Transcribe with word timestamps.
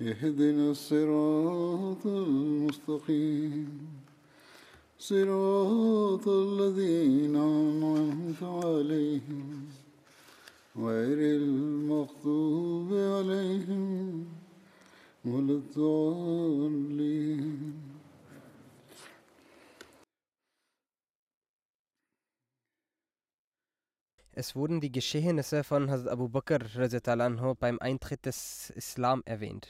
اهدنا 0.00 0.70
الصراط 0.70 2.06
المستقيم 2.06 3.88
صراط 4.98 6.28
الذين 6.28 7.36
أنعمت 7.36 8.42
عليهم 8.42 9.66
غير 10.76 11.18
المغضوب 11.36 12.92
عليهم 12.92 14.24
ولا 15.24 15.52
الضالين 15.52 17.16
Es 24.38 24.54
wurden 24.54 24.82
die 24.82 24.92
Geschehnisse 24.92 25.64
von 25.64 25.90
Hazrat 25.90 26.12
Abu 26.12 26.28
Bakr 26.28 26.58
radiallahu 26.76 27.26
anhu 27.26 27.54
beim 27.54 27.78
Eintritt 27.78 28.26
des 28.26 28.68
Islam 28.76 29.22
erwähnt. 29.24 29.66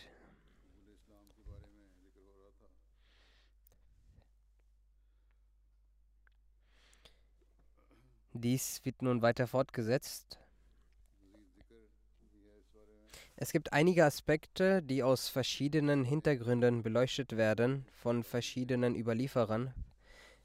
Dies 8.33 8.79
wird 8.85 9.01
nun 9.01 9.21
weiter 9.21 9.45
fortgesetzt. 9.45 10.39
Es 13.35 13.51
gibt 13.51 13.73
einige 13.73 14.05
Aspekte, 14.05 14.81
die 14.81 15.03
aus 15.03 15.27
verschiedenen 15.27 16.05
Hintergründen 16.05 16.83
beleuchtet 16.83 17.35
werden 17.35 17.85
von 17.91 18.23
verschiedenen 18.23 18.95
Überlieferern. 18.95 19.73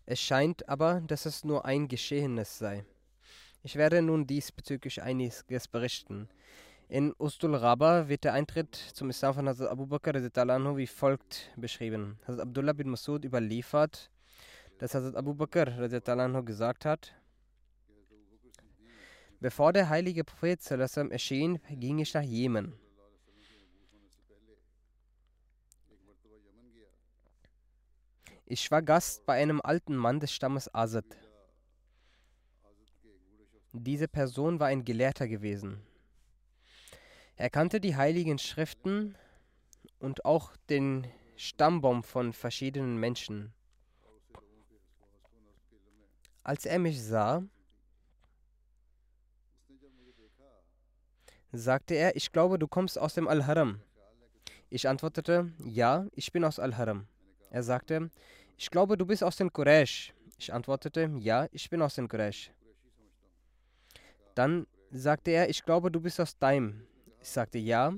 Es 0.05 0.21
scheint 0.21 0.69
aber, 0.69 1.01
dass 1.03 1.27
es 1.27 1.45
nur 1.45 1.65
ein 1.65 1.89
Geschehenes 1.89 2.59
sei. 2.59 2.85
Ich 3.63 3.77
werde 3.77 4.03
nun 4.03 4.27
diesbezüglich 4.27 5.03
einiges 5.03 5.45
berichten. 5.69 6.29
In 6.89 7.13
Ustul 7.19 7.55
Rabah 7.55 8.09
wird 8.09 8.25
der 8.25 8.33
Eintritt 8.33 8.75
zum 8.77 9.11
Islam 9.11 9.35
von 9.35 9.49
Hazrat 9.49 9.71
Abu 9.71 9.87
Bakr 9.87 10.15
anhu 10.51 10.77
wie 10.77 10.87
folgt 10.87 11.51
beschrieben. 11.57 12.19
Hazrat 12.27 12.47
Abdullah 12.47 12.73
bin 12.73 12.91
Masud 12.91 13.25
überliefert, 13.25 14.11
dass 14.79 14.95
Hazrat 14.95 15.17
Abu 15.17 15.35
Bakr 15.35 15.69
anhu 16.19 16.45
gesagt 16.45 16.85
hat, 16.85 17.13
Bevor 19.41 19.73
der 19.73 19.89
heilige 19.89 20.25
Prophet 20.25 20.63
sallam, 20.63 21.11
erschien, 21.11 21.61
ging 21.71 21.99
ich 21.99 22.15
nach 22.15 22.23
Jemen. 22.23 22.73
Ich 28.47 28.71
war 28.71 28.81
Gast 28.81 29.27
bei 29.27 29.43
einem 29.43 29.61
alten 29.61 29.97
Mann 29.97 30.21
des 30.21 30.33
Stammes 30.33 30.73
Asad. 30.73 31.05
Diese 33.73 34.09
Person 34.09 34.61
war 34.61 34.69
ein 34.69 34.85
Gelehrter 34.85 35.29
gewesen. 35.29 35.83
Er 37.35 37.51
kannte 37.51 37.81
die 37.81 37.97
heiligen 37.97 38.39
Schriften 38.39 39.17
und 39.99 40.25
auch 40.25 40.57
den 40.71 41.07
Stammbaum 41.37 42.03
von 42.03 42.33
verschiedenen 42.33 42.99
Menschen. 42.99 43.53
Als 46.43 46.65
er 46.65 46.79
mich 46.79 47.03
sah, 47.03 47.43
sagte 51.53 51.95
er, 51.95 52.17
ich 52.17 52.33
glaube, 52.33 52.59
du 52.59 52.67
kommst 52.67 52.99
aus 52.99 53.15
dem 53.15 53.29
Al-Haram. 53.29 53.81
Ich 54.69 54.89
antwortete, 54.89 55.53
ja, 55.65 56.07
ich 56.13 56.33
bin 56.33 56.45
aus 56.45 56.59
Al-Haram. 56.59 57.07
Er 57.51 57.63
sagte, 57.63 58.11
ich 58.57 58.71
glaube, 58.71 58.97
du 58.97 59.07
bist 59.07 59.23
aus 59.23 59.37
den 59.37 59.53
Quraysh. 59.53 60.13
Ich 60.39 60.53
antwortete, 60.53 61.11
ja, 61.19 61.47
ich 61.53 61.71
bin 61.71 61.83
aus 61.83 61.95
den 61.95 62.09
Quraysh. 62.09 62.51
Dann 64.35 64.67
sagte 64.91 65.31
er, 65.31 65.49
ich 65.49 65.65
glaube, 65.65 65.91
du 65.91 66.01
bist 66.01 66.21
aus 66.21 66.37
Daim. 66.39 66.87
Ich 67.21 67.31
sagte, 67.31 67.59
ja, 67.59 67.95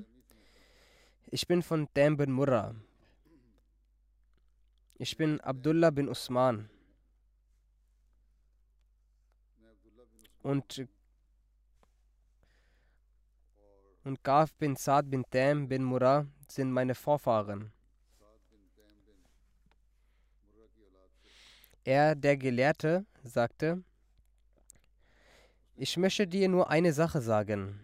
ich 1.27 1.47
bin 1.47 1.61
von 1.61 1.87
Daim 1.93 2.17
bin 2.17 2.31
Murrah. 2.31 2.75
Ich 4.97 5.15
bin 5.17 5.39
Abdullah 5.41 5.91
bin 5.91 6.09
Usman. 6.09 6.69
Und 10.41 10.87
und 14.03 14.23
Kaf 14.23 14.53
bin 14.55 14.75
Saad 14.75 15.09
bin 15.09 15.23
Tam 15.29 15.67
bin 15.67 15.83
Murrah 15.83 16.25
sind 16.47 16.71
meine 16.71 16.95
Vorfahren. 16.95 17.71
Er, 21.83 22.15
der 22.15 22.37
Gelehrte, 22.37 23.05
sagte, 23.23 23.83
ich 25.75 25.95
möchte 25.97 26.27
dir 26.27 26.49
nur 26.49 26.69
eine 26.69 26.93
Sache 26.93 27.21
sagen. 27.21 27.79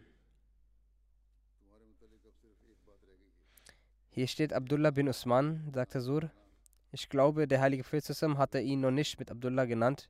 Hier 4.09 4.28
steht 4.28 4.54
Abdullah 4.54 4.92
bin 4.92 5.09
Usman, 5.09 5.72
sagte 5.74 6.02
Sur. 6.02 6.30
Ich 6.92 7.09
glaube, 7.09 7.48
der 7.48 7.62
heilige 7.62 7.84
Prophet 7.84 8.06
hatte 8.38 8.59
ihn 8.59 8.81
noch 8.81 8.92
nicht 8.92 9.20
mit 9.20 9.31
Abdullah 9.31 9.66
genannt. 9.66 10.09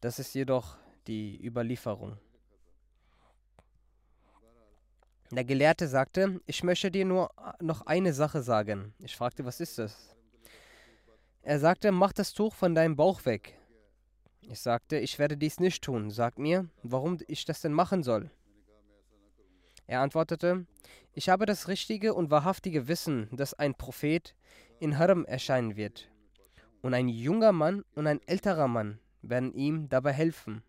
Das 0.00 0.18
ist 0.18 0.34
jedoch 0.34 0.76
die 1.06 1.44
Überlieferung. 1.44 2.16
Der 5.32 5.44
Gelehrte 5.44 5.86
sagte, 5.86 6.40
ich 6.46 6.64
möchte 6.64 6.90
dir 6.90 7.04
nur 7.04 7.30
noch 7.60 7.86
eine 7.86 8.12
Sache 8.12 8.42
sagen. 8.42 8.94
Ich 8.98 9.14
fragte, 9.14 9.44
was 9.44 9.60
ist 9.60 9.78
das? 9.78 10.16
Er 11.42 11.60
sagte, 11.60 11.92
mach 11.92 12.12
das 12.12 12.34
Tuch 12.34 12.52
von 12.52 12.74
deinem 12.74 12.96
Bauch 12.96 13.24
weg. 13.24 13.56
Ich 14.42 14.60
sagte, 14.60 14.98
ich 14.98 15.20
werde 15.20 15.36
dies 15.36 15.60
nicht 15.60 15.84
tun. 15.84 16.10
Sag 16.10 16.38
mir, 16.38 16.68
warum 16.82 17.18
ich 17.28 17.44
das 17.44 17.60
denn 17.60 17.72
machen 17.72 18.02
soll. 18.02 18.30
Er 19.86 20.00
antwortete, 20.00 20.66
ich 21.14 21.28
habe 21.28 21.46
das 21.46 21.68
richtige 21.68 22.14
und 22.14 22.30
wahrhaftige 22.32 22.88
Wissen, 22.88 23.28
dass 23.30 23.54
ein 23.54 23.76
Prophet 23.76 24.34
in 24.80 24.98
Haram 24.98 25.24
erscheinen 25.24 25.76
wird. 25.76 26.10
Und 26.82 26.92
ein 26.92 27.08
junger 27.08 27.52
Mann 27.52 27.84
und 27.94 28.08
ein 28.08 28.20
älterer 28.26 28.66
Mann 28.66 28.98
werden 29.22 29.54
ihm 29.54 29.88
dabei 29.88 30.12
helfen. 30.12 30.64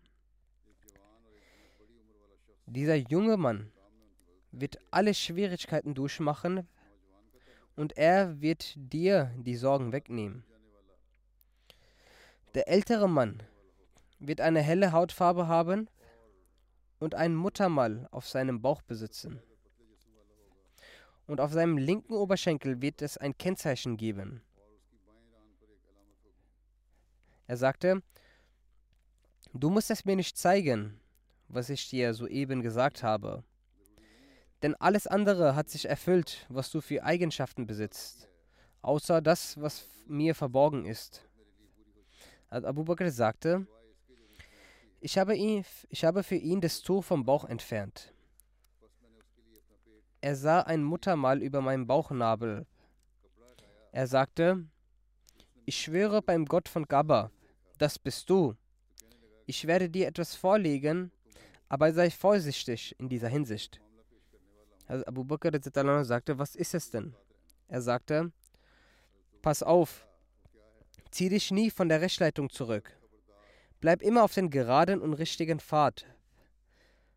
Dieser 2.66 2.96
junge 2.96 3.36
Mann 3.36 3.71
wird 4.52 4.78
alle 4.90 5.14
Schwierigkeiten 5.14 5.94
durchmachen 5.94 6.68
und 7.74 7.96
er 7.96 8.40
wird 8.40 8.74
dir 8.76 9.32
die 9.36 9.56
Sorgen 9.56 9.92
wegnehmen. 9.92 10.44
Der 12.54 12.68
ältere 12.68 13.08
Mann 13.08 13.42
wird 14.18 14.40
eine 14.40 14.60
helle 14.60 14.92
Hautfarbe 14.92 15.48
haben 15.48 15.88
und 16.98 17.14
ein 17.14 17.34
Muttermal 17.34 18.06
auf 18.10 18.28
seinem 18.28 18.60
Bauch 18.60 18.82
besitzen. 18.82 19.42
Und 21.26 21.40
auf 21.40 21.52
seinem 21.52 21.78
linken 21.78 22.12
Oberschenkel 22.12 22.82
wird 22.82 23.00
es 23.00 23.16
ein 23.16 23.36
Kennzeichen 23.38 23.96
geben. 23.96 24.42
Er 27.46 27.56
sagte, 27.56 28.02
du 29.54 29.70
musst 29.70 29.90
es 29.90 30.04
mir 30.04 30.16
nicht 30.16 30.36
zeigen, 30.36 31.00
was 31.48 31.70
ich 31.70 31.88
dir 31.88 32.12
soeben 32.12 32.62
gesagt 32.62 33.02
habe. 33.02 33.44
Denn 34.62 34.76
alles 34.76 35.08
andere 35.08 35.56
hat 35.56 35.68
sich 35.68 35.88
erfüllt, 35.88 36.46
was 36.48 36.70
du 36.70 36.80
für 36.80 37.02
Eigenschaften 37.02 37.66
besitzt, 37.66 38.28
außer 38.80 39.20
das, 39.20 39.60
was 39.60 39.88
mir 40.06 40.36
verborgen 40.36 40.86
ist. 40.86 41.28
Abu 42.48 42.84
Bakr 42.84 43.10
sagte, 43.10 43.66
ich 45.00 45.18
habe, 45.18 45.34
ihn, 45.34 45.64
ich 45.88 46.04
habe 46.04 46.22
für 46.22 46.36
ihn 46.36 46.60
das 46.60 46.80
Tuch 46.80 47.02
vom 47.02 47.24
Bauch 47.24 47.44
entfernt. 47.44 48.14
Er 50.20 50.36
sah 50.36 50.60
ein 50.60 50.84
Muttermal 50.84 51.42
über 51.42 51.60
meinem 51.60 51.88
Bauchnabel 51.88 52.64
Er 53.90 54.06
sagte, 54.06 54.64
ich 55.64 55.80
schwöre 55.80 56.22
beim 56.22 56.44
Gott 56.44 56.68
von 56.68 56.84
Gabba, 56.84 57.32
das 57.78 57.98
bist 57.98 58.30
du. 58.30 58.54
Ich 59.46 59.66
werde 59.66 59.90
dir 59.90 60.06
etwas 60.06 60.36
vorlegen, 60.36 61.10
aber 61.68 61.92
sei 61.92 62.10
vorsichtig 62.10 62.94
in 63.00 63.08
dieser 63.08 63.28
Hinsicht. 63.28 63.81
Also 64.92 65.06
Abu 65.06 65.24
Bakr 65.24 65.50
sagte, 66.04 66.38
was 66.38 66.54
ist 66.54 66.74
es 66.74 66.90
denn? 66.90 67.14
Er 67.66 67.80
sagte, 67.80 68.30
pass 69.40 69.62
auf, 69.62 70.06
zieh 71.10 71.30
dich 71.30 71.50
nie 71.50 71.70
von 71.70 71.88
der 71.88 72.02
Rechtsleitung 72.02 72.50
zurück. 72.50 72.94
Bleib 73.80 74.02
immer 74.02 74.22
auf 74.22 74.34
den 74.34 74.50
geraden 74.50 75.00
und 75.00 75.14
richtigen 75.14 75.60
Pfad. 75.60 76.04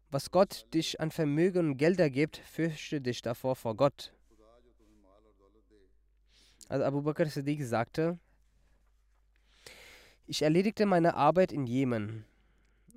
Was 0.09 0.31
Gott 0.31 0.73
dich 0.73 1.01
an 1.01 1.11
Vermögen 1.11 1.71
und 1.71 1.77
Gelder 1.77 2.09
gibt, 2.09 2.37
fürchte 2.37 3.01
dich 3.01 3.21
davor 3.21 3.57
vor 3.57 3.75
Gott. 3.75 4.13
Also 6.69 6.85
Abu 6.85 7.01
Bakr 7.01 7.25
Siddiq 7.25 7.61
sagte, 7.65 8.17
ich 10.27 10.43
erledigte 10.43 10.85
meine 10.85 11.15
Arbeit 11.15 11.51
in 11.51 11.67
Jemen. 11.67 12.23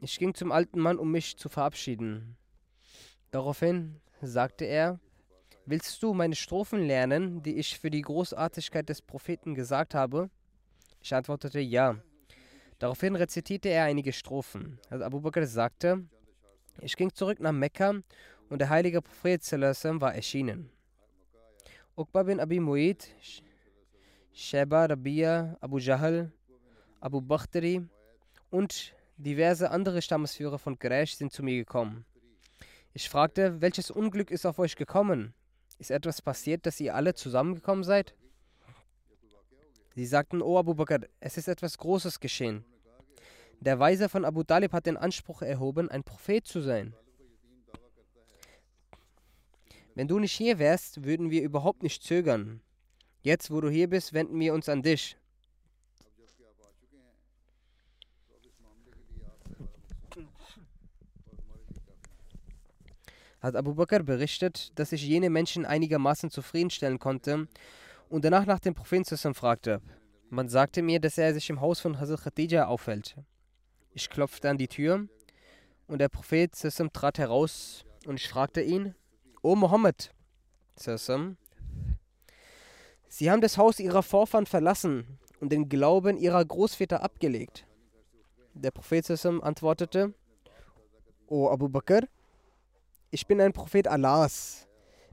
Ich 0.00 0.20
ging 0.20 0.34
zum 0.34 0.52
alten 0.52 0.78
Mann, 0.78 1.00
um 1.00 1.10
mich 1.10 1.36
zu 1.36 1.48
verabschieden. 1.48 2.36
Daraufhin 3.32 4.00
sagte 4.22 4.64
er, 4.64 5.00
Willst 5.70 6.02
du 6.02 6.14
meine 6.14 6.34
Strophen 6.34 6.86
lernen, 6.86 7.42
die 7.42 7.56
ich 7.58 7.78
für 7.78 7.90
die 7.90 8.00
Großartigkeit 8.00 8.88
des 8.88 9.02
Propheten 9.02 9.54
gesagt 9.54 9.94
habe? 9.94 10.30
Ich 11.02 11.12
antwortete 11.12 11.60
ja. 11.60 11.98
Daraufhin 12.78 13.14
rezitierte 13.14 13.68
er 13.68 13.84
einige 13.84 14.14
Strophen. 14.14 14.78
Also 14.88 15.04
Abu 15.04 15.20
Bakr 15.20 15.46
sagte, 15.46 16.06
ich 16.80 16.96
ging 16.96 17.12
zurück 17.12 17.38
nach 17.40 17.52
Mekka 17.52 18.00
und 18.48 18.60
der 18.60 18.70
heilige 18.70 19.02
Prophet 19.02 19.42
war 20.00 20.14
erschienen. 20.14 20.70
Uqba 21.98 22.22
bin 22.22 22.40
Abi 22.40 22.60
Mu'id, 22.60 23.06
Sheba 24.32 24.86
Rabia, 24.86 25.54
Abu 25.60 25.76
Jahl, 25.76 26.32
Abu 26.98 27.20
Bakhtari 27.20 27.86
und 28.48 28.94
diverse 29.18 29.70
andere 29.70 30.00
Stammesführer 30.00 30.58
von 30.58 30.78
Quraysh 30.78 31.16
sind 31.16 31.30
zu 31.30 31.42
mir 31.42 31.56
gekommen. 31.56 32.06
Ich 32.92 33.08
fragte, 33.08 33.60
welches 33.60 33.90
Unglück 33.90 34.30
ist 34.30 34.46
auf 34.46 34.58
euch 34.58 34.76
gekommen? 34.76 35.34
Ist 35.78 35.90
etwas 35.90 36.22
passiert, 36.22 36.66
dass 36.66 36.80
ihr 36.80 36.94
alle 36.94 37.14
zusammengekommen 37.14 37.84
seid? 37.84 38.14
Sie 39.94 40.06
sagten, 40.06 40.42
O 40.42 40.58
Abu 40.58 40.74
Bakr, 40.74 41.00
es 41.20 41.36
ist 41.36 41.48
etwas 41.48 41.78
Großes 41.78 42.20
geschehen. 42.20 42.64
Der 43.60 43.78
Weise 43.78 44.08
von 44.08 44.24
Abu 44.24 44.44
Talib 44.44 44.72
hat 44.72 44.86
den 44.86 44.96
Anspruch 44.96 45.42
erhoben, 45.42 45.90
ein 45.90 46.04
Prophet 46.04 46.46
zu 46.46 46.60
sein. 46.60 46.94
Wenn 49.94 50.06
du 50.06 50.20
nicht 50.20 50.32
hier 50.32 50.60
wärst, 50.60 51.04
würden 51.04 51.30
wir 51.30 51.42
überhaupt 51.42 51.82
nicht 51.82 52.04
zögern. 52.04 52.60
Jetzt, 53.22 53.50
wo 53.50 53.60
du 53.60 53.68
hier 53.68 53.88
bist, 53.88 54.12
wenden 54.12 54.38
wir 54.38 54.54
uns 54.54 54.68
an 54.68 54.82
dich. 54.82 55.16
Hat 63.40 63.54
Abu 63.54 63.74
Bakr 63.74 64.02
berichtet, 64.02 64.76
dass 64.78 64.90
sich 64.90 65.06
jene 65.06 65.30
Menschen 65.30 65.64
einigermaßen 65.64 66.30
zufriedenstellen 66.30 66.98
konnte 66.98 67.46
und 68.08 68.24
danach 68.24 68.46
nach 68.46 68.58
dem 68.58 68.74
Propheten 68.74 69.34
fragte. 69.34 69.80
Man 70.28 70.48
sagte 70.48 70.82
mir, 70.82 71.00
dass 71.00 71.18
er 71.18 71.32
sich 71.32 71.48
im 71.48 71.60
Haus 71.60 71.80
von 71.80 72.00
Hazrat 72.00 72.22
Khadija 72.22 72.66
aufhält. 72.66 73.16
Ich 73.94 74.10
klopfte 74.10 74.50
an 74.50 74.58
die 74.58 74.68
Tür 74.68 75.08
und 75.86 76.00
der 76.00 76.08
Prophet 76.08 76.52
trat 76.92 77.18
heraus 77.18 77.84
und 78.06 78.16
ich 78.16 78.28
fragte 78.28 78.60
ihn, 78.60 78.94
O 79.42 79.54
Mohammed, 79.54 80.12
Sie 83.08 83.30
haben 83.30 83.40
das 83.40 83.56
Haus 83.56 83.80
ihrer 83.80 84.02
Vorfahren 84.02 84.46
verlassen 84.46 85.18
und 85.40 85.50
den 85.50 85.68
Glauben 85.68 86.16
ihrer 86.16 86.44
Großväter 86.44 87.02
abgelegt. 87.02 87.66
Der 88.54 88.70
Prophet 88.70 89.08
antwortete, 89.24 90.12
O 91.28 91.48
Abu 91.48 91.68
Bakr, 91.68 92.02
ich 93.10 93.26
bin 93.26 93.40
ein 93.40 93.52
Prophet 93.52 93.88
Allahs, 93.88 94.66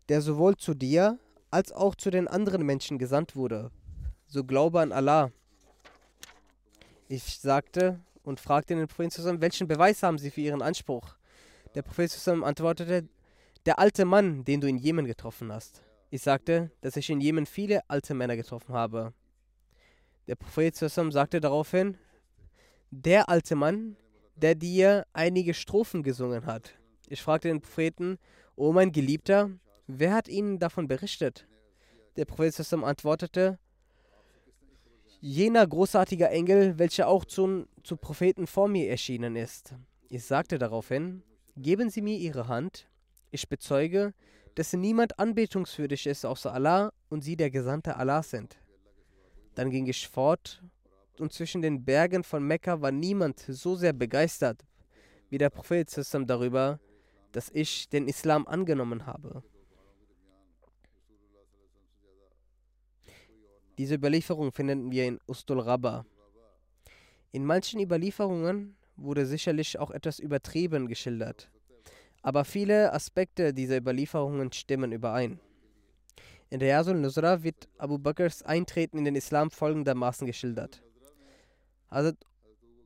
der 0.10 0.22
sowohl 0.22 0.58
zu 0.58 0.74
dir 0.74 1.18
als 1.52 1.72
auch 1.72 1.96
zu 1.96 2.10
den 2.10 2.28
anderen 2.28 2.66
Menschen 2.66 2.98
gesandt 2.98 3.36
wurde. 3.36 3.72
So 4.28 4.44
glaube 4.44 4.82
an 4.82 4.92
Allah. 4.92 5.32
Ich 7.08 7.40
sagte 7.40 8.02
und 8.24 8.40
fragte 8.40 8.76
den 8.76 8.88
Propheten, 8.88 9.42
welchen 9.42 9.68
Beweis 9.68 10.04
haben 10.04 10.18
sie 10.18 10.32
für 10.32 10.42
ihren 10.42 10.62
Anspruch? 10.62 11.16
Der 11.76 11.84
Prophet 11.84 12.12
antwortete, 12.28 13.08
der 13.66 13.80
alte 13.80 14.06
Mann, 14.06 14.44
den 14.44 14.62
du 14.62 14.68
in 14.68 14.78
Jemen 14.78 15.06
getroffen 15.06 15.52
hast. 15.52 15.84
Ich 16.10 16.22
sagte, 16.22 16.72
dass 16.82 16.98
ich 16.98 17.10
in 17.10 17.22
Jemen 17.22 17.46
viele 17.46 17.82
alte 17.90 18.14
Männer 18.14 18.36
getroffen 18.36 18.74
habe. 18.74 19.14
Der 20.28 20.36
Prophet 20.36 20.76
sagte 20.76 21.40
daraufhin, 21.40 21.98
der 22.92 23.30
alte 23.30 23.56
Mann, 23.56 23.96
der 24.36 24.56
dir 24.56 25.06
einige 25.14 25.54
Strophen 25.54 26.04
gesungen 26.04 26.46
hat. 26.46 26.74
Ich 27.08 27.22
fragte 27.22 27.48
den 27.48 27.62
Propheten, 27.62 28.18
O 28.56 28.72
mein 28.72 28.92
Geliebter, 28.92 29.52
wer 29.88 30.14
hat 30.14 30.28
Ihnen 30.28 30.60
davon 30.60 30.88
berichtet? 30.88 31.48
Der 32.16 32.26
Prophet 32.26 32.74
antwortete, 32.74 33.60
jener 35.20 35.66
großartige 35.68 36.30
Engel, 36.30 36.78
welcher 36.80 37.08
auch 37.08 37.26
zum, 37.26 37.68
zu 37.84 37.98
Propheten 37.98 38.48
vor 38.48 38.68
mir 38.68 38.90
erschienen 38.90 39.36
ist. 39.36 39.74
Ich 40.08 40.24
sagte 40.24 40.58
daraufhin, 40.58 41.24
geben 41.58 41.90
Sie 41.90 42.02
mir 42.02 42.18
Ihre 42.18 42.48
Hand, 42.48 42.88
ich 43.32 43.50
bezeuge, 43.50 44.14
dass 44.56 44.74
niemand 44.74 45.20
anbetungswürdig 45.20 46.08
ist 46.08 46.26
außer 46.26 46.54
Allah 46.54 46.94
und 47.10 47.24
Sie 47.24 47.36
der 47.36 47.50
Gesandte 47.50 47.98
Allah 47.98 48.24
sind. 48.24 48.58
Dann 49.56 49.70
ging 49.70 49.88
ich 49.88 50.08
fort 50.08 50.64
und 51.20 51.34
zwischen 51.34 51.62
den 51.62 51.84
Bergen 51.84 52.24
von 52.24 52.44
Mekka 52.46 52.82
war 52.82 52.92
niemand 52.92 53.40
so 53.40 53.76
sehr 53.76 53.94
begeistert 53.94 54.64
wie 55.30 55.38
der 55.38 55.50
Prophet 55.50 55.90
darüber, 56.28 56.80
dass 57.36 57.50
ich 57.50 57.90
den 57.90 58.08
Islam 58.08 58.48
angenommen 58.48 59.06
habe. 59.06 59.44
Diese 63.78 63.96
Überlieferung 63.96 64.54
finden 64.54 64.90
wir 64.90 65.06
in 65.06 65.20
Ustul 65.28 65.60
Rabba. 65.60 66.06
In 67.34 67.46
manchen 67.46 67.82
Überlieferungen 67.82 68.78
wurde 68.96 69.26
sicherlich 69.26 69.78
auch 69.78 69.92
etwas 69.92 70.20
übertrieben 70.20 70.88
geschildert, 70.88 71.52
aber 72.22 72.46
viele 72.46 72.94
Aspekte 72.94 73.54
dieser 73.54 73.78
Überlieferungen 73.78 74.54
stimmen 74.54 74.94
überein. 74.94 75.42
In 76.50 76.60
der 76.60 76.70
Yasul 76.70 76.96
Nusra 76.96 77.44
wird 77.44 77.68
Abu 77.78 77.98
Bakrs 77.98 78.44
Eintreten 78.44 79.00
in 79.00 79.04
den 79.04 79.16
Islam 79.16 79.52
folgendermaßen 79.52 80.26
geschildert. 80.26 80.82
Hazrat 81.90 82.16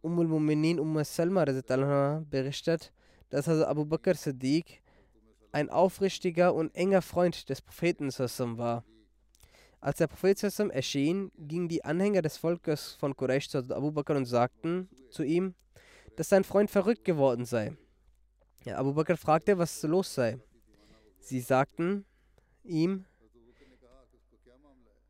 Umm 0.01 0.17
al-Mu'minin 0.19 0.79
Umm 0.79 1.03
Salma 1.03 1.45
berichtet, 1.45 2.91
dass 3.29 3.47
also 3.47 3.65
Abu 3.65 3.85
Bakr 3.85 4.15
Siddiq 4.15 4.81
ein 5.51 5.69
aufrichtiger 5.69 6.53
und 6.53 6.75
enger 6.75 7.01
Freund 7.01 7.49
des 7.49 7.61
Propheten 7.61 8.09
war. 8.57 8.83
Als 9.81 9.97
der 9.97 10.07
Prophet 10.07 10.41
erschien, 10.43 11.31
gingen 11.37 11.69
die 11.69 11.83
Anhänger 11.85 12.21
des 12.21 12.37
Volkes 12.37 12.93
von 12.99 13.15
Quraysh 13.15 13.49
zu 13.49 13.59
Abu 13.59 13.91
Bakr 13.91 14.15
und 14.15 14.25
sagten 14.25 14.89
zu 15.09 15.23
ihm, 15.23 15.55
dass 16.17 16.29
sein 16.29 16.43
Freund 16.43 16.69
verrückt 16.69 17.05
geworden 17.05 17.45
sei. 17.45 17.77
Ja, 18.65 18.77
Abu 18.77 18.93
Bakr 18.93 19.15
fragte, 19.15 19.57
was 19.57 19.81
los 19.83 20.13
sei. 20.13 20.37
Sie 21.21 21.39
sagten 21.39 22.05
ihm, 22.63 23.05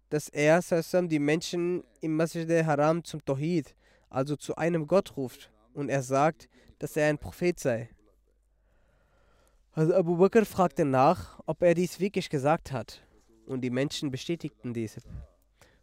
dass 0.10 0.30
er 0.30 0.62
die 1.08 1.20
Menschen 1.20 1.84
im 2.02 2.16
Masjid 2.16 2.50
al-Haram 2.50 3.04
zum 3.04 3.24
Tawhid, 3.26 3.76
also 4.10 4.36
zu 4.36 4.56
einem 4.56 4.88
Gott 4.88 5.18
ruft, 5.18 5.52
und 5.74 5.90
er 5.90 6.04
sagt, 6.04 6.48
dass 6.78 6.96
er 6.96 7.10
ein 7.10 7.18
Prophet 7.18 7.60
sei. 7.60 7.90
Also 9.72 9.94
Abu 9.94 10.18
Bakr 10.18 10.46
fragte 10.46 10.84
nach, 10.84 11.40
ob 11.46 11.62
er 11.62 11.76
dies 11.76 12.00
wirklich 12.00 12.30
gesagt 12.30 12.72
hat. 12.72 13.02
Und 13.46 13.62
die 13.62 13.70
Menschen 13.70 14.12
bestätigten 14.12 14.74
dies. 14.74 14.98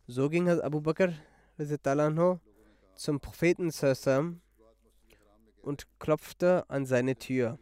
So 0.06 0.28
ging 0.28 0.48
Abu 0.48 0.80
Bakr 0.80 1.12
zum 2.94 3.20
Propheten 3.20 3.70
und 5.62 5.86
klopfte 5.98 6.64
an 6.68 6.86
seine 6.86 7.16
Tür. 7.16 7.58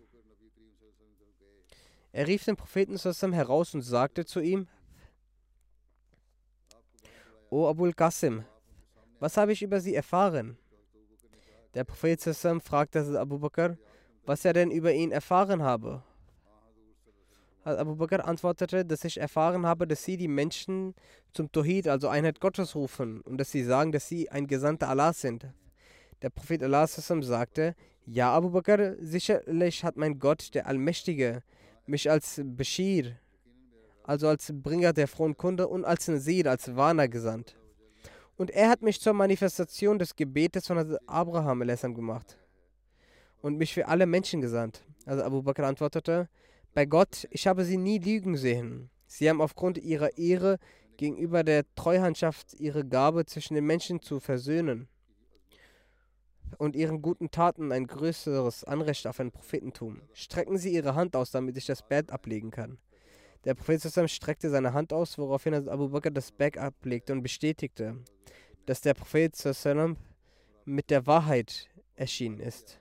Er 2.12 2.26
rief 2.26 2.44
den 2.44 2.56
Propheten 2.56 2.96
heraus 3.32 3.74
und 3.74 3.82
sagte 3.82 4.24
zu 4.24 4.40
ihm, 4.40 4.68
O 7.50 7.68
Abul 7.68 7.92
Qasim, 7.92 8.44
was 9.20 9.36
habe 9.36 9.52
ich 9.52 9.62
über 9.62 9.80
Sie 9.80 9.94
erfahren? 9.94 10.58
Der 11.74 11.84
Prophet 11.84 12.20
fragte 12.20 13.20
Abu 13.20 13.38
Bakr, 13.38 13.76
was 14.26 14.44
er 14.44 14.52
denn 14.52 14.70
über 14.70 14.92
ihn 14.92 15.10
erfahren 15.12 15.62
habe. 15.62 16.02
Abu 17.64 17.96
Bakr 17.96 18.26
antwortete, 18.26 18.84
dass 18.84 19.04
ich 19.04 19.18
erfahren 19.18 19.66
habe, 19.66 19.86
dass 19.86 20.04
sie 20.04 20.16
die 20.16 20.28
Menschen 20.28 20.94
zum 21.32 21.50
Tohid, 21.50 21.88
also 21.88 22.08
Einheit 22.08 22.40
Gottes, 22.40 22.74
rufen 22.74 23.22
und 23.22 23.38
dass 23.38 23.50
sie 23.50 23.64
sagen, 23.64 23.90
dass 23.90 24.06
sie 24.08 24.30
ein 24.30 24.46
Gesandter 24.46 24.88
Allah 24.88 25.12
sind. 25.12 25.46
Der 26.20 26.30
Prophet 26.30 26.62
Allah 26.62 26.86
sagte, 26.86 27.74
ja 28.06 28.32
Abu 28.34 28.50
Bakr, 28.50 28.96
sicherlich 29.00 29.82
hat 29.82 29.96
mein 29.96 30.18
Gott, 30.18 30.54
der 30.54 30.66
Allmächtige, 30.66 31.42
mich 31.86 32.10
als 32.10 32.40
Bashir, 32.44 33.16
also 34.04 34.28
als 34.28 34.52
Bringer 34.52 34.92
der 34.92 35.08
frohen 35.08 35.36
Kunde 35.36 35.66
und 35.66 35.84
als 35.84 36.08
Nasir, 36.08 36.50
als 36.50 36.76
Warner 36.76 37.08
gesandt. 37.08 37.56
Und 38.36 38.50
er 38.50 38.68
hat 38.68 38.82
mich 38.82 39.00
zur 39.00 39.14
Manifestation 39.14 39.98
des 39.98 40.16
Gebetes 40.16 40.66
von 40.66 40.98
Abraham 41.06 41.60
gemacht 41.94 42.36
und 43.40 43.56
mich 43.56 43.72
für 43.72 43.88
alle 43.88 44.06
Menschen 44.06 44.40
gesandt. 44.40 44.84
Also 45.06 45.22
Abu 45.22 45.42
Bakr 45.42 45.64
antwortete, 45.64 46.28
bei 46.74 46.86
Gott, 46.86 47.26
ich 47.30 47.46
habe 47.46 47.64
sie 47.64 47.76
nie 47.76 47.98
lügen 47.98 48.36
sehen. 48.36 48.90
Sie 49.06 49.30
haben 49.30 49.40
aufgrund 49.40 49.78
ihrer 49.78 50.18
Ehre 50.18 50.58
gegenüber 50.96 51.44
der 51.44 51.64
Treuhandschaft 51.76 52.54
ihre 52.54 52.84
Gabe 52.84 53.26
zwischen 53.26 53.54
den 53.54 53.64
Menschen 53.64 54.02
zu 54.02 54.20
versöhnen 54.20 54.88
und 56.58 56.76
ihren 56.76 57.02
guten 57.02 57.30
Taten 57.30 57.72
ein 57.72 57.86
größeres 57.86 58.64
Anrecht 58.64 59.06
auf 59.06 59.20
ein 59.20 59.30
Prophetentum. 59.30 60.02
Strecken 60.12 60.58
Sie 60.58 60.72
Ihre 60.72 60.94
Hand 60.94 61.16
aus, 61.16 61.30
damit 61.30 61.56
ich 61.56 61.66
das 61.66 61.82
Bett 61.82 62.10
ablegen 62.10 62.50
kann. 62.50 62.78
Der 63.44 63.54
Prophet 63.54 63.82
streckte 64.10 64.50
seine 64.50 64.72
Hand 64.72 64.92
aus, 64.92 65.18
woraufhin 65.18 65.68
Abu 65.68 65.88
Bakr 65.88 66.10
das 66.10 66.32
Bett 66.32 66.56
ablegte 66.56 67.12
und 67.12 67.22
bestätigte, 67.22 67.98
dass 68.66 68.80
der 68.80 68.94
Prophet 68.94 69.34
mit 70.64 70.90
der 70.90 71.06
Wahrheit 71.06 71.68
erschienen 71.94 72.40
ist. 72.40 72.80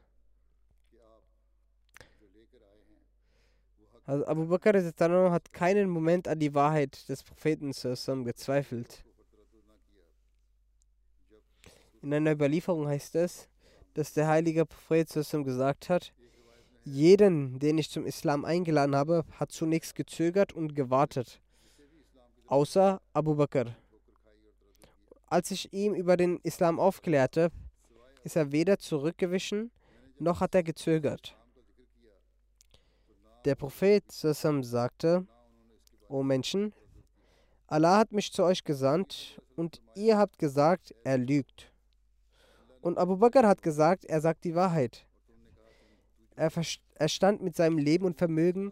Also 4.06 4.28
Abu 4.28 4.48
Bakr 4.48 4.74
hat 5.32 5.54
keinen 5.54 5.90
Moment 5.90 6.28
an 6.28 6.40
die 6.40 6.54
Wahrheit 6.54 7.08
des 7.08 7.24
Propheten 7.24 7.72
gezweifelt. 8.26 9.04
In 12.02 12.14
einer 12.14 12.34
Überlieferung 12.34 12.88
heißt 12.88 13.16
es, 13.16 13.48
dass 13.94 14.14
der 14.14 14.28
heilige 14.28 14.66
Prophet 14.66 15.08
gesagt 15.46 15.88
hat, 15.88 16.14
jeden, 16.84 17.60
den 17.60 17.78
ich 17.78 17.90
zum 17.90 18.06
Islam 18.06 18.44
eingeladen 18.44 18.94
habe, 18.94 19.24
hat 19.40 19.54
zunächst 19.54 19.96
gezögert 19.96 20.52
und 20.52 20.76
gewartet, 20.76 21.40
außer 22.48 23.02
Abu 23.14 23.36
Bakr. 23.36 23.78
Als 25.28 25.50
ich 25.52 25.72
ihm 25.72 25.94
über 25.94 26.18
den 26.18 26.40
Islam 26.44 26.78
aufklärte, 26.78 27.52
ist 28.26 28.36
er 28.36 28.52
weder 28.52 28.80
zurückgewichen, 28.80 29.72
noch 30.20 30.42
hat 30.42 30.56
er 30.56 30.64
gezögert. 30.64 31.38
Der 33.46 33.56
Prophet 33.56 34.10
Sassam 34.10 34.64
sagte, 34.64 35.28
O 36.08 36.24
Menschen, 36.24 36.74
Allah 37.68 37.98
hat 37.98 38.14
mich 38.14 38.32
zu 38.32 38.44
euch 38.44 38.64
gesandt 38.64 39.42
und 39.58 39.82
ihr 39.96 40.18
habt 40.18 40.40
gesagt, 40.40 40.96
er 41.04 41.18
lügt. 41.18 41.74
Und 42.80 42.98
Abu 42.98 43.18
Bakr 43.18 43.46
hat 43.46 43.62
gesagt, 43.62 44.06
er 44.06 44.22
sagt 44.22 44.46
die 44.46 44.56
Wahrheit. 44.56 45.06
Er, 46.38 46.52
er 46.96 47.08
stand 47.10 47.42
mit 47.42 47.58
seinem 47.58 47.78
Leben 47.78 48.06
und 48.06 48.18
Vermögen 48.18 48.72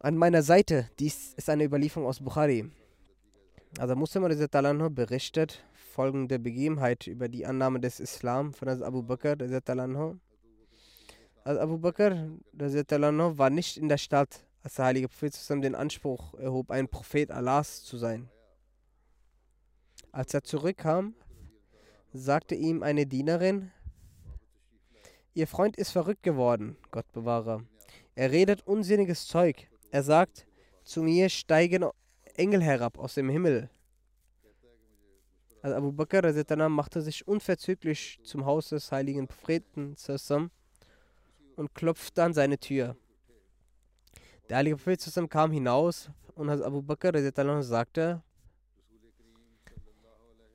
an 0.00 0.16
meiner 0.16 0.42
Seite. 0.42 0.90
Dies 0.98 1.34
ist 1.34 1.48
eine 1.48 1.64
Überlieferung 1.64 2.08
aus 2.08 2.20
Bukhari. 2.20 2.68
Also 3.78 3.94
Muslim 3.94 4.24
berichtet 4.94 5.64
folgende 5.74 6.40
Begebenheit 6.40 7.06
über 7.06 7.28
die 7.28 7.46
Annahme 7.46 7.78
des 7.78 8.00
Islam 8.00 8.52
von 8.52 8.68
Abu 8.68 9.02
Bakr. 9.04 9.36
Also 9.40 9.60
Abu 11.46 11.78
Bakr 11.78 12.28
war 12.52 13.50
nicht 13.50 13.76
in 13.76 13.88
der 13.88 13.98
Stadt, 13.98 14.44
als 14.64 14.74
der 14.74 14.86
heilige 14.86 15.06
Prophet 15.06 15.32
zusammen 15.32 15.62
den 15.62 15.76
Anspruch 15.76 16.34
erhob, 16.34 16.72
ein 16.72 16.88
Prophet 16.88 17.30
Allahs 17.30 17.84
zu 17.84 17.96
sein. 17.98 18.28
Als 20.10 20.34
er 20.34 20.42
zurückkam, 20.42 21.14
sagte 22.12 22.56
ihm 22.56 22.82
eine 22.82 23.06
Dienerin, 23.06 23.70
Ihr 25.34 25.46
Freund 25.46 25.76
ist 25.76 25.92
verrückt 25.92 26.24
geworden, 26.24 26.78
Gott 26.90 27.12
bewahre. 27.12 27.64
Er 28.16 28.32
redet 28.32 28.66
unsinniges 28.66 29.28
Zeug. 29.28 29.68
Er 29.90 30.02
sagt, 30.02 30.46
zu 30.82 31.02
mir 31.02 31.28
steigen 31.28 31.84
Engel 32.34 32.62
herab 32.62 32.98
aus 32.98 33.14
dem 33.14 33.28
Himmel. 33.28 33.70
Also 35.62 35.76
Abu 35.76 35.92
Bakr 35.92 36.68
machte 36.70 37.02
sich 37.02 37.28
unverzüglich 37.28 38.18
zum 38.24 38.46
Haus 38.46 38.70
des 38.70 38.90
heiligen 38.90 39.28
Propheten 39.28 39.94
zusammen 39.96 40.50
und 41.56 41.74
klopfte 41.74 42.22
an 42.22 42.32
seine 42.32 42.58
Tür. 42.58 42.96
Der 44.48 44.58
heilige 44.58 44.76
Prophet 44.76 45.30
kam 45.30 45.50
hinaus 45.50 46.10
und 46.34 46.48
Abu 46.48 46.82
Bakr 46.82 47.12
sagte, 47.62 48.22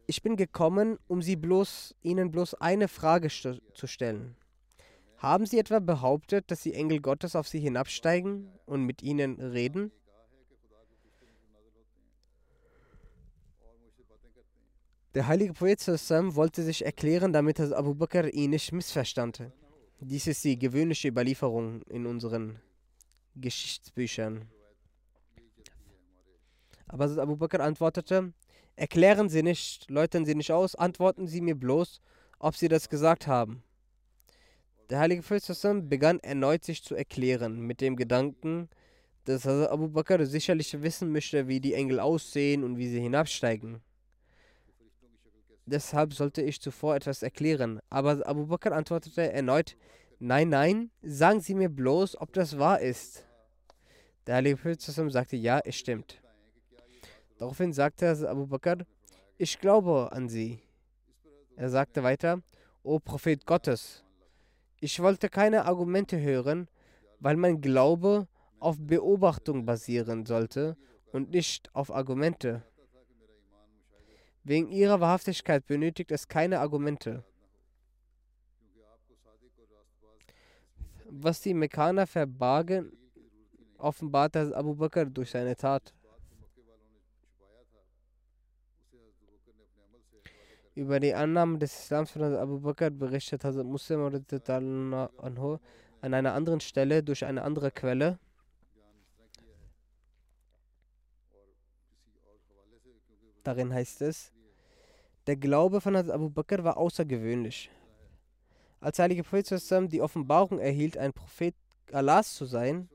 ich 0.07 0.21
bin 0.21 0.35
gekommen, 0.35 0.97
um 1.07 1.21
sie 1.21 1.35
bloß, 1.35 1.95
Ihnen 2.01 2.31
bloß 2.31 2.55
eine 2.55 2.87
Frage 2.87 3.29
zu 3.29 3.87
stellen. 3.87 4.35
Haben 5.17 5.45
Sie 5.45 5.59
etwa 5.59 5.79
behauptet, 5.79 6.49
dass 6.49 6.63
die 6.63 6.73
Engel 6.73 6.99
Gottes 6.99 7.35
auf 7.35 7.47
Sie 7.47 7.59
hinabsteigen 7.59 8.51
und 8.65 8.83
mit 8.85 9.03
Ihnen 9.03 9.39
reden? 9.39 9.91
Der 15.13 15.27
heilige 15.27 15.53
Prophet 15.53 15.79
wollte 16.35 16.63
sich 16.63 16.83
erklären, 16.85 17.33
damit 17.33 17.59
Abu 17.59 17.93
Bakr 17.93 18.33
ihn 18.33 18.49
nicht 18.49 18.71
missverstand. 18.71 19.43
Dies 20.03 20.25
ist 20.25 20.43
die 20.43 20.57
gewöhnliche 20.57 21.09
Überlieferung 21.09 21.83
in 21.83 22.07
unseren 22.07 22.59
Geschichtsbüchern. 23.35 24.47
Aber 26.87 27.05
Abu 27.21 27.35
Bakr 27.37 27.59
antwortete, 27.59 28.33
erklären 28.75 29.29
Sie 29.29 29.43
nicht, 29.43 29.91
läutern 29.91 30.25
Sie 30.25 30.33
nicht 30.33 30.51
aus, 30.51 30.73
antworten 30.73 31.27
Sie 31.27 31.39
mir 31.39 31.53
bloß, 31.53 32.01
ob 32.39 32.55
Sie 32.55 32.67
das 32.67 32.89
gesagt 32.89 33.27
haben. 33.27 33.61
Der 34.89 34.97
heilige 34.97 35.21
Prophet 35.21 35.87
begann 35.87 36.19
erneut 36.19 36.63
sich 36.63 36.83
zu 36.83 36.95
erklären, 36.95 37.61
mit 37.61 37.79
dem 37.79 37.95
Gedanken, 37.95 38.69
dass 39.25 39.45
Abu 39.45 39.87
Bakr 39.87 40.25
sicherlich 40.25 40.81
wissen 40.81 41.11
möchte, 41.11 41.47
wie 41.47 41.61
die 41.61 41.75
Engel 41.75 41.99
aussehen 41.99 42.63
und 42.63 42.77
wie 42.77 42.89
sie 42.89 42.99
hinabsteigen. 42.99 43.81
Deshalb 45.65 46.13
sollte 46.13 46.41
ich 46.41 46.61
zuvor 46.61 46.95
etwas 46.95 47.23
erklären. 47.23 47.79
Aber 47.89 48.25
Abu 48.25 48.47
Bakr 48.47 48.71
antwortete 48.71 49.31
erneut, 49.31 49.77
nein, 50.19 50.49
nein, 50.49 50.91
sagen 51.01 51.39
Sie 51.39 51.55
mir 51.55 51.69
bloß, 51.69 52.19
ob 52.19 52.33
das 52.33 52.57
wahr 52.57 52.79
ist. 52.79 53.25
Der 54.27 54.35
Heilige 54.35 54.57
Prophet 54.57 54.81
sagte, 54.81 55.35
ja, 55.35 55.59
es 55.63 55.75
stimmt. 55.75 56.21
Daraufhin 57.37 57.73
sagte 57.73 58.29
Abu 58.29 58.47
Bakr, 58.47 58.85
ich 59.37 59.59
glaube 59.59 60.11
an 60.11 60.29
Sie. 60.29 60.61
Er 61.55 61.69
sagte 61.69 62.03
weiter, 62.03 62.41
O 62.83 62.99
Prophet 62.99 63.45
Gottes, 63.45 64.03
ich 64.79 64.99
wollte 64.99 65.29
keine 65.29 65.65
Argumente 65.65 66.19
hören, 66.19 66.67
weil 67.19 67.37
mein 67.37 67.61
Glaube 67.61 68.27
auf 68.59 68.77
Beobachtung 68.79 69.65
basieren 69.65 70.25
sollte 70.25 70.77
und 71.11 71.31
nicht 71.31 71.69
auf 71.73 71.93
Argumente. 71.93 72.63
Wegen 74.43 74.69
ihrer 74.69 74.99
Wahrhaftigkeit 74.99 75.65
benötigt 75.67 76.11
es 76.11 76.27
keine 76.27 76.59
Argumente. 76.59 77.23
Was 81.09 81.41
die 81.41 81.53
Mekkaner 81.53 82.07
verbargen, 82.07 82.91
offenbart 83.77 84.35
Abu 84.35 84.75
Bakr 84.75 85.05
durch 85.05 85.31
seine 85.31 85.55
Tat. 85.55 85.93
Über 90.73 90.99
die 91.01 91.13
Annahme 91.13 91.57
des 91.57 91.83
Islams 91.83 92.11
von 92.11 92.23
Abu 92.23 92.59
Bakr 92.61 92.89
berichtet 92.89 93.43
Hazrat 93.43 93.65
Muslim 93.65 94.01
an 96.01 96.13
einer 96.13 96.33
anderen 96.33 96.61
Stelle 96.61 97.03
durch 97.03 97.25
eine 97.25 97.43
andere 97.43 97.71
Quelle. 97.71 98.17
Darin 103.43 103.73
heißt 103.73 104.01
es, 104.01 104.31
der 105.27 105.35
Glaube 105.35 105.81
von 105.81 105.95
Abu 105.95 106.29
Bakr 106.29 106.63
war 106.63 106.77
außergewöhnlich. 106.77 107.69
Als 108.79 108.97
heilige 108.99 109.23
Prophet 109.23 109.91
die 109.91 110.01
Offenbarung 110.01 110.59
erhielt, 110.59 110.97
ein 110.97 111.13
Prophet 111.13 111.55
Allahs 111.91 112.33
zu 112.33 112.45
sein, 112.45 112.89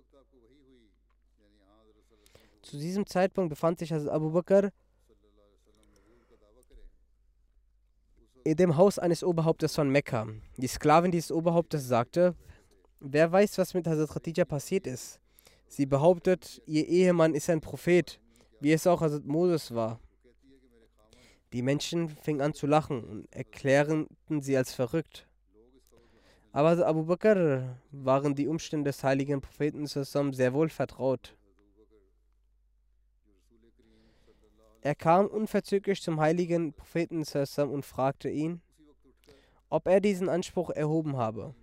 zu 2.63 2.79
diesem 2.79 3.07
Zeitpunkt 3.07 3.51
befand 3.51 3.79
sich 3.79 3.93
Abu 3.95 4.31
Bakr 4.31 4.73
in 8.43 8.57
dem 8.57 8.77
Haus 8.77 8.99
eines 8.99 9.23
Oberhauptes 9.23 9.75
von 9.75 9.89
Mekka. 9.89 10.27
Die 10.57 10.67
Sklavin 10.67 11.13
dieses 11.13 11.31
Oberhauptes 11.31 11.87
sagte, 11.87 12.35
wer 12.99 13.31
weiß, 13.31 13.59
was 13.59 13.75
mit 13.75 13.87
Hazrat 13.87 14.11
Khadija 14.11 14.45
passiert 14.45 14.87
ist. 14.87 15.21
Sie 15.69 15.87
behauptet, 15.87 16.61
ihr 16.67 16.87
Ehemann 16.87 17.35
ist 17.35 17.51
ein 17.51 17.61
Prophet, 17.61 18.21
wie 18.61 18.73
es 18.73 18.87
auch 18.87 19.01
Hazrat 19.01 19.27
Moses 19.27 19.75
war. 19.75 20.01
Die 21.53 21.63
Menschen 21.63 22.09
fingen 22.09 22.41
an 22.41 22.55
zu 22.55 22.67
lachen 22.67 23.05
und 23.05 23.35
erklärten 23.35 24.09
sie 24.41 24.57
als 24.57 24.75
verrückt. 24.75 25.29
Aber 26.53 26.87
Abu 26.87 27.05
Bakr 27.05 27.79
waren 27.91 28.35
die 28.35 28.49
Umstände 28.49 28.91
des 28.91 29.05
heiligen 29.05 29.41
Propheten 29.41 29.87
sehr 29.87 30.53
wohl 30.55 30.69
vertraut. 30.69 31.37
Er 34.81 34.95
kam 34.95 35.27
unverzüglich 35.27 36.01
zum 36.01 36.21
heiligen 36.21 36.73
Propheten 36.73 37.25
und 37.71 37.85
fragte 37.85 38.29
ihn, 38.31 38.61
ob 39.69 39.87
er 39.89 40.01
diesen 40.01 40.29
Anspruch 40.29 40.71
erhoben 40.71 41.17
habe. 41.17 41.55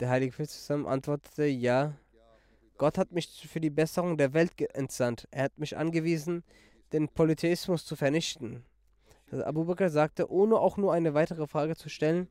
Der 0.00 0.08
heilige 0.08 0.32
Prophet 0.32 0.70
antwortete, 0.86 1.46
ja, 1.46 1.96
Gott 2.76 2.98
hat 2.98 3.12
mich 3.12 3.46
für 3.48 3.60
die 3.60 3.70
Besserung 3.70 4.18
der 4.18 4.34
Welt 4.34 4.60
entsandt. 4.74 5.28
Er 5.30 5.44
hat 5.44 5.58
mich 5.58 5.76
angewiesen, 5.76 6.42
den 6.92 7.08
Polytheismus 7.08 7.86
zu 7.86 7.94
vernichten. 7.94 8.64
Abu 9.32 9.64
Bakr 9.64 9.90
sagte, 9.90 10.30
ohne 10.30 10.58
auch 10.58 10.76
nur 10.76 10.92
eine 10.92 11.14
weitere 11.14 11.46
Frage 11.46 11.76
zu 11.76 11.88
stellen, 11.88 12.28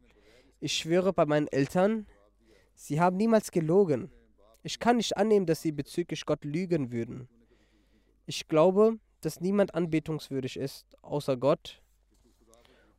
ich 0.60 0.74
schwöre 0.78 1.12
bei 1.12 1.26
meinen 1.26 1.48
Eltern, 1.48 2.08
sie 2.76 3.02
haben 3.02 3.18
niemals 3.18 3.52
gelogen. 3.52 4.12
Ich 4.62 4.80
kann 4.80 4.98
nicht 4.98 5.18
annehmen, 5.18 5.46
dass 5.46 5.62
sie 5.62 5.72
bezüglich 5.72 6.26
Gott 6.26 6.46
lügen 6.46 6.92
würden. 6.92 7.28
Ich 8.26 8.48
glaube, 8.48 9.00
dass 9.20 9.42
niemand 9.42 9.76
anbetungswürdig 9.76 10.58
ist, 10.58 10.86
außer 11.02 11.36
Gott 11.36 11.82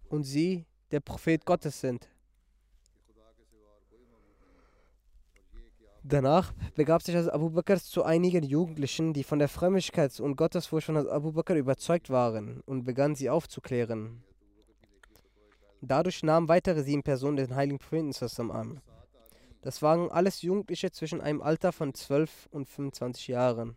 und 0.09 0.25
sie 0.25 0.67
der 0.91 1.01
Prophet 1.01 1.45
Gottes 1.45 1.81
sind. 1.81 2.09
Danach 6.07 6.53
begab 6.75 7.03
sich 7.03 7.17
Abu 7.17 7.49
Bakr 7.49 7.79
zu 7.79 8.03
einigen 8.05 8.43
Jugendlichen, 8.43 9.15
die 9.15 9.25
von 9.25 9.39
der 9.39 9.49
Frömmigkeit 9.49 10.21
und 10.21 10.37
Gottesfurcht 10.37 10.85
von 10.85 10.99
Abu 11.09 11.33
Bakr 11.33 11.55
überzeugt 11.55 12.11
waren 12.11 12.61
und 12.67 12.85
begann 12.85 13.15
sie 13.15 13.31
aufzuklären. 13.31 14.23
Dadurch 15.81 16.23
nahmen 16.23 16.49
weitere 16.49 16.83
sieben 16.83 17.03
Personen 17.03 17.39
den 17.39 17.57
heiligen 17.57 17.79
Propheten 17.79 18.51
an. 18.51 18.83
Das 19.63 19.81
waren 19.81 20.11
alles 20.11 20.43
Jugendliche 20.43 20.91
zwischen 20.91 21.23
einem 21.23 21.41
Alter 21.41 21.73
von 21.73 21.95
12 21.95 22.49
und 22.51 22.69
25 22.69 23.29
Jahren. 23.29 23.75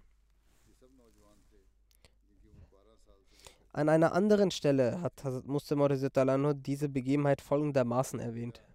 An 3.71 3.87
einer 3.87 4.11
anderen 4.11 4.51
Stelle 4.51 4.99
hat 5.01 5.23
Hazrat 5.23 5.47
Muslim 5.47 6.61
diese 6.61 6.89
Begebenheit 6.89 7.39
folgendermaßen 7.39 8.19
erwähnt. 8.19 8.66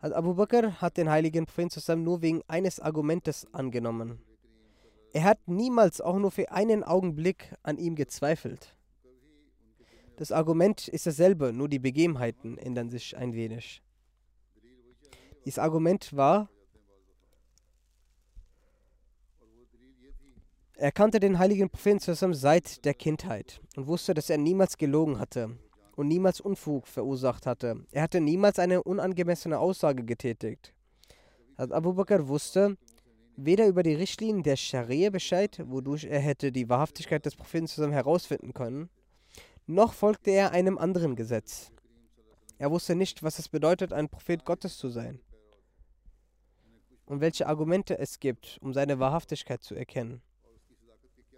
Also 0.00 0.16
Abu 0.16 0.34
Bakr 0.34 0.80
hat 0.80 0.96
den 0.96 1.10
heiligen 1.10 1.46
zusammen 1.46 2.04
nur 2.04 2.22
wegen 2.22 2.42
eines 2.48 2.80
Argumentes 2.80 3.46
angenommen. 3.52 4.18
Er 5.12 5.24
hat 5.24 5.46
niemals 5.46 6.00
auch 6.00 6.18
nur 6.18 6.30
für 6.30 6.50
einen 6.50 6.82
Augenblick 6.82 7.54
an 7.62 7.76
ihm 7.76 7.96
gezweifelt. 7.96 8.74
Das 10.16 10.32
Argument 10.32 10.88
ist 10.88 11.06
dasselbe, 11.06 11.52
nur 11.52 11.68
die 11.68 11.78
Begebenheiten 11.78 12.56
ändern 12.56 12.88
sich 12.88 13.16
ein 13.16 13.34
wenig. 13.34 13.82
Dieses 15.44 15.58
Argument 15.58 16.16
war, 16.16 16.48
er 20.76 20.92
kannte 20.92 21.20
den 21.20 21.38
heiligen 21.38 21.68
Propheten 21.68 22.00
zusammen 22.00 22.34
seit 22.34 22.84
der 22.86 22.94
Kindheit 22.94 23.60
und 23.76 23.86
wusste, 23.86 24.14
dass 24.14 24.30
er 24.30 24.38
niemals 24.38 24.78
gelogen 24.78 25.18
hatte 25.18 25.58
und 26.00 26.08
niemals 26.08 26.40
Unfug 26.40 26.86
verursacht 26.86 27.44
hatte. 27.44 27.84
Er 27.90 28.00
hatte 28.00 28.22
niemals 28.22 28.58
eine 28.58 28.82
unangemessene 28.82 29.58
Aussage 29.58 30.02
getätigt. 30.02 30.72
Also 31.56 31.74
Abu 31.74 31.92
Bakr 31.92 32.26
wusste 32.26 32.78
weder 33.36 33.66
über 33.68 33.82
die 33.82 33.94
Richtlinien 33.94 34.42
der 34.42 34.56
Scharia 34.56 35.10
Bescheid, 35.10 35.60
wodurch 35.66 36.04
er 36.04 36.20
hätte 36.20 36.52
die 36.52 36.70
Wahrhaftigkeit 36.70 37.26
des 37.26 37.36
Propheten 37.36 37.66
zusammen 37.66 37.92
herausfinden 37.92 38.54
können, 38.54 38.88
noch 39.66 39.92
folgte 39.92 40.30
er 40.30 40.52
einem 40.52 40.78
anderen 40.78 41.16
Gesetz. 41.16 41.70
Er 42.56 42.70
wusste 42.70 42.94
nicht, 42.94 43.22
was 43.22 43.38
es 43.38 43.50
bedeutet, 43.50 43.92
ein 43.92 44.08
Prophet 44.08 44.46
Gottes 44.46 44.78
zu 44.78 44.88
sein 44.88 45.20
und 47.04 47.20
welche 47.20 47.46
Argumente 47.46 47.98
es 47.98 48.20
gibt, 48.20 48.56
um 48.62 48.72
seine 48.72 48.98
Wahrhaftigkeit 49.00 49.62
zu 49.62 49.74
erkennen. 49.74 50.22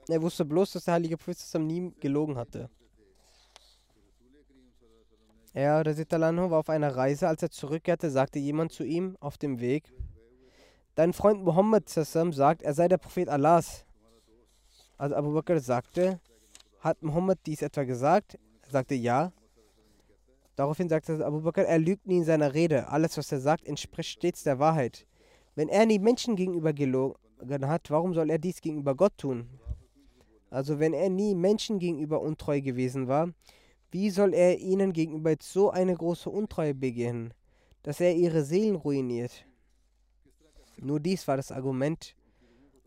Er 0.06 0.22
wusste 0.22 0.44
bloß, 0.44 0.70
dass 0.70 0.84
der 0.84 0.94
heilige 0.94 1.16
Prophet 1.16 1.38
zusammen 1.38 1.66
nie 1.66 1.92
gelogen 1.98 2.36
hatte. 2.36 2.70
Er, 5.54 5.84
Resitalano, 5.84 6.50
war 6.50 6.60
auf 6.60 6.70
einer 6.70 6.96
Reise. 6.96 7.28
Als 7.28 7.42
er 7.42 7.50
zurückkehrte, 7.50 8.10
sagte 8.10 8.38
jemand 8.38 8.72
zu 8.72 8.84
ihm 8.84 9.16
auf 9.20 9.36
dem 9.36 9.60
Weg: 9.60 9.92
Dein 10.94 11.12
Freund 11.12 11.44
Muhammad 11.44 11.88
sagt, 11.88 12.62
er 12.62 12.74
sei 12.74 12.88
der 12.88 12.98
Prophet 12.98 13.28
Allahs. 13.28 13.84
Also 14.96 15.14
Abu 15.14 15.32
Bakr 15.34 15.60
sagte: 15.60 16.20
Hat 16.80 17.02
Muhammad 17.02 17.38
dies 17.44 17.60
etwa 17.60 17.84
gesagt? 17.84 18.38
Er 18.62 18.70
sagte 18.70 18.94
ja. 18.94 19.32
Daraufhin 20.56 20.88
sagte 20.88 21.24
Abu 21.24 21.42
Bakr: 21.42 21.66
Er 21.66 21.78
lügt 21.78 22.06
nie 22.06 22.18
in 22.18 22.24
seiner 22.24 22.54
Rede. 22.54 22.88
Alles, 22.88 23.18
was 23.18 23.30
er 23.30 23.40
sagt, 23.40 23.66
entspricht 23.66 24.10
stets 24.10 24.44
der 24.44 24.58
Wahrheit. 24.58 25.06
Wenn 25.54 25.68
er 25.68 25.84
nie 25.84 25.98
Menschen 25.98 26.34
gegenüber 26.34 26.72
gelogen 26.72 27.16
hat, 27.66 27.90
warum 27.90 28.14
soll 28.14 28.30
er 28.30 28.38
dies 28.38 28.62
gegenüber 28.62 28.94
Gott 28.94 29.18
tun? 29.18 29.48
Also, 30.48 30.78
wenn 30.78 30.94
er 30.94 31.10
nie 31.10 31.34
Menschen 31.34 31.78
gegenüber 31.78 32.22
untreu 32.22 32.60
gewesen 32.60 33.08
war, 33.08 33.28
wie 33.92 34.08
soll 34.10 34.32
er 34.32 34.58
ihnen 34.58 34.92
gegenüber 34.92 35.34
so 35.40 35.70
eine 35.70 35.94
große 35.94 36.30
Untreue 36.30 36.74
begehen, 36.74 37.34
dass 37.82 38.00
er 38.00 38.14
ihre 38.14 38.42
Seelen 38.42 38.76
ruiniert? 38.76 39.46
Nur 40.78 40.98
dies 40.98 41.28
war 41.28 41.36
das 41.36 41.52
Argument, 41.52 42.16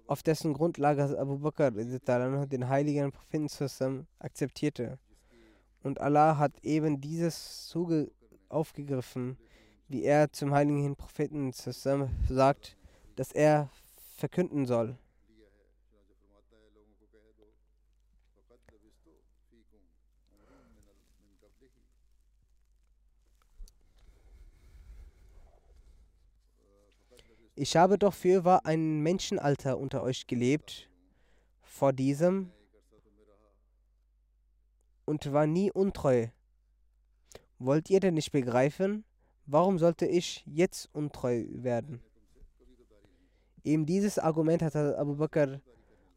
auf 0.07 0.23
dessen 0.23 0.53
Grundlage 0.53 1.17
Abu 1.17 1.37
Bakr 1.37 1.71
den 1.71 2.69
heiligen 2.69 3.11
Propheten 3.11 4.07
akzeptierte. 4.19 4.99
Und 5.83 6.01
Allah 6.01 6.37
hat 6.37 6.53
eben 6.63 6.99
dieses 6.99 7.67
Zuge 7.67 8.11
aufgegriffen, 8.49 9.37
wie 9.87 10.03
er 10.03 10.31
zum 10.31 10.51
heiligen 10.51 10.95
Propheten 10.95 11.51
sagt, 11.53 12.77
dass 13.15 13.31
er 13.31 13.69
verkünden 14.17 14.65
soll. 14.65 14.97
Ich 27.57 27.77
habe 27.77 27.97
doch 27.97 28.13
fürwahr 28.13 28.65
ein 28.65 28.99
Menschenalter 28.99 29.77
unter 29.77 30.03
euch 30.03 30.27
gelebt, 30.27 30.89
vor 31.61 31.93
diesem, 31.93 32.51
und 35.05 35.31
war 35.31 35.47
nie 35.47 35.71
untreu. 35.71 36.27
Wollt 37.57 37.89
ihr 37.89 38.01
denn 38.01 38.15
nicht 38.15 38.33
begreifen, 38.33 39.05
warum 39.45 39.79
sollte 39.79 40.05
ich 40.05 40.43
jetzt 40.45 40.89
untreu 40.93 41.45
werden? 41.49 42.01
Eben 43.63 43.85
dieses 43.85 44.19
Argument 44.19 44.61
hat 44.61 44.75
Abu 44.75 45.15
Bakr 45.15 45.61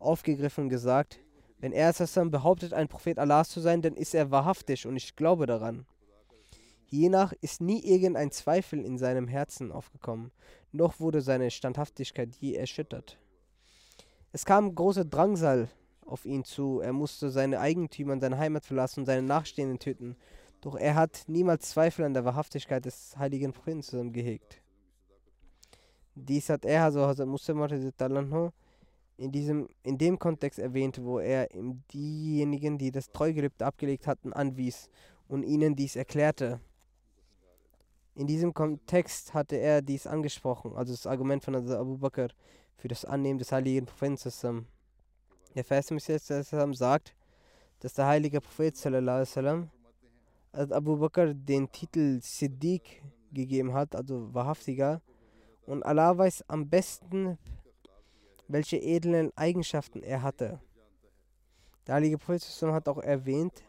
aufgegriffen 0.01 0.65
und 0.65 0.71
gesagt, 0.71 1.21
wenn 1.61 1.71
er 1.73 1.93
behauptet, 2.31 2.73
ein 2.73 2.89
Prophet 2.89 3.19
Allahs 3.19 3.51
zu 3.51 3.61
sein, 3.61 3.81
dann 3.81 3.95
ist 3.95 4.13
er 4.13 4.33
wahrhaftig 4.33 4.87
und 4.89 4.97
ich 4.97 5.15
glaube 5.15 5.47
daran. 5.47 5.87
Hiernach 6.91 7.35
ist 7.43 7.61
nie 7.61 7.85
irgendein 7.85 8.31
Zweifel 8.31 8.85
in 8.85 8.97
seinem 8.97 9.29
Herzen 9.29 9.73
aufgekommen, 9.73 10.33
noch 10.73 11.01
wurde 11.01 11.21
seine 11.21 11.51
Standhaftigkeit 11.51 12.35
je 12.37 12.55
erschüttert. 12.55 13.19
Es 14.33 14.45
kam 14.45 14.75
große 14.75 15.05
Drangsal 15.05 15.69
auf 16.07 16.25
ihn 16.25 16.45
zu, 16.45 16.81
er 16.81 16.93
musste 16.93 17.31
seine 17.31 17.61
Eigentümer 17.61 18.15
und 18.15 18.21
seine 18.21 18.39
Heimat 18.39 18.65
verlassen 18.65 19.01
und 19.01 19.07
seine 19.07 19.23
Nachstehenden 19.23 19.79
töten, 19.79 20.17
doch 20.63 20.77
er 20.77 20.95
hat 20.95 21.25
niemals 21.27 21.69
Zweifel 21.71 22.05
an 22.05 22.15
der 22.15 22.25
Wahrhaftigkeit 22.25 22.85
des 22.85 23.17
heiligen 23.19 23.53
Propheten 23.53 24.13
gehegt. 24.13 24.63
Dies 26.15 26.49
hat 26.49 26.65
er, 26.65 26.85
also 26.85 27.07
Hazrat 27.07 27.29
Muslim 27.29 27.61
in, 29.19 29.33
diesem, 29.33 29.69
in 29.83 29.99
dem 29.99 30.19
Kontext 30.19 30.59
erwähnt, 30.59 31.03
wo 31.03 31.19
er 31.19 31.49
diejenigen, 31.93 32.79
die 32.79 32.91
das 32.91 33.11
Treugelübde 33.11 33.67
abgelegt 33.67 34.07
hatten, 34.07 34.33
anwies 34.33 34.89
und 35.29 35.43
ihnen 35.43 35.77
dies 35.77 35.97
erklärte. 35.97 36.61
In 38.19 38.27
diesem 38.27 38.53
Kontext 38.53 39.33
hatte 39.33 39.55
er 39.55 39.81
dies 39.81 40.05
angesprochen, 40.05 40.75
also 40.75 40.93
das 40.93 41.07
Argument 41.07 41.45
von 41.45 41.55
Abu 41.55 41.97
Bakr 41.99 42.31
für 42.77 42.89
das 42.89 43.05
Annehmen 43.05 43.39
des 43.39 43.53
heiligen 43.53 43.87
Propheten. 43.87 44.67
Der 45.55 45.63
Vers 45.63 45.87
sagt, 46.73 47.15
dass 47.79 47.95
der 47.95 48.07
heilige 48.09 48.41
Prophet 48.41 48.77
sallam, 48.77 49.71
Abu 50.51 50.97
Bakr 50.97 51.33
den 51.33 51.71
Titel 51.71 52.21
Siddiq 52.21 53.05
gegeben 53.33 53.73
hat, 53.73 53.95
also 53.95 54.35
wahrhaftiger, 54.35 55.01
und 55.67 55.85
Allah 55.85 56.19
weiß 56.19 56.43
am 56.49 56.69
besten, 56.69 57.39
welche 58.49 58.79
edlen 58.79 59.31
Eigenschaften 59.37 60.03
er 60.03 60.23
hatte. 60.23 60.59
Der 61.87 61.95
heilige 61.95 62.19
Prophet 62.19 62.43
hat 62.63 62.89
auch 62.89 62.99
erwähnt, 62.99 63.63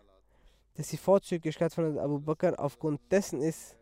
dass 0.73 0.87
die 0.87 0.97
Vorzüglichkeit 0.97 1.71
von 1.71 1.99
Abu 1.99 2.19
Bakr 2.19 2.55
aufgrund 2.57 2.99
dessen 3.11 3.43
ist, 3.43 3.75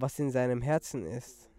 was 0.00 0.18
in 0.18 0.30
seinem 0.30 0.62
Herzen 0.62 1.06
ist. 1.06 1.50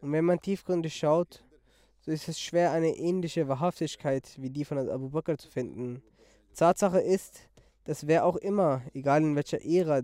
Und 0.00 0.12
wenn 0.12 0.24
man 0.24 0.40
tiefgründig 0.40 0.96
schaut, 0.96 1.44
so 2.00 2.10
ist 2.10 2.28
es 2.28 2.40
schwer, 2.40 2.72
eine 2.72 2.96
ähnliche 2.96 3.46
Wahrhaftigkeit 3.46 4.34
wie 4.38 4.50
die 4.50 4.64
von 4.64 4.78
Abu 4.78 5.10
Bakr 5.10 5.38
zu 5.38 5.48
finden. 5.48 6.02
Tatsache 6.54 7.00
ist, 7.00 7.48
dass 7.84 8.06
wer 8.06 8.26
auch 8.26 8.36
immer, 8.36 8.82
egal 8.94 9.22
in 9.22 9.36
welcher 9.36 9.64
Ära, 9.64 10.02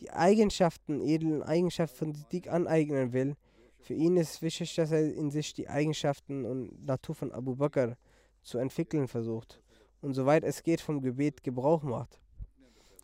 die 0.00 0.10
Eigenschaften, 0.10 1.00
edlen 1.00 1.42
Eigenschaften 1.42 1.96
von 1.96 2.14
Siddiq 2.14 2.48
aneignen 2.48 3.12
will, 3.12 3.36
für 3.80 3.94
ihn 3.94 4.16
ist 4.16 4.40
wichtig, 4.40 4.74
dass 4.76 4.92
er 4.92 5.12
in 5.12 5.30
sich 5.30 5.52
die 5.52 5.68
Eigenschaften 5.68 6.44
und 6.44 6.86
Natur 6.86 7.14
von 7.14 7.32
Abu 7.32 7.56
Bakr 7.56 7.96
zu 8.42 8.58
entwickeln 8.58 9.08
versucht 9.08 9.60
und 10.00 10.14
soweit 10.14 10.44
es 10.44 10.62
geht 10.62 10.80
vom 10.80 11.00
Gebet 11.00 11.42
Gebrauch 11.42 11.82
macht. 11.82 12.20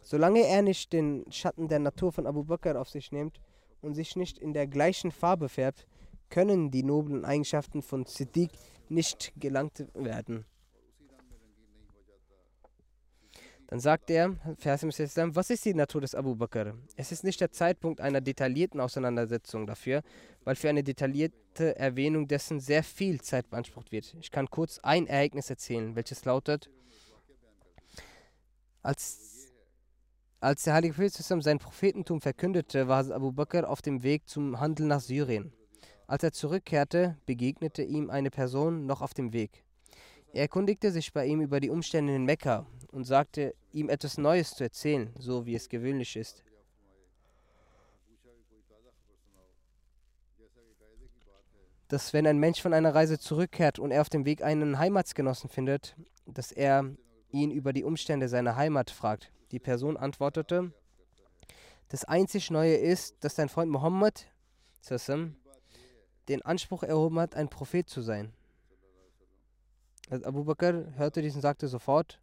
Solange 0.03 0.47
er 0.47 0.63
nicht 0.63 0.93
den 0.93 1.25
Schatten 1.31 1.69
der 1.69 1.79
Natur 1.79 2.13
von 2.13 2.27
Abu 2.27 2.45
Bakr 2.45 2.81
auf 2.81 2.89
sich 2.89 3.13
nimmt 3.13 3.41
und 3.81 3.95
sich 3.95 4.17
nicht 4.17 4.39
in 4.39 4.53
der 4.53 4.67
gleichen 4.67 5.11
Farbe 5.11 5.49
färbt, 5.49 5.87
können 6.31 6.71
die 6.71 6.83
noblen 6.83 7.25
Eigenschaften 7.25 7.83
von 7.83 8.07
Siddiq 8.07 8.51
nicht 8.89 9.33
gelangt 9.37 9.87
werden. 9.95 10.45
Dann 13.71 13.79
sagt 13.79 14.11
er, 14.11 14.37
Vers 14.59 14.83
was 14.83 15.51
ist 15.51 15.65
die 15.65 15.75
Natur 15.75 16.01
des 16.01 16.17
Abu 16.17 16.35
Bakr? 16.35 16.75
Es 16.97 17.13
ist 17.13 17.23
nicht 17.23 17.41
der 17.41 17.53
Zeitpunkt 17.53 18.01
einer 18.01 18.21
detaillierten 18.21 18.81
Auseinandersetzung 18.81 19.65
dafür, 19.65 20.03
weil 20.43 20.57
für 20.57 20.69
eine 20.69 20.83
detaillierte 20.83 21.77
Erwähnung 21.77 22.27
dessen 22.27 22.59
sehr 22.59 22.83
viel 22.83 23.21
Zeit 23.21 23.49
beansprucht 23.49 23.93
wird. 23.93 24.17
Ich 24.21 24.33
kann 24.33 24.51
kurz 24.51 24.81
ein 24.81 25.07
Ereignis 25.07 25.51
erzählen, 25.51 25.95
welches 25.95 26.25
lautet, 26.25 26.69
als, 28.83 29.30
als 30.40 30.62
der 30.62 30.72
Heilige 30.74 30.94
Prophet 30.94 31.42
sein 31.42 31.59
Prophetentum 31.59 32.20
verkündete, 32.22 32.88
war 32.88 33.11
Abu 33.11 33.31
Bakr 33.31 33.68
auf 33.68 33.83
dem 33.83 34.03
Weg 34.03 34.26
zum 34.26 34.59
Handel 34.59 34.87
nach 34.87 35.00
Syrien. 35.00 35.53
Als 36.07 36.24
er 36.24 36.33
zurückkehrte, 36.33 37.18
begegnete 37.26 37.83
ihm 37.83 38.09
eine 38.09 38.31
Person 38.31 38.87
noch 38.87 39.03
auf 39.03 39.12
dem 39.12 39.35
Weg. 39.35 39.64
Er 40.33 40.42
erkundigte 40.42 40.92
sich 40.92 41.12
bei 41.12 41.26
ihm 41.26 41.42
über 41.42 41.61
die 41.61 41.70
Umstände 41.70 42.14
in 42.14 42.24
Mekka 42.24 42.66
und 42.90 43.05
sagte, 43.05 43.55
ihm 43.72 43.90
etwas 43.90 44.16
Neues 44.16 44.55
zu 44.55 44.64
erzählen, 44.64 45.12
so 45.18 45.44
wie 45.44 45.55
es 45.55 45.68
gewöhnlich 45.68 46.16
ist. 46.16 46.42
Dass 51.88 52.12
wenn 52.12 52.26
ein 52.26 52.38
Mensch 52.38 52.62
von 52.62 52.72
einer 52.72 52.94
Reise 52.94 53.18
zurückkehrt 53.18 53.79
und 53.79 53.90
er 53.90 54.00
auf 54.00 54.09
dem 54.09 54.24
Weg 54.24 54.42
einen 54.42 54.79
Heimatsgenossen 54.79 55.50
findet, 55.50 55.96
dass 56.24 56.50
er 56.50 56.96
ihn 57.31 57.50
über 57.50 57.72
die 57.72 57.85
Umstände 57.85 58.29
seiner 58.29 58.57
Heimat 58.57 58.90
fragt. 58.90 59.33
Die 59.51 59.59
Person 59.59 59.97
antwortete, 59.97 60.73
das 61.89 62.05
einzig 62.05 62.51
Neue 62.51 62.77
ist, 62.77 63.17
dass 63.25 63.35
dein 63.35 63.49
Freund 63.49 63.71
Mohammed 63.71 64.29
den 66.29 66.43
Anspruch 66.43 66.85
erhoben 66.85 67.19
hat, 67.19 67.35
ein 67.35 67.49
Prophet 67.49 67.89
zu 67.89 68.01
sein. 68.01 68.33
Abu 70.09 70.45
Bakr 70.45 70.95
hörte 70.97 71.23
dies 71.23 71.35
und 71.35 71.41
sagte 71.41 71.69
sofort, 71.69 72.21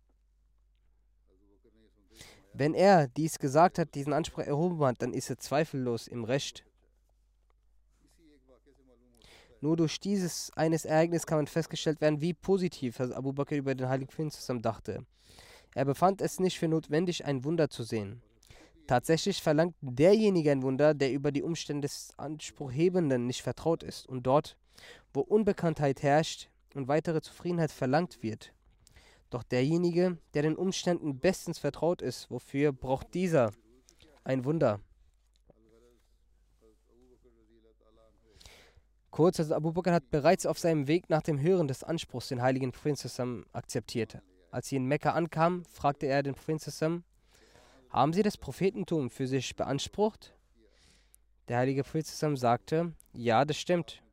wenn 2.53 2.73
er 2.73 3.07
dies 3.07 3.39
gesagt 3.39 3.77
hat, 3.77 3.93
diesen 3.93 4.13
Anspruch 4.13 4.43
erhoben 4.43 4.83
hat, 4.83 5.01
dann 5.01 5.13
ist 5.13 5.29
er 5.29 5.37
zweifellos 5.37 6.07
im 6.07 6.23
Recht. 6.23 6.65
Nur 9.59 9.75
durch 9.75 9.99
dieses 9.99 10.51
eines 10.55 10.85
Ereignis 10.85 11.25
kann 11.25 11.39
man 11.39 11.47
festgestellt 11.47 11.99
werden, 12.01 12.21
wie 12.21 12.33
positiv 12.33 12.99
Abu 12.99 13.33
Bakr 13.33 13.55
über 13.55 13.75
den 13.75 13.89
Heiligen 13.89 14.07
Propheten 14.07 14.61
dachte. 14.61 15.05
Er 15.77 15.85
befand 15.85 16.21
es 16.21 16.39
nicht 16.39 16.57
für 16.57 16.67
notwendig, 16.67 17.25
ein 17.25 17.43
Wunder 17.43 17.69
zu 17.69 17.83
sehen. 17.83 18.23
Tatsächlich 18.87 19.43
verlangt 19.43 19.75
derjenige 19.81 20.51
ein 20.51 20.63
Wunder, 20.63 20.95
der 20.95 21.11
über 21.11 21.31
die 21.31 21.43
Umstände 21.43 21.87
des 21.87 22.15
Anspruchhebenden 22.17 23.27
nicht 23.27 23.43
vertraut 23.43 23.83
ist 23.83 24.09
und 24.09 24.23
dort, 24.23 24.57
wo 25.13 25.19
Unbekanntheit 25.21 26.01
herrscht 26.01 26.49
und 26.73 26.87
weitere 26.87 27.21
Zufriedenheit 27.21 27.69
verlangt 27.71 28.23
wird, 28.23 28.53
doch 29.29 29.43
derjenige, 29.43 30.17
der 30.33 30.41
den 30.41 30.55
Umständen 30.55 31.19
bestens 31.19 31.59
vertraut 31.59 32.01
ist, 32.01 32.31
wofür 32.31 32.71
braucht 32.71 33.13
dieser 33.13 33.51
ein 34.23 34.45
Wunder? 34.45 34.79
Kurz, 39.11 39.39
also 39.39 39.53
Abu 39.53 39.73
Bakr 39.73 39.93
hat 39.93 40.09
bereits 40.09 40.47
auf 40.47 40.57
seinem 40.57 40.87
Weg 40.87 41.07
nach 41.11 41.21
dem 41.21 41.39
Hören 41.39 41.67
des 41.67 41.83
Anspruchs 41.83 42.29
den 42.29 42.41
heiligen 42.41 42.71
Propheten 42.71 43.45
akzeptiert. 43.53 44.23
Als 44.51 44.69
sie 44.69 44.77
in 44.77 44.85
Mekka 44.85 45.11
ankam, 45.11 45.65
fragte 45.65 46.05
er 46.05 46.23
den 46.23 46.35
Propheten, 46.35 47.03
haben 47.89 48.13
Sie 48.13 48.21
das 48.21 48.37
Prophetentum 48.37 49.09
für 49.09 49.27
sich 49.27 49.55
beansprucht? 49.55 50.33
Der 51.47 51.59
heilige 51.59 51.83
Prophet 51.83 52.05
sagte, 52.05 52.93
ja, 53.13 53.45
das 53.45 53.57
stimmt. 53.57 54.03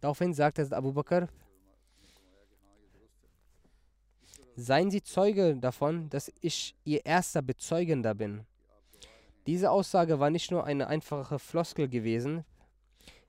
Daraufhin 0.00 0.32
sagte 0.32 0.66
Abu 0.72 0.92
Bakr, 0.92 1.28
Seien 4.56 4.90
Sie 4.90 5.02
Zeuge 5.02 5.56
davon, 5.56 6.08
dass 6.10 6.32
ich 6.40 6.74
Ihr 6.84 7.06
erster 7.06 7.42
Bezeugender 7.42 8.14
bin. 8.14 8.44
Diese 9.46 9.70
Aussage 9.70 10.18
war 10.18 10.30
nicht 10.30 10.50
nur 10.50 10.64
eine 10.64 10.88
einfache 10.88 11.38
Floskel 11.38 11.88
gewesen, 11.88 12.44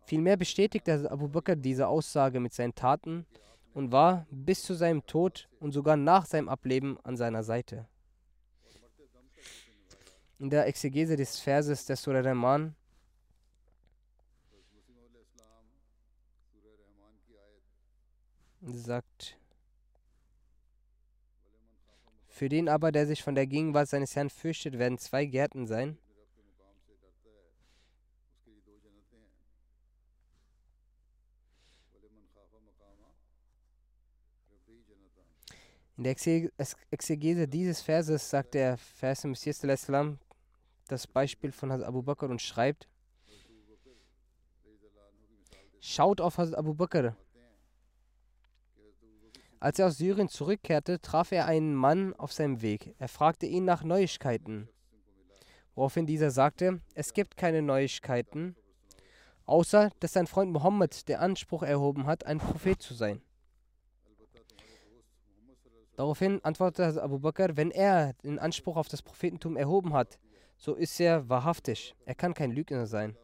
vielmehr 0.06 0.38
bestätigte 0.38 1.10
Abu 1.12 1.28
Bakr 1.28 1.56
diese 1.56 1.88
Aussage 1.88 2.40
mit 2.40 2.54
seinen 2.54 2.74
Taten 2.74 3.26
und 3.74 3.92
war 3.92 4.26
bis 4.32 4.64
zu 4.64 4.74
seinem 4.74 5.06
Tod 5.06 5.50
und 5.60 5.72
sogar 5.72 5.98
nach 5.98 6.26
seinem 6.26 6.50
Ableben 6.50 6.98
an 7.04 7.18
seiner 7.18 7.44
Seite. 7.44 7.88
In 10.40 10.50
der 10.50 10.68
Exegese 10.68 11.16
des 11.16 11.40
Verses 11.40 11.86
der 11.86 11.98
Surah 11.98 12.22
Rahman 12.22 12.76
sagt, 18.62 19.38
für 22.28 22.48
den 22.48 22.70
aber, 22.70 22.92
der 22.92 23.06
sich 23.06 23.24
von 23.24 23.36
der 23.36 23.48
Gegenwart 23.48 23.90
seines 23.90 24.16
Herrn 24.16 24.30
fürchtet, 24.30 24.80
werden 24.80 24.98
zwei 24.98 25.26
Gärten 25.26 25.68
sein. 25.68 25.98
In 36.00 36.04
der 36.04 36.16
Exegese 36.92 37.46
dieses 37.46 37.82
Verses 37.82 38.30
sagt 38.30 38.54
der 38.54 38.78
Vers 38.78 39.26
im 39.26 39.32
Messias 39.32 39.60
das 40.88 41.06
Beispiel 41.06 41.52
von 41.52 41.74
Hazrat 41.74 41.90
Abu 41.90 42.02
Bakr 42.02 42.30
und 42.30 42.42
schreibt: 42.42 42.88
Schaut 45.82 46.22
auf 46.22 46.38
Hazrat 46.38 46.58
Abu 46.58 46.74
Bakr, 46.74 47.18
als 49.60 49.78
er 49.78 49.88
aus 49.88 49.98
Syrien 49.98 50.30
zurückkehrte, 50.30 51.02
traf 51.02 51.34
er 51.34 51.48
einen 51.48 51.76
Mann 51.76 52.14
auf 52.14 52.32
seinem 52.32 52.62
Weg. 52.62 52.96
Er 52.98 53.10
fragte 53.10 53.46
ihn 53.46 53.66
nach 53.66 53.84
Neuigkeiten. 53.84 54.70
Woraufhin 55.76 56.06
dieser 56.06 56.32
sagte, 56.32 56.80
es 56.96 57.12
gibt 57.12 57.36
keine 57.36 57.62
Neuigkeiten, 57.62 58.56
außer 59.46 59.90
dass 60.00 60.14
sein 60.14 60.28
Freund 60.28 60.54
Mohammed 60.54 61.10
der 61.10 61.20
Anspruch 61.20 61.64
erhoben 61.64 62.06
hat, 62.06 62.26
ein 62.26 62.38
Prophet 62.38 62.82
zu 62.82 62.94
sein. 62.94 63.22
Daraufhin 66.00 66.42
antwortete 66.46 67.04
Abu 67.04 67.20
Bakr, 67.20 67.58
wenn 67.58 67.72
er 67.72 68.14
den 68.24 68.40
Anspruch 68.40 68.78
auf 68.78 68.88
das 68.88 69.02
Prophetentum 69.02 69.58
erhoben 69.58 69.92
hat, 69.92 70.18
so 70.56 70.74
ist 70.74 70.98
er 71.02 71.28
wahrhaftig. 71.28 71.94
Er 72.06 72.16
kann 72.16 72.34
kein 72.34 72.54
Lügner 72.54 72.88
sein. 72.88 73.18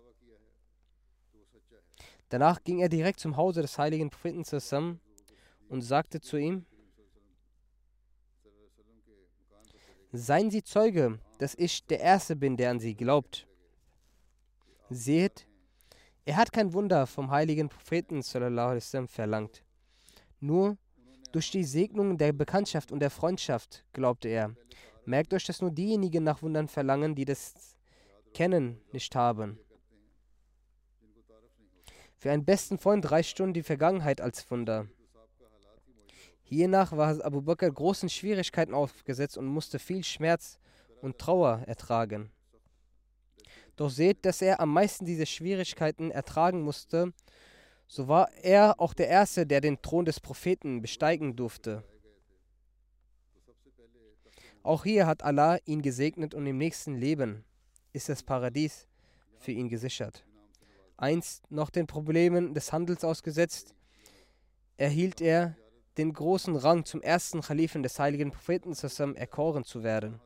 Danach 2.28 2.62
ging 2.66 2.80
er 2.80 2.90
direkt 2.90 3.22
zum 3.22 3.38
Hause 3.38 3.62
des 3.62 3.78
heiligen 3.78 4.10
Propheten 4.10 4.44
zusammen 4.44 5.00
und 5.70 5.84
sagte 5.84 6.20
zu 6.20 6.36
ihm, 6.36 6.66
Seien 10.12 10.52
Sie 10.52 10.62
Zeuge, 10.62 11.20
dass 11.38 11.56
ich 11.56 11.86
der 11.86 12.02
Erste 12.02 12.36
bin, 12.36 12.58
der 12.58 12.72
an 12.72 12.82
Sie 12.82 12.96
glaubt. 12.96 13.48
Seht, 14.90 15.48
er 16.26 16.36
hat 16.36 16.52
kein 16.52 16.74
Wunder 16.74 17.08
vom 17.08 17.32
heiligen 17.32 17.70
Propheten 17.70 18.22
verlangt. 18.22 19.64
Nur 20.42 20.78
durch 21.36 21.52
die 21.52 21.66
Segnung 21.66 22.18
der 22.18 22.32
Bekanntschaft 22.32 22.94
und 22.94 23.02
der 23.02 23.10
Freundschaft 23.10 23.84
glaubte 23.92 24.30
er. 24.30 24.56
Merkt 25.04 25.34
euch, 25.34 25.44
dass 25.44 25.62
nur 25.62 25.70
diejenigen 25.70 26.24
nach 26.24 26.42
Wundern 26.42 26.70
verlangen, 26.70 27.14
die 27.14 27.26
das 27.26 27.76
Kennen 28.34 28.80
nicht 28.94 29.14
haben. 29.18 29.60
Für 32.16 32.32
einen 32.32 32.46
besten 32.46 32.78
Freund 32.78 33.12
reicht 33.12 33.38
schon 33.38 33.54
die 33.54 33.64
Vergangenheit 33.64 34.22
als 34.22 34.50
Wunder. 34.50 34.88
Hiernach 36.44 36.94
war 36.94 37.24
Abu 37.26 37.42
Bakr 37.42 37.70
großen 37.70 38.08
Schwierigkeiten 38.08 38.74
aufgesetzt 38.74 39.38
und 39.38 39.46
musste 39.46 39.78
viel 39.78 40.06
Schmerz 40.06 40.58
und 41.02 41.18
Trauer 41.18 41.64
ertragen. 41.66 42.32
Doch 43.76 43.90
seht, 43.90 44.24
dass 44.26 44.42
er 44.42 44.62
am 44.62 44.72
meisten 44.72 45.06
diese 45.06 45.26
Schwierigkeiten 45.26 46.12
ertragen 46.12 46.62
musste, 46.62 47.12
so 47.88 48.08
war 48.08 48.32
er 48.42 48.80
auch 48.80 48.94
der 48.94 49.08
Erste, 49.08 49.46
der 49.46 49.62
den 49.62 49.82
Thron 49.82 50.06
des 50.06 50.20
Propheten 50.20 50.82
besteigen 50.82 51.36
durfte. 51.36 51.84
Auch 54.64 54.84
hier 54.84 55.06
hat 55.06 55.24
Allah 55.24 55.60
ihn 55.66 55.82
gesegnet 55.82 56.34
und 56.34 56.48
im 56.48 56.58
nächsten 56.58 56.96
Leben 56.96 57.46
ist 57.94 58.10
das 58.10 58.24
Paradies 58.24 58.88
für 59.38 59.52
ihn 59.52 59.70
gesichert. 59.70 60.26
Einst 60.98 61.50
noch 61.52 61.70
den 61.70 61.86
Problemen 61.86 62.54
des 62.54 62.74
Handels 62.74 63.04
ausgesetzt, 63.04 63.76
erhielt 64.78 65.22
er 65.22 65.56
den 65.98 66.12
großen 66.12 66.56
Rang 66.56 66.84
zum 66.84 67.02
ersten 67.02 67.42
Khalifen 67.42 67.84
des 67.84 68.00
heiligen 68.00 68.32
Propheten 68.32 68.74
erkoren 69.16 69.64
zu 69.64 69.84
werden. 69.84 70.20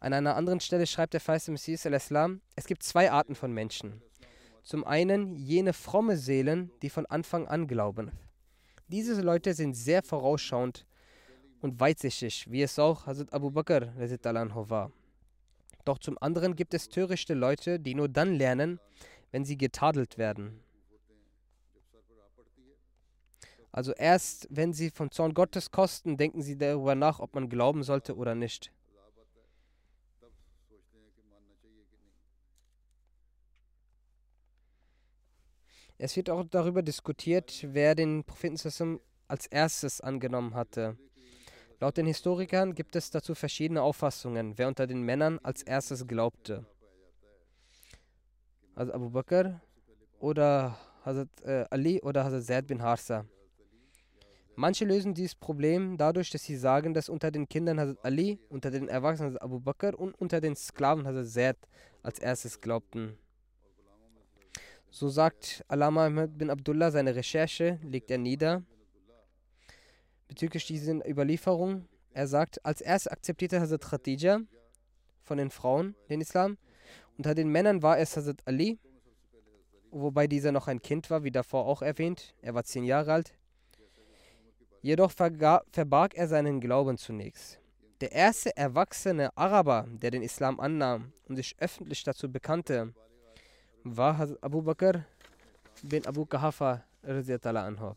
An 0.00 0.12
einer 0.12 0.36
anderen 0.36 0.60
Stelle 0.60 0.86
schreibt 0.86 1.14
der 1.14 1.20
Feiste 1.20 1.50
Messias 1.50 1.86
al-Islam, 1.86 2.40
es 2.54 2.66
gibt 2.66 2.82
zwei 2.82 3.10
Arten 3.10 3.34
von 3.34 3.52
Menschen. 3.52 4.02
Zum 4.62 4.84
einen 4.84 5.34
jene 5.36 5.72
fromme 5.72 6.16
Seelen, 6.16 6.70
die 6.82 6.90
von 6.90 7.06
Anfang 7.06 7.46
an 7.46 7.66
glauben. 7.66 8.10
Diese 8.88 9.20
Leute 9.22 9.54
sind 9.54 9.74
sehr 9.74 10.02
vorausschauend 10.02 10.86
und 11.60 11.80
weitsichtig, 11.80 12.50
wie 12.50 12.62
es 12.62 12.78
auch 12.78 13.06
Hazrat 13.06 13.32
Abu 13.32 13.50
Bakr 13.50 13.92
war. 13.96 14.92
Doch 15.84 15.98
zum 15.98 16.18
anderen 16.20 16.56
gibt 16.56 16.74
es 16.74 16.88
törichte 16.88 17.34
Leute, 17.34 17.80
die 17.80 17.94
nur 17.94 18.08
dann 18.08 18.34
lernen, 18.34 18.80
wenn 19.30 19.44
sie 19.44 19.56
getadelt 19.56 20.18
werden. 20.18 20.60
Also 23.72 23.92
erst 23.92 24.48
wenn 24.50 24.72
sie 24.72 24.90
vom 24.90 25.10
Zorn 25.10 25.34
Gottes 25.34 25.70
kosten, 25.70 26.16
denken 26.16 26.42
sie 26.42 26.56
darüber 26.56 26.94
nach, 26.94 27.20
ob 27.20 27.34
man 27.34 27.48
glauben 27.48 27.82
sollte 27.82 28.16
oder 28.16 28.34
nicht. 28.34 28.72
Es 35.98 36.14
wird 36.16 36.28
auch 36.28 36.44
darüber 36.44 36.82
diskutiert, 36.82 37.66
wer 37.72 37.94
den 37.94 38.22
Propheten 38.24 39.00
als 39.28 39.46
erstes 39.46 40.00
angenommen 40.00 40.54
hatte. 40.54 40.96
Laut 41.80 41.96
den 41.96 42.06
Historikern 42.06 42.74
gibt 42.74 42.96
es 42.96 43.10
dazu 43.10 43.34
verschiedene 43.34 43.82
Auffassungen, 43.82 44.56
wer 44.56 44.68
unter 44.68 44.86
den 44.86 45.02
Männern 45.02 45.38
als 45.42 45.62
erstes 45.62 46.06
glaubte. 46.06 46.66
Also 48.74 48.92
Abu 48.92 49.10
Bakr 49.10 49.60
oder 50.18 50.78
Hazrat 51.04 51.28
äh, 51.44 51.64
Ali 51.70 52.00
oder 52.02 52.24
Hazrat 52.24 52.44
Zaid 52.44 52.66
bin 52.66 52.82
Harsa. 52.82 53.24
Manche 54.54 54.84
lösen 54.84 55.14
dieses 55.14 55.34
Problem 55.34 55.96
dadurch, 55.96 56.30
dass 56.30 56.44
sie 56.44 56.56
sagen, 56.56 56.92
dass 56.92 57.08
unter 57.08 57.30
den 57.30 57.48
Kindern 57.48 57.80
Hazrat 57.80 58.04
Ali, 58.04 58.38
unter 58.50 58.70
den 58.70 58.88
Erwachsenen 58.88 59.30
Hazrat 59.30 59.42
Abu 59.42 59.60
Bakr 59.60 59.98
und 59.98 60.14
unter 60.18 60.40
den 60.42 60.56
Sklaven 60.56 61.06
Hazrat 61.06 61.28
Zaid 61.28 61.56
als 62.02 62.18
erstes 62.18 62.60
glaubten. 62.60 63.18
So 64.90 65.08
sagt 65.08 65.64
Alama 65.68 66.06
Ahmed 66.06 66.38
bin 66.38 66.50
Abdullah 66.50 66.90
seine 66.90 67.14
Recherche, 67.14 67.78
legt 67.82 68.10
er 68.10 68.18
nieder 68.18 68.62
bezüglich 70.28 70.66
dieser 70.66 71.06
Überlieferung. 71.08 71.88
Er 72.12 72.26
sagt, 72.26 72.64
als 72.64 72.80
erstes 72.80 73.12
akzeptierte 73.12 73.60
Hazrat 73.60 73.82
Khadija 73.82 74.40
von 75.22 75.38
den 75.38 75.50
Frauen 75.50 75.94
den 76.08 76.20
Islam. 76.20 76.56
Unter 77.18 77.34
den 77.34 77.48
Männern 77.48 77.82
war 77.82 77.98
es 77.98 78.16
Hazrat 78.16 78.42
Ali, 78.46 78.78
wobei 79.90 80.26
dieser 80.26 80.52
noch 80.52 80.68
ein 80.68 80.80
Kind 80.80 81.10
war, 81.10 81.24
wie 81.24 81.30
davor 81.30 81.66
auch 81.66 81.82
erwähnt. 81.82 82.34
Er 82.42 82.54
war 82.54 82.64
zehn 82.64 82.84
Jahre 82.84 83.12
alt. 83.12 83.34
Jedoch 84.82 85.10
verbarg 85.10 86.14
er 86.14 86.28
seinen 86.28 86.60
Glauben 86.60 86.96
zunächst. 86.96 87.60
Der 88.00 88.12
erste 88.12 88.54
erwachsene 88.56 89.36
Araber, 89.36 89.86
der 89.88 90.10
den 90.10 90.22
Islam 90.22 90.60
annahm 90.60 91.12
und 91.28 91.36
sich 91.36 91.56
öffentlich 91.58 92.04
dazu 92.04 92.30
bekannte, 92.30 92.94
war 93.94 94.18
Abu 94.40 94.62
Bakr 94.62 95.04
bin 95.82 96.04
Abu 96.06 96.26
Kahafa 96.26 96.82
anhu. 97.04 97.94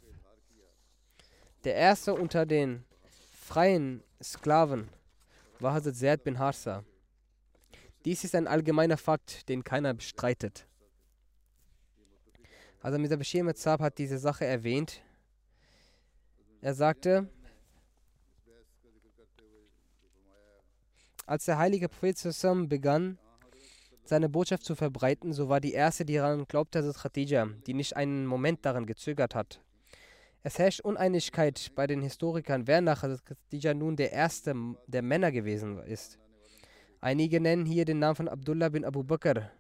Der 1.64 1.76
erste 1.76 2.14
unter 2.14 2.46
den 2.46 2.86
freien 3.34 4.04
Sklaven 4.22 4.90
war 5.60 5.74
Hazrat 5.74 5.96
Zaid 5.96 6.24
bin 6.24 6.38
Harsa. 6.38 6.84
Dies 8.06 8.24
ist 8.24 8.36
ein 8.36 8.48
allgemeiner 8.48 8.98
Fakt, 8.98 9.50
den 9.50 9.64
keiner 9.64 9.94
bestreitet. 9.94 10.68
Also 12.82 12.98
Mr. 12.98 13.18
Bashir 13.18 13.44
Metzab 13.44 13.82
hat 13.82 13.98
diese 13.98 14.20
Sache 14.20 14.46
erwähnt. 14.46 15.02
Er 16.62 16.76
sagte, 16.76 17.28
als 21.26 21.46
der 21.46 21.58
heilige 21.58 21.90
Prophet 21.90 22.18
begann, 22.70 23.18
seine 24.10 24.28
Botschaft 24.28 24.66
zu 24.66 24.76
verbreiten, 24.76 25.34
so 25.34 25.50
war 25.50 25.62
die 25.62 25.74
erste, 25.74 26.04
die 26.04 26.16
daran 26.16 26.46
glaubte, 26.48 26.80
Hazrat 26.80 26.98
Khadija, 27.04 27.48
die 27.68 27.74
nicht 27.74 27.96
einen 27.96 28.26
Moment 28.26 28.66
daran 28.66 28.86
gezögert 28.86 29.36
hat. 29.36 29.62
Es 30.42 30.58
herrscht 30.58 30.82
Uneinigkeit 30.82 31.72
bei 31.76 31.86
den 31.86 32.02
Historikern, 32.02 32.68
wer 32.68 32.82
nach 32.82 33.04
Hazrat 33.04 33.24
Khadija 33.24 33.74
nun 33.74 33.96
der 33.96 34.12
erste 34.12 34.56
der 34.88 35.04
Männer 35.04 35.32
gewesen 35.32 35.80
ist. 35.84 36.18
Einige 37.02 37.40
nennen 37.40 37.66
hier 37.66 37.86
den 37.86 38.00
Namen 38.00 38.16
von 38.16 38.28
Abdullah 38.28 38.70
bin 38.70 38.84
Abu 38.84 39.04
Bakr, 39.04 39.52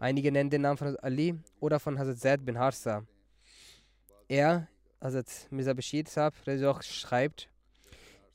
einige 0.00 0.32
nennen 0.32 0.50
den 0.50 0.62
Namen 0.62 0.78
von 0.78 0.96
Ali 0.96 1.38
oder 1.60 1.78
von 1.78 1.98
Hazrat 1.98 2.18
Zaid 2.18 2.44
bin 2.44 2.58
Harsa. 2.58 3.04
Er, 4.28 4.66
Hazrat 5.00 5.28
Mirza 5.50 5.74
Bashir 5.74 6.04
Saab, 6.06 6.34
schreibt, 6.82 7.48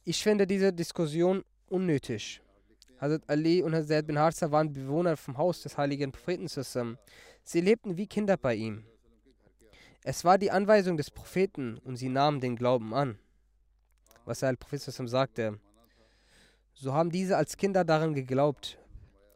ich 0.05 0.21
finde 0.21 0.45
diese 0.45 0.71
Diskussion 0.71 1.43
unnötig. 1.69 2.41
Hazrat 2.99 3.23
Ali 3.27 3.63
und 3.63 3.73
Hazrat 3.73 4.07
bin 4.07 4.19
Harza 4.19 4.51
waren 4.51 4.73
Bewohner 4.73 5.15
vom 5.15 5.38
Haus 5.38 5.62
des 5.62 5.77
heiligen 5.77 6.12
Propheten 6.12 6.47
zusammen. 6.47 6.97
Sie 7.43 7.62
lebten 7.62 7.95
wie 7.97 8.07
Kinder 8.07 8.35
bei 8.35 8.55
ihm. 8.55 8.83
Es 10.03 10.25
war 10.25 10.38
die 10.38 10.51
Anweisung 10.51 10.97
des 10.97 11.09
Propheten 11.09 11.77
und 11.79 11.95
sie 11.95 12.09
nahmen 12.09 12.41
den 12.41 12.55
Glauben 12.55 12.93
an. 12.93 13.17
Was 14.25 14.39
der 14.39 14.55
Prophet 14.55 14.81
sagte. 14.81 15.59
So 16.73 16.93
haben 16.93 17.09
diese 17.09 17.38
als 17.38 17.57
Kinder 17.57 17.83
daran 17.83 18.13
geglaubt. 18.13 18.77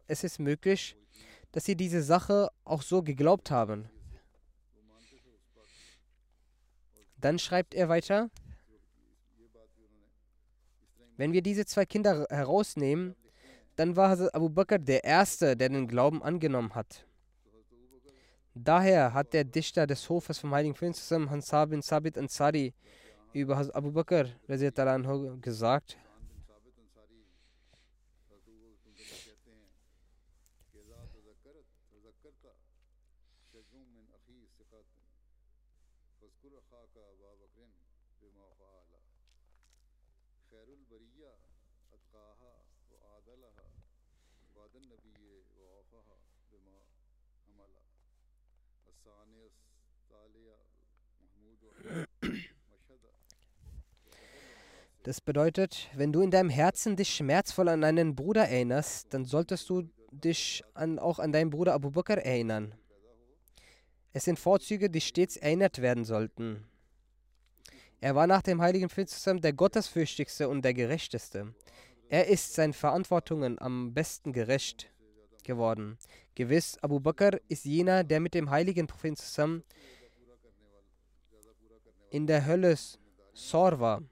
Es 0.07 0.23
ist 0.23 0.39
möglich, 0.39 0.95
dass 1.51 1.65
sie 1.65 1.75
diese 1.75 2.01
Sache 2.01 2.49
auch 2.65 2.81
so 2.81 3.01
geglaubt 3.01 3.49
haben. 3.49 3.89
Dann 7.17 7.39
schreibt 7.39 7.73
er 7.73 7.87
weiter, 7.87 8.29
wenn 11.15 11.31
wir 11.31 11.41
diese 11.41 11.65
zwei 11.65 11.85
Kinder 11.85 12.25
herausnehmen, 12.29 13.15
dann 13.75 13.95
war 13.95 14.09
Hazrat 14.09 14.35
Abu 14.35 14.49
Bakr 14.49 14.77
der 14.77 15.03
Erste, 15.03 15.55
der 15.55 15.69
den 15.69 15.87
Glauben 15.87 16.21
angenommen 16.21 16.75
hat. 16.75 17.05
Daher 18.55 19.13
hat 19.13 19.33
der 19.33 19.43
Dichter 19.43 19.87
des 19.87 20.07
Hofes 20.09 20.37
vom 20.37 20.53
Heiligen 20.53 20.75
Prinzen 20.75 21.29
Hansab 21.29 21.69
bin 21.69 21.81
Sabit 21.81 22.17
Ansari 22.17 22.73
über 23.33 23.57
Hazrat 23.57 23.75
Abu 23.75 23.91
Bakr 23.91 24.25
gesagt, 25.41 25.97
Das 55.03 55.19
bedeutet, 55.19 55.89
wenn 55.95 56.13
du 56.13 56.21
in 56.21 56.31
deinem 56.31 56.49
Herzen 56.49 56.95
dich 56.95 57.13
schmerzvoll 57.13 57.67
an 57.67 57.83
einen 57.83 58.15
Bruder 58.15 58.47
erinnerst, 58.47 59.13
dann 59.13 59.25
solltest 59.25 59.69
du 59.69 59.89
dich 60.11 60.63
an, 60.73 60.97
auch 60.97 61.19
an 61.19 61.33
deinen 61.33 61.49
Bruder 61.49 61.73
Abu 61.73 61.91
Bakr 61.91 62.19
erinnern. 62.19 62.73
Es 64.13 64.23
sind 64.23 64.39
Vorzüge, 64.39 64.89
die 64.89 65.01
stets 65.01 65.35
erinnert 65.35 65.81
werden 65.81 66.05
sollten. 66.05 66.63
Er 67.99 68.15
war 68.15 68.27
nach 68.27 68.41
dem 68.41 68.61
heiligen 68.61 68.87
Prophet 68.87 69.43
der 69.43 69.53
gottesfürchtigste 69.53 70.47
und 70.47 70.63
der 70.63 70.73
gerechteste. 70.73 71.53
Er 72.07 72.27
ist 72.27 72.53
seinen 72.53 72.73
Verantwortungen 72.73 73.59
am 73.59 73.93
besten 73.93 74.31
gerecht 74.31 74.89
geworden. 75.43 75.97
Gewiss, 76.35 76.77
Abu 76.81 77.01
Bakr 77.01 77.39
ist 77.49 77.65
jener, 77.65 78.05
der 78.05 78.21
mit 78.21 78.33
dem 78.33 78.49
heiligen 78.49 78.87
Propheten 78.87 79.63
in 82.09 82.25
der 82.25 82.45
Hölle 82.45 82.77
Sor 83.33 83.79
war. 83.79 84.03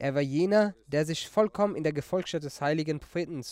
Er 0.00 0.14
war 0.14 0.22
jener, 0.22 0.74
der 0.86 1.04
sich 1.04 1.28
vollkommen 1.28 1.76
in 1.76 1.82
der 1.82 1.92
Gefolgschaft 1.92 2.42
des 2.42 2.62
heiligen 2.62 3.00
Propheten 3.00 3.42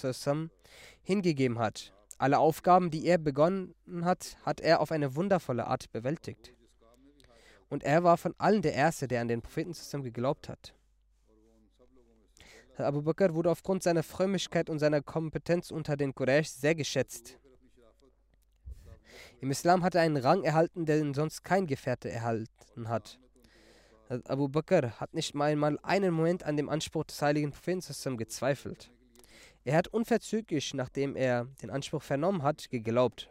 hingegeben 1.02 1.58
hat. 1.58 1.92
Alle 2.16 2.38
Aufgaben, 2.38 2.90
die 2.90 3.04
er 3.04 3.18
begonnen 3.18 3.74
hat, 4.00 4.38
hat 4.44 4.62
er 4.62 4.80
auf 4.80 4.90
eine 4.90 5.14
wundervolle 5.14 5.66
Art 5.66 5.92
bewältigt. 5.92 6.54
Und 7.68 7.84
er 7.84 8.02
war 8.02 8.16
von 8.16 8.34
allen 8.38 8.62
der 8.62 8.72
Erste, 8.72 9.06
der 9.08 9.20
an 9.20 9.28
den 9.28 9.42
Propheten 9.42 9.74
geglaubt 10.02 10.48
hat. 10.48 10.74
Abu 12.78 13.02
Bakr 13.02 13.34
wurde 13.34 13.50
aufgrund 13.50 13.82
seiner 13.82 14.02
Frömmigkeit 14.02 14.70
und 14.70 14.78
seiner 14.78 15.02
Kompetenz 15.02 15.70
unter 15.70 15.98
den 15.98 16.14
Quraysh 16.14 16.48
sehr 16.48 16.74
geschätzt. 16.74 17.38
Im 19.42 19.50
Islam 19.50 19.82
hat 19.84 19.94
er 19.94 20.00
einen 20.00 20.16
Rang 20.16 20.44
erhalten, 20.44 20.86
den 20.86 21.12
sonst 21.12 21.44
kein 21.44 21.66
Gefährte 21.66 22.10
erhalten 22.10 22.88
hat. 22.88 23.20
Abu 24.08 24.48
Bakr 24.48 24.98
hat 24.98 25.12
nicht 25.12 25.34
einmal 25.34 25.78
einen 25.82 26.14
Moment 26.14 26.42
an 26.44 26.56
dem 26.56 26.70
Anspruch 26.70 27.04
des 27.04 27.20
heiligen 27.20 27.50
Propheten 27.50 28.16
gezweifelt. 28.16 28.90
Er 29.64 29.76
hat 29.76 29.88
unverzüglich, 29.88 30.72
nachdem 30.72 31.14
er 31.14 31.46
den 31.60 31.68
Anspruch 31.68 32.02
vernommen 32.02 32.42
hat, 32.42 32.70
geglaubt. 32.70 33.28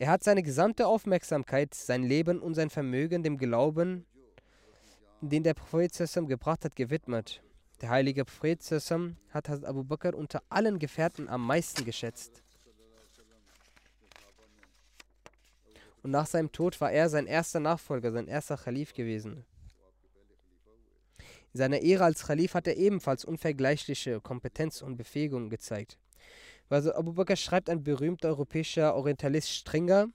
Er 0.00 0.10
hat 0.10 0.24
seine 0.24 0.42
gesamte 0.42 0.88
Aufmerksamkeit, 0.88 1.74
sein 1.74 2.02
Leben 2.02 2.40
und 2.40 2.54
sein 2.54 2.68
Vermögen 2.68 3.22
dem 3.22 3.38
Glauben, 3.38 4.06
den 5.20 5.44
der 5.44 5.54
Prophet 5.54 5.92
gebracht 6.26 6.64
hat, 6.64 6.74
gewidmet. 6.74 7.40
Der 7.80 7.90
heilige 7.90 8.24
Prophet 8.24 8.62
hat 9.30 9.64
Abu 9.64 9.84
Bakr 9.84 10.16
unter 10.16 10.42
allen 10.48 10.80
Gefährten 10.80 11.28
am 11.28 11.46
meisten 11.46 11.84
geschätzt. 11.84 12.42
Und 16.02 16.10
nach 16.10 16.26
seinem 16.26 16.50
Tod 16.50 16.80
war 16.80 16.90
er 16.90 17.08
sein 17.08 17.26
erster 17.26 17.60
Nachfolger, 17.60 18.10
sein 18.10 18.26
erster 18.26 18.56
Khalif 18.56 18.94
gewesen. 18.94 19.44
In 21.52 21.58
seiner 21.58 21.80
Ehre 21.80 22.04
als 22.04 22.26
Khalif 22.26 22.54
hat 22.54 22.66
er 22.66 22.76
ebenfalls 22.76 23.24
unvergleichliche 23.24 24.20
Kompetenz 24.20 24.82
und 24.82 24.96
Befähigung 24.96 25.50
gezeigt. 25.50 25.98
Also 26.68 26.94
Abu 26.94 27.12
Bakr 27.12 27.36
schreibt 27.36 27.68
ein 27.68 27.82
berühmter 27.82 28.28
europäischer 28.28 28.94
Orientalist 28.94 29.50
Stringer, 29.50 30.08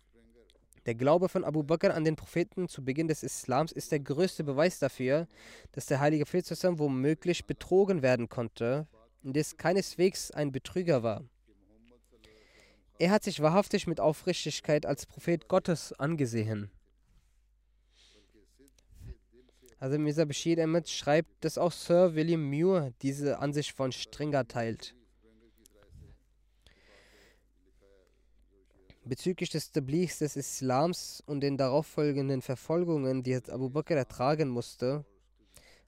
der 0.85 0.93
Glaube 0.93 1.29
von 1.29 1.43
Abu 1.43 1.63
Bakr 1.63 1.95
an 1.95 2.03
den 2.03 2.15
Propheten 2.15 2.67
zu 2.67 2.85
Beginn 2.85 3.07
des 3.07 3.23
Islams 3.23 3.71
ist 3.71 3.91
der 3.91 3.99
größte 3.99 4.43
Beweis 4.43 4.77
dafür, 4.77 5.27
dass 5.71 5.87
der 5.87 5.99
heilige 5.99 6.25
Prophet 6.25 6.45
womöglich 6.77 7.45
betrogen 7.45 8.03
werden 8.03 8.29
konnte, 8.29 8.87
indes 9.23 9.57
keineswegs 9.57 10.29
ein 10.29 10.51
Betrüger 10.51 11.01
war. 11.01 11.23
Er 12.99 13.09
hat 13.09 13.23
sich 13.23 13.41
wahrhaftig 13.41 13.87
mit 13.87 13.99
Aufrichtigkeit 13.99 14.85
als 14.85 15.07
Prophet 15.07 15.47
Gottes 15.47 15.91
angesehen. 15.93 16.69
Also 19.77 19.99
Mirza 19.99 20.25
Bashir 20.25 20.61
Ahmed 20.63 20.89
schreibt, 20.89 21.43
dass 21.43 21.57
auch 21.57 21.71
Sir 21.71 22.15
William 22.15 22.49
Muir 22.49 22.93
diese 23.01 23.39
Ansicht 23.39 23.71
von 23.71 23.91
Stringer 23.91 24.47
teilt. 24.47 24.95
Bezüglich 29.03 29.49
des 29.51 29.71
Tablighs 29.71 30.19
des 30.19 30.35
Islams 30.35 31.21
und 31.27 31.41
den 31.41 31.57
darauffolgenden 31.57 32.41
Verfolgungen, 32.41 33.21
die 33.21 33.35
Abu 33.35 33.69
Bakr 33.69 33.95
ertragen 33.95 34.49
musste, 34.49 35.05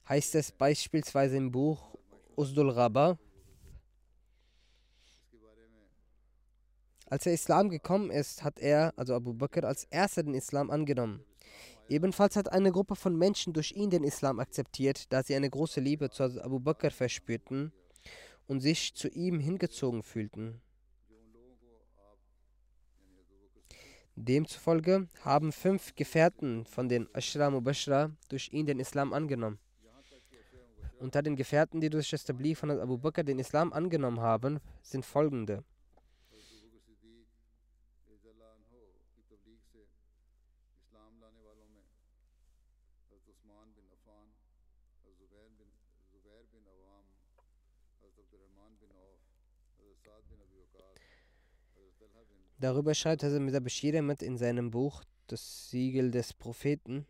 heißt 0.08 0.36
es 0.36 0.52
beispielsweise 0.52 1.38
im 1.38 1.52
Buch 1.52 1.96
Usdul 2.36 2.70
Rabba, 2.70 3.18
Als 7.10 7.24
der 7.24 7.34
Islam 7.34 7.70
gekommen 7.70 8.12
ist, 8.12 8.44
hat 8.44 8.60
er, 8.60 8.94
also 8.98 9.16
Abu 9.16 9.34
Bakr, 9.34 9.64
als 9.64 9.86
erster 9.86 10.24
den 10.24 10.34
Islam 10.34 10.70
angenommen. 10.70 11.24
Ebenfalls 11.90 12.36
hat 12.36 12.52
eine 12.52 12.72
Gruppe 12.72 12.96
von 12.96 13.16
Menschen 13.18 13.54
durch 13.54 13.72
ihn 13.72 13.90
den 13.90 14.04
Islam 14.04 14.40
akzeptiert, 14.40 15.12
da 15.12 15.24
sie 15.24 15.36
eine 15.36 15.50
große 15.50 15.80
Liebe 15.80 16.10
zu 16.10 16.24
Abu 16.24 16.60
Bakr 16.60 16.92
verspürten 16.92 17.72
und 18.48 18.60
sich 18.60 18.94
zu 18.94 19.08
ihm 19.10 19.40
hingezogen 19.40 20.04
fühlten. 20.04 20.62
Demzufolge 24.16 25.08
haben 25.22 25.52
fünf 25.52 25.94
Gefährten 25.96 26.66
von 26.66 26.90
den 26.90 27.08
Ashra 27.14 27.52
Mubashra 27.52 28.12
durch 28.30 28.52
ihn 28.52 28.66
den 28.66 28.80
Islam 28.80 29.14
angenommen. 29.14 29.60
Unter 31.00 31.22
den 31.22 31.36
Gefährten, 31.36 31.80
die 31.80 31.92
durch 31.92 32.10
das 32.10 32.26
Tabli 32.26 32.56
von 32.56 32.72
Abu 32.72 32.98
Bakr 32.98 33.24
den 33.24 33.38
Islam 33.38 33.72
angenommen 33.72 34.20
haben, 34.20 34.60
sind 34.82 35.06
folgende. 35.06 35.64
Darüber 52.60 52.96
schreibt 52.96 53.22
Hazrat 53.22 53.40
Ahmed 53.96 54.24
in 54.24 54.36
seinem 54.36 54.72
Buch 54.72 55.04
Das 55.28 55.70
Siegel 55.70 56.10
des 56.10 56.34
Propheten. 56.34 57.06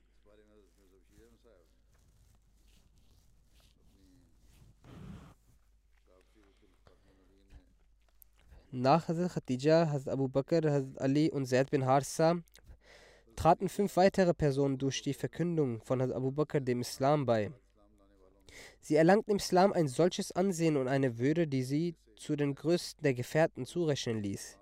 Nach 8.72 9.08
Hazrat 9.08 9.32
Khadija, 9.32 9.90
Hazrat 9.90 10.14
Abu 10.14 10.28
Bakr, 10.28 10.70
Hazrat 10.70 11.00
Ali 11.00 11.32
und 11.32 11.46
Zaid 11.46 11.72
bin 11.72 11.86
Harsa 11.86 12.44
traten 13.38 13.70
fünf 13.70 13.96
weitere 13.96 14.34
Personen 14.34 14.78
durch 14.78 15.02
die 15.02 15.14
Verkündung 15.14 15.80
von 15.82 16.02
Hazrat 16.02 16.18
Abu 16.18 16.32
Bakr 16.32 16.60
dem 16.60 16.82
Islam 16.82 17.26
bei. 17.26 17.54
Sie 18.82 18.96
erlangten 18.96 19.32
im 19.32 19.38
Islam 19.38 19.72
ein 19.72 19.88
solches 19.88 20.34
Ansehen 20.34 20.76
und 20.76 20.90
eine 20.90 21.18
Würde, 21.20 21.48
die 21.48 21.64
sie 21.64 21.96
zu 22.18 22.36
den 22.36 22.54
größten 22.54 23.02
der 23.04 23.14
Gefährten 23.14 23.66
zurechnen 23.66 24.22
ließ. 24.22 24.58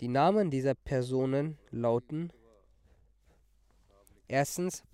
Die 0.00 0.08
Namen 0.08 0.50
dieser 0.50 0.74
Personen 0.74 1.58
lauten 1.70 2.32
erstens 4.28 4.84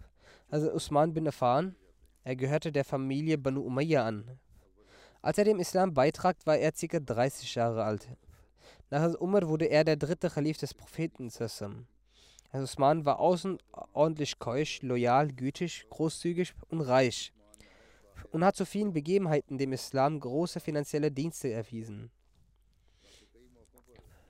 also 0.51 0.71
Usman 0.73 1.13
bin 1.13 1.27
Affan. 1.27 1.75
Er 2.23 2.37
gehörte 2.37 2.71
der 2.71 2.85
Familie 2.85 3.37
Banu 3.39 3.63
Umayya 3.63 4.07
an. 4.07 4.39
Als 5.21 5.37
er 5.37 5.45
dem 5.45 5.59
Islam 5.59 5.95
beitrat, 5.95 6.37
war 6.47 6.57
er 6.57 6.71
ca. 6.71 7.01
30 7.01 7.55
Jahre 7.55 7.83
alt. 7.83 8.09
Nach 8.91 9.15
Umar 9.19 9.49
wurde 9.49 9.67
er 9.67 9.85
der 9.85 9.97
dritte 9.97 10.31
Khalif 10.31 10.59
des 10.59 10.75
Propheten. 10.75 11.25
Also 11.25 11.83
Usman 12.53 13.05
war 13.05 13.19
außerordentlich 13.19 14.39
keusch, 14.39 14.81
loyal, 14.83 15.29
gütig, 15.33 15.87
großzügig 15.91 16.55
und 16.69 16.83
reich 16.83 17.33
und 18.31 18.45
hat 18.45 18.57
zu 18.57 18.65
vielen 18.65 18.93
Begebenheiten 18.93 19.59
dem 19.59 19.73
Islam 19.73 20.21
große 20.21 20.61
finanzielle 20.61 21.11
Dienste 21.11 21.51
erwiesen. 21.51 22.11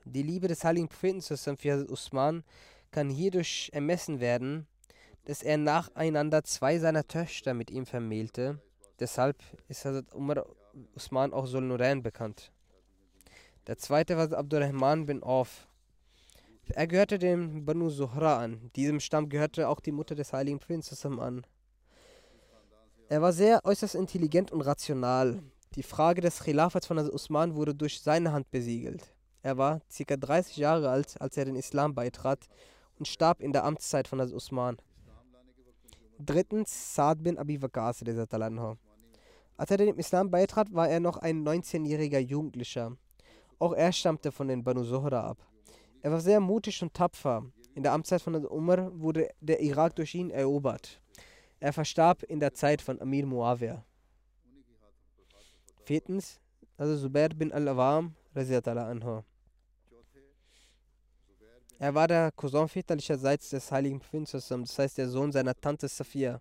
Die 0.05 0.23
Liebe 0.23 0.49
des 0.49 0.64
heiligen 0.64 0.88
Propheten 0.88 1.23
für 1.23 1.87
Usman 1.90 2.45
kann 2.90 3.09
hierdurch 3.09 3.71
ermessen 3.73 4.21
werden, 4.21 4.67
dass 5.25 5.43
er 5.43 5.57
nacheinander 5.57 6.45
zwei 6.45 6.79
seiner 6.79 7.07
Töchter 7.07 7.55
mit 7.55 7.71
ihm 7.71 7.87
vermählte. 7.87 8.61
Deshalb 9.01 9.43
ist 9.69 9.85
Hazrat 9.85 10.14
Umar 10.14 10.45
Usman 10.95 11.33
auch 11.33 11.47
Sul 11.47 11.62
Nurain 11.62 12.03
bekannt. 12.03 12.53
Der 13.67 13.79
zweite 13.79 14.17
war 14.19 14.31
Abdurrahman 14.33 15.07
bin 15.07 15.23
Auf. 15.23 15.67
Er 16.69 16.87
gehörte 16.87 17.19
dem 17.19 17.64
Banu 17.64 17.88
Zuhra 17.90 18.38
an. 18.38 18.71
Diesem 18.77 19.01
Stamm 19.01 19.29
gehörte 19.31 19.69
auch 19.69 19.81
die 19.81 19.93
Mutter 19.93 20.14
des 20.14 20.33
heiligen 20.33 20.59
Propheten 20.59 21.19
an. 21.19 21.47
Er 23.09 23.23
war 23.23 23.33
sehr 23.33 23.64
äußerst 23.64 23.95
intelligent 23.95 24.53
und 24.53 24.61
rational. 24.61 25.43
Die 25.77 25.83
Frage 25.83 26.21
des 26.21 26.40
Khilafats 26.40 26.87
von 26.87 26.99
Usman 26.99 27.55
wurde 27.55 27.75
durch 27.75 28.01
seine 28.01 28.33
Hand 28.33 28.51
besiegelt. 28.51 29.13
Er 29.45 29.59
war 29.59 29.83
ca. 29.95 30.17
30 30.17 30.57
Jahre 30.57 30.89
alt, 30.89 31.21
als 31.21 31.37
er 31.37 31.45
den 31.45 31.55
Islam 31.55 31.95
beitrat 31.95 32.49
und 32.99 33.07
starb 33.07 33.43
in 33.43 33.53
der 33.53 33.65
Amtszeit 33.65 34.09
von 34.09 34.19
Usman. 34.19 34.79
Drittens 36.19 36.95
Saad 36.95 37.23
bin 37.23 37.37
Abi 37.37 37.61
Waqas. 37.61 38.03
Als 39.59 39.71
er 39.71 39.77
dem 39.77 39.99
Islam 39.99 40.31
beitrat, 40.31 40.73
war 40.73 40.89
er 40.89 40.99
noch 40.99 41.19
ein 41.19 41.47
19-jähriger 41.47 42.21
Jugendlicher. 42.21 42.97
Auch 43.59 43.75
er 43.75 43.93
stammte 43.93 44.33
von 44.33 44.49
den 44.49 44.65
Banu 44.65 44.83
Zuhra 44.83 45.29
ab. 45.29 45.47
Er 46.01 46.11
war 46.11 46.21
sehr 46.21 46.41
mutig 46.41 46.83
und 46.83 46.95
tapfer. 46.95 47.45
In 47.75 47.83
der 47.83 47.93
Amtszeit 47.93 48.23
von 48.23 48.47
Umar 48.47 48.99
wurde 48.99 49.29
der 49.43 49.61
Irak 49.61 49.95
durch 49.97 50.15
ihn 50.15 50.31
erobert. 50.31 51.03
Er 51.61 51.75
verstarb 51.75 52.23
in 52.23 52.41
der 52.41 52.55
Zeit 52.55 52.81
von 52.81 52.99
Amir 52.99 53.27
Muawiyah. 53.27 53.85
Viertens, 55.85 56.41
also 56.79 56.97
Zubair 56.97 57.29
bin 57.29 57.53
al-Awam, 57.53 58.15
anhu. 58.35 59.23
Er 61.79 61.95
war 61.95 62.07
der 62.07 62.31
Cousin 62.33 62.69
väterlicherseits 62.69 63.51
des 63.51 63.71
heiligen 63.73 63.99
Propheten, 63.99 64.27
das 64.61 64.79
heißt 64.79 64.99
der 64.99 65.09
Sohn 65.09 65.33
seiner 65.33 65.55
Tante 65.55 65.89
Safia. 65.89 66.41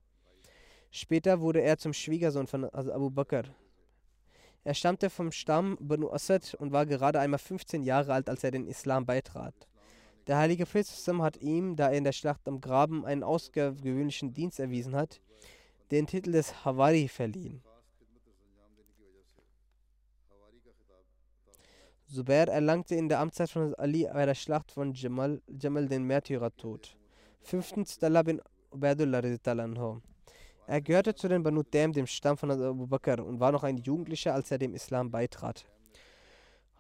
Später 0.92 1.42
wurde 1.42 1.62
er 1.62 1.78
zum 1.78 1.92
Schwiegersohn 1.92 2.46
von 2.46 2.66
Abu 2.66 3.10
Bakr. 3.10 3.44
Er 4.64 4.74
stammte 4.76 5.10
vom 5.10 5.32
Stamm 5.32 5.78
Banu 5.82 6.12
Asad 6.12 6.54
und 6.54 6.72
war 6.72 6.86
gerade 6.86 7.20
einmal 7.20 7.40
15 7.40 7.84
Jahre 7.84 8.14
alt, 8.14 8.30
als 8.30 8.44
er 8.44 8.52
den 8.52 8.68
Islam 8.68 9.06
beitrat. 9.06 9.56
Der 10.28 10.38
heilige 10.38 10.66
Prophet 10.66 10.88
hat 11.20 11.38
ihm, 11.38 11.76
da 11.76 11.90
er 11.90 11.98
in 11.98 12.06
der 12.06 12.14
Schlacht 12.14 12.48
am 12.48 12.62
Graben 12.62 13.04
einen 13.04 13.24
außergewöhnlichen 13.24 14.34
Dienst 14.34 14.60
erwiesen 14.60 14.96
hat, 14.96 15.20
den 15.92 16.08
Titel 16.08 16.32
des 16.32 16.64
Hawari 16.64 17.08
verliehen. 17.08 17.62
Zubair 22.14 22.48
erlangte 22.48 22.94
in 22.94 23.10
der 23.10 23.20
Amtszeit 23.20 23.50
von 23.50 23.74
Ali 23.76 24.08
bei 24.14 24.26
der 24.28 24.36
Schlacht 24.36 24.72
von 24.72 24.94
Jamal, 24.94 25.42
Jamal 25.48 25.88
den 25.88 26.04
Märtyrertod. 26.04 26.96
Fünftens 27.42 27.98
Talha 27.98 28.22
bin 28.22 28.40
Ubaidullah 28.72 29.22
Er 30.68 30.82
gehörte 30.82 31.16
zu 31.16 31.28
den 31.28 31.42
Banu 31.42 31.64
Dem, 31.64 31.92
dem 31.92 32.06
Stamm 32.06 32.38
von 32.38 32.52
Abu 32.52 32.86
Bakr, 32.86 33.26
und 33.26 33.40
war 33.40 33.52
noch 33.52 33.64
ein 33.64 33.78
Jugendlicher, 33.78 34.36
als 34.36 34.52
er 34.52 34.60
dem 34.60 34.76
Islam 34.76 35.10
beitrat. 35.10 35.66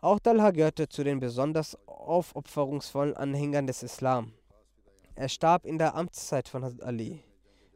Auch 0.01 0.19
Talha 0.19 0.51
gehörte 0.51 0.87
zu 0.87 1.03
den 1.03 1.19
besonders 1.19 1.75
aufopferungsvollen 1.87 3.17
Anhängern 3.17 3.65
des 3.65 3.81
Islam. 3.81 4.33
Er 5.15 5.29
starb 5.29 5.65
in 5.65 5.79
der 5.79 5.95
Amtszeit 5.95 6.47
von 6.47 6.63
Ali, 6.81 7.23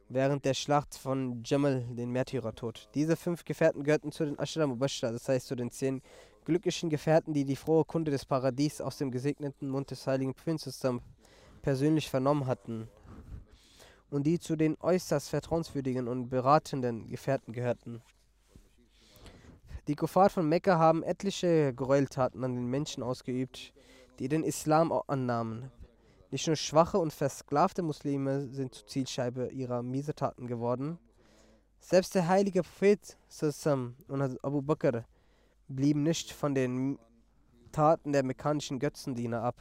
während 0.09 0.45
der 0.45 0.53
Schlacht 0.53 0.93
von 0.93 1.41
Jamal, 1.43 1.83
den 1.89 2.11
Märtyrertod. 2.11 2.89
Diese 2.93 3.15
fünf 3.15 3.45
Gefährten 3.45 3.83
gehörten 3.83 4.11
zu 4.11 4.25
den 4.25 4.37
Ashram 4.37 4.69
Mubashra, 4.69 5.11
das 5.11 5.27
heißt 5.27 5.47
zu 5.47 5.55
den 5.55 5.71
zehn 5.71 6.03
glücklichen 6.47 6.89
Gefährten, 6.89 7.33
die 7.33 7.43
die 7.43 7.57
frohe 7.57 7.83
Kunde 7.83 8.09
des 8.09 8.23
Paradies 8.23 8.79
aus 8.79 8.97
dem 8.97 9.11
gesegneten 9.11 9.67
Mund 9.67 9.91
des 9.91 10.07
heiligen 10.07 10.33
Prinzessin 10.33 11.01
persönlich 11.61 12.09
vernommen 12.09 12.47
hatten 12.47 12.87
und 14.09 14.23
die 14.25 14.39
zu 14.39 14.55
den 14.55 14.77
äußerst 14.79 15.27
vertrauenswürdigen 15.27 16.07
und 16.07 16.29
beratenden 16.29 17.09
Gefährten 17.09 17.51
gehörten. 17.51 18.01
Die 19.89 19.95
Kuffar 19.95 20.29
von 20.29 20.47
Mekka 20.47 20.79
haben 20.79 21.03
etliche 21.03 21.73
Gräueltaten 21.73 22.41
an 22.45 22.55
den 22.55 22.67
Menschen 22.67 23.03
ausgeübt, 23.03 23.73
die 24.19 24.29
den 24.29 24.45
Islam 24.45 24.93
annahmen. 25.07 25.69
Nicht 26.31 26.47
nur 26.47 26.55
schwache 26.55 26.97
und 26.97 27.11
versklavte 27.11 27.81
Muslime 27.81 28.47
sind 28.47 28.73
zur 28.73 28.87
Zielscheibe 28.87 29.49
ihrer 29.49 29.83
Miesetaten 29.83 30.47
geworden, 30.47 30.97
Selbst 31.81 32.15
der 32.15 32.29
heilige 32.29 32.63
Prophet 32.63 33.17
und 34.07 34.45
Abu 34.45 34.61
Bakr 34.61 35.03
blieben 35.67 36.03
nicht 36.03 36.31
von 36.31 36.55
den 36.55 36.99
Taten 37.71 38.13
der 38.13 38.23
mekkanischen 38.23 38.79
Götzendiener 38.79 39.43
ab. 39.43 39.55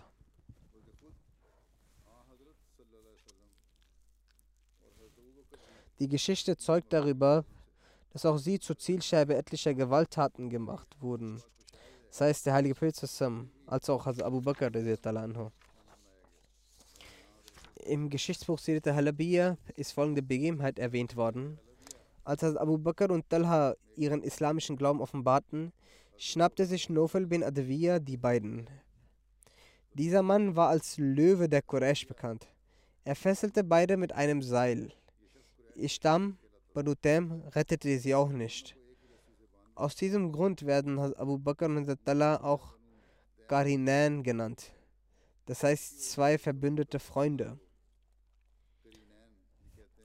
Die 5.98 6.08
Geschichte 6.08 6.56
zeugt 6.56 6.92
darüber, 6.92 7.44
dass 8.12 8.26
auch 8.26 8.36
sie 8.36 8.58
zur 8.58 8.78
Zielscheibe 8.78 9.34
etlicher 9.34 9.74
Gewalttaten 9.74 10.50
gemacht 10.50 10.96
wurden. 11.00 11.42
Das 12.08 12.20
heißt, 12.20 12.46
der 12.46 12.54
heilige 12.54 12.74
Prophet 12.74 12.96
Sassam, 12.96 13.50
als 13.66 13.88
auch 13.90 14.06
Abu 14.06 14.40
Bakr. 14.40 14.70
Im 17.84 18.10
Geschichtsbuch 18.10 18.58
Sirat 18.58 18.88
al-Halabiyya 18.88 19.56
ist 19.74 19.92
folgende 19.92 20.22
Begebenheit 20.22 20.78
erwähnt 20.78 21.16
worden. 21.16 21.58
Als 22.26 22.42
Abu 22.42 22.76
Bakr 22.76 23.12
und 23.12 23.30
Talha 23.30 23.76
ihren 23.94 24.24
islamischen 24.24 24.76
Glauben 24.76 25.00
offenbarten, 25.00 25.72
schnappte 26.16 26.66
sich 26.66 26.90
Nofel 26.90 27.24
bin 27.24 27.44
Adawiyya 27.44 28.00
die 28.00 28.16
beiden. 28.16 28.68
Dieser 29.94 30.24
Mann 30.24 30.56
war 30.56 30.70
als 30.70 30.98
Löwe 30.98 31.48
der 31.48 31.62
Quraysh 31.62 32.08
bekannt. 32.08 32.48
Er 33.04 33.14
fesselte 33.14 33.62
beide 33.62 33.96
mit 33.96 34.10
einem 34.10 34.42
Seil. 34.42 34.92
Ihr 35.76 35.88
Stamm, 35.88 36.36
Banu 36.74 36.96
Tem, 36.96 37.42
rettete 37.54 37.96
sie 38.00 38.16
auch 38.16 38.30
nicht. 38.30 38.76
Aus 39.76 39.94
diesem 39.94 40.32
Grund 40.32 40.66
werden 40.66 40.98
Abu 40.98 41.38
Bakr 41.38 41.66
und 41.66 41.86
Talha 42.04 42.42
auch 42.42 42.74
Garinan 43.46 44.24
genannt. 44.24 44.72
Das 45.44 45.62
heißt 45.62 46.10
zwei 46.10 46.38
verbündete 46.38 46.98
Freunde. 46.98 47.56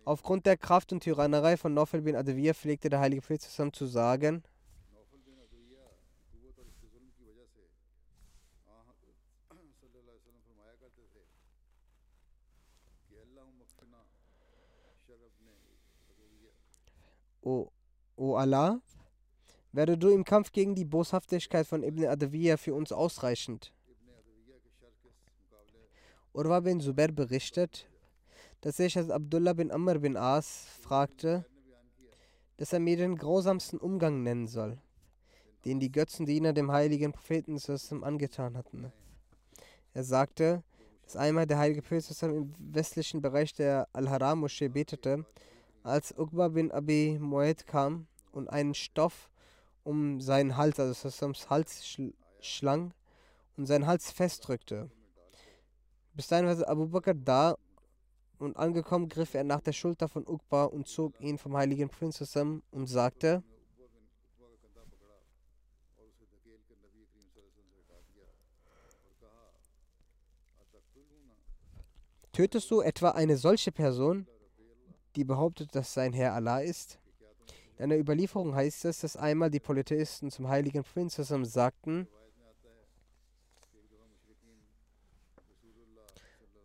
Aufgrund 0.04 0.46
der 0.48 0.58
Kraft 0.58 0.92
und 0.92 1.04
Tyrannerei 1.04 1.58
von 1.58 1.74
Nofel 1.74 2.02
bin 2.02 2.16
Adawiyah 2.16 2.54
pflegte 2.54 2.90
der 2.90 3.00
heilige 3.00 3.22
Prophet 3.22 3.42
zusammen 3.42 3.74
zu 3.74 3.86
sagen, 3.86 4.44
O, 17.44 17.72
o 18.18 18.36
Allah, 18.36 18.80
werde 19.72 19.98
du 19.98 20.10
im 20.10 20.24
Kampf 20.24 20.52
gegen 20.52 20.76
die 20.76 20.86
Boshaftigkeit 20.86 21.66
von 21.66 21.82
Ibn 21.82 22.06
Adawiyah 22.06 22.58
für 22.58 22.76
uns 22.76 22.92
ausreichend. 22.92 23.74
Urwa 26.34 26.60
bin 26.60 26.80
Zubair 26.80 27.12
berichtet, 27.12 27.88
dass 28.62 28.80
ich 28.80 28.98
als 28.98 29.10
Abdullah 29.10 29.54
bin 29.54 29.72
Amr 29.72 30.00
bin 30.00 30.16
As 30.16 30.66
fragte, 30.82 31.46
dass 32.58 32.74
er 32.74 32.80
mir 32.80 32.96
den 32.96 33.18
grausamsten 33.18 33.80
Umgang 33.80 34.22
nennen 34.22 34.48
soll, 34.48 34.78
den 35.66 35.80
die 35.80 35.92
Götzendiener 35.92 36.54
dem 36.54 36.72
heiligen 36.72 37.12
Propheten 37.12 37.58
angetan 38.04 38.56
hatten. 38.56 38.92
Er 39.94 40.04
sagte, 40.04 40.64
dass 41.04 41.16
einmal 41.16 41.48
der 41.48 41.58
heilige 41.58 41.82
Prophet 41.82 42.22
im 42.22 42.54
westlichen 42.60 43.22
Bereich 43.22 43.54
der 43.54 43.88
Al-Haram-Moschee 43.94 44.70
betete, 44.70 45.26
als 45.84 46.16
Uqba 46.18 46.50
bin 46.50 46.72
Abi 46.72 47.18
Mu'ayt 47.20 47.66
kam 47.66 48.06
und 48.32 48.48
einen 48.48 48.76
Stoff 48.76 49.30
um 49.84 50.22
seinen 50.22 50.56
Hals, 50.56 50.80
also 50.80 50.94
Sassams 50.94 51.50
Hals 51.50 51.98
schlang 52.40 52.94
und 53.58 53.66
seinen 53.66 53.88
Hals 53.88 54.12
festdrückte. 54.12 54.92
Bis 56.14 56.28
dahin 56.28 56.46
war 56.46 56.70
Abu 56.70 56.88
Bakr 56.88 57.16
da 57.16 57.58
und 58.42 58.58
angekommen 58.58 59.08
griff 59.08 59.34
er 59.34 59.44
nach 59.44 59.62
der 59.62 59.74
Schulter 59.74 60.08
von 60.08 60.28
Uqba 60.28 60.66
und 60.66 60.88
zog 60.88 61.20
ihn 61.22 61.38
vom 61.38 61.56
heiligen 61.56 61.90
Prinz 61.90 62.18
zusammen 62.18 62.64
und 62.72 62.88
sagte, 62.88 63.44
Tötest 72.34 72.72
du 72.72 72.80
etwa 72.80 73.10
eine 73.10 73.36
solche 73.36 73.74
Person, 73.74 74.26
die 75.18 75.26
behauptet, 75.26 75.76
dass 75.76 75.94
sein 75.94 76.14
Herr 76.14 76.34
Allah 76.34 76.62
ist? 76.62 76.98
In 77.78 77.86
einer 77.86 77.98
Überlieferung 77.98 78.56
heißt 78.56 78.86
es, 78.86 79.02
dass 79.02 79.18
einmal 79.18 79.52
die 79.52 79.60
Polytheisten 79.60 80.32
zum 80.32 80.48
heiligen 80.48 80.84
Prinz 80.84 81.16
sagten, 81.16 82.08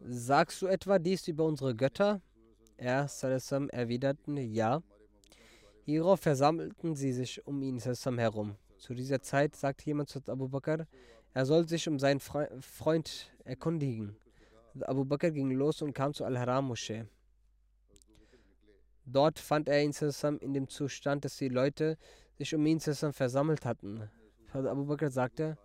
Sagst 0.09 0.63
du 0.63 0.69
etwa 0.69 1.01
dies 1.01 1.27
über 1.27 1.45
unsere 1.45 1.75
Götter? 1.75 2.21
Er 2.77 3.09
Salassam 3.09 3.69
erwiderten 3.71 4.37
ja. 4.37 4.81
Hierauf 5.85 6.21
versammelten 6.21 6.95
sie 6.95 7.13
sich 7.13 7.45
um 7.45 7.61
ihn 7.61 7.81
Salassam 7.81 8.17
herum. 8.17 8.55
Zu 8.79 8.95
dieser 8.95 9.21
Zeit 9.21 9.57
sagte 9.57 9.85
jemand 9.87 10.09
zu 10.09 10.21
Abu 10.29 10.49
Bakr, 10.49 10.87
er 11.35 11.45
soll 11.45 11.67
sich 11.67 11.89
um 11.89 11.99
seinen 11.99 12.21
Fre 12.21 12.49
Freund 12.61 13.33
erkundigen. 13.45 14.17
Abu 14.83 15.05
Bakr 15.05 15.33
ging 15.33 15.51
los 15.51 15.83
und 15.83 15.93
kam 15.93 16.15
zur 16.15 16.27
Al-Haram-Moschee. 16.27 17.07
Dort 19.07 19.41
fand 19.41 19.69
er 19.69 19.83
ihn 19.83 19.93
Salassam 19.93 20.39
in 20.39 20.55
dem 20.55 20.69
Zustand, 20.69 21.25
dass 21.25 21.37
die 21.37 21.49
Leute 21.49 21.99
sich 22.39 22.55
um 22.55 22.65
ihn 22.65 22.79
Salassam 22.79 23.13
versammelt 23.13 23.65
hatten. 23.65 24.09
Abu 24.53 24.85
Bakr 24.85 25.11
sagte, 25.11 25.59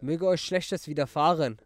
möge 0.00 0.24
euch 0.28 0.40
Schlechtes 0.40 0.86
widerfahren. 0.86 1.58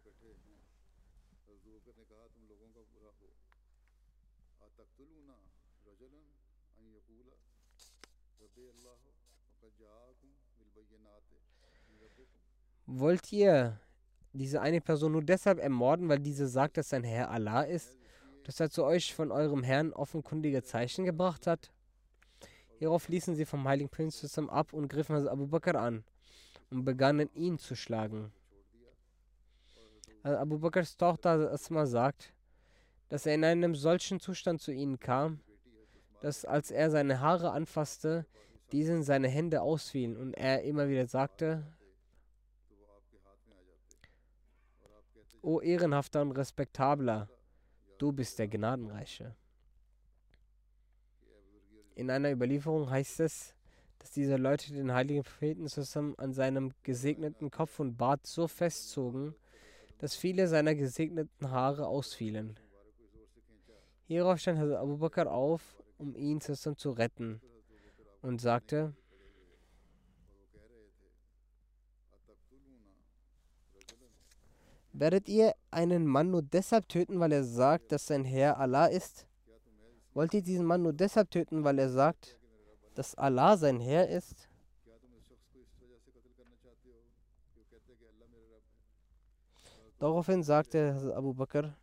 Wollt 12.95 13.33
ihr 13.33 13.79
diese 14.33 14.61
eine 14.61 14.79
Person 14.79 15.13
nur 15.13 15.23
deshalb 15.23 15.57
ermorden, 15.57 16.09
weil 16.09 16.19
diese 16.19 16.47
sagt, 16.47 16.77
dass 16.77 16.89
sein 16.89 17.03
Herr 17.03 17.31
Allah 17.31 17.63
ist, 17.63 17.97
dass 18.43 18.59
er 18.59 18.69
zu 18.69 18.83
euch 18.83 19.15
von 19.15 19.31
eurem 19.31 19.63
Herrn 19.63 19.93
offenkundige 19.93 20.61
Zeichen 20.61 21.03
gebracht 21.03 21.47
hat? 21.47 21.71
Hierauf 22.77 23.07
ließen 23.07 23.33
sie 23.33 23.45
vom 23.45 23.67
heiligen 23.67 23.89
Prinz 23.89 24.19
zusammen 24.19 24.51
ab 24.51 24.73
und 24.73 24.89
griffen 24.89 25.15
also 25.15 25.27
Abu 25.31 25.47
Bakr 25.47 25.73
an 25.73 26.03
und 26.69 26.85
begannen 26.85 27.31
ihn 27.33 27.57
zu 27.57 27.75
schlagen. 27.75 28.31
Also 30.21 30.37
Abu 30.37 30.59
Bakrs 30.59 30.95
Tochter 30.95 31.51
Asma 31.51 31.87
sagt, 31.87 32.31
dass 33.09 33.25
er 33.25 33.33
in 33.33 33.43
einem 33.43 33.73
solchen 33.73 34.19
Zustand 34.19 34.61
zu 34.61 34.71
ihnen 34.71 34.99
kam, 34.99 35.39
dass 36.21 36.45
als 36.45 36.69
er 36.69 36.91
seine 36.91 37.21
Haare 37.21 37.53
anfasste, 37.53 38.27
diesen 38.71 39.01
seine 39.01 39.29
Hände 39.29 39.63
ausfielen 39.63 40.15
und 40.15 40.35
er 40.35 40.61
immer 40.61 40.87
wieder 40.89 41.07
sagte, 41.07 41.65
O 45.45 45.59
ehrenhafter 45.59 46.21
und 46.21 46.31
respektabler, 46.31 47.27
du 47.97 48.13
bist 48.13 48.39
der 48.39 48.47
Gnadenreiche. 48.47 49.35
In 51.95 52.09
einer 52.09 52.31
Überlieferung 52.31 52.89
heißt 52.89 53.19
es, 53.19 53.53
dass 53.99 54.11
diese 54.11 54.37
Leute 54.37 54.73
den 54.73 54.93
heiligen 54.93 55.23
Propheten 55.23 55.67
zusammen 55.67 56.15
an 56.17 56.31
seinem 56.31 56.71
gesegneten 56.83 57.51
Kopf 57.51 57.81
und 57.81 57.97
Bart 57.97 58.25
so 58.25 58.47
festzogen, 58.47 59.35
dass 59.97 60.15
viele 60.15 60.47
seiner 60.47 60.75
gesegneten 60.75 61.51
Haare 61.51 61.87
ausfielen. 61.87 62.57
Hierauf 64.05 64.39
stand 64.39 64.59
Abu 64.59 64.97
Bakr 64.97 65.29
auf, 65.29 65.83
um 65.97 66.15
ihn 66.15 66.39
zusammen 66.39 66.77
zu 66.77 66.91
retten 66.91 67.41
und 68.21 68.39
sagte, 68.39 68.95
Werdet 74.93 75.27
ihr 75.27 75.55
einen 75.71 76.05
Mann 76.05 76.29
nur 76.29 76.43
deshalb 76.43 76.87
töten, 76.87 77.19
weil 77.19 77.31
er 77.31 77.43
sagt, 77.43 77.91
dass 77.91 78.05
sein 78.05 78.23
Herr 78.23 78.59
Allah 78.59 78.85
ist? 78.85 79.25
Wollt 80.13 80.35
ihr 80.35 80.43
diesen 80.43 80.65
Mann 80.65 80.83
nur 80.83 80.93
deshalb 80.93 81.31
töten, 81.31 81.63
weil 81.63 81.79
er 81.79 81.89
sagt, 81.89 82.37
dass 82.93 83.15
Allah 83.15 83.57
sein 83.57 83.79
Herr 83.79 84.07
ist? 84.07 84.47
Daraufhin 89.97 90.43
sagte 90.43 91.13
Abu 91.15 91.33
Bakr, 91.33 91.75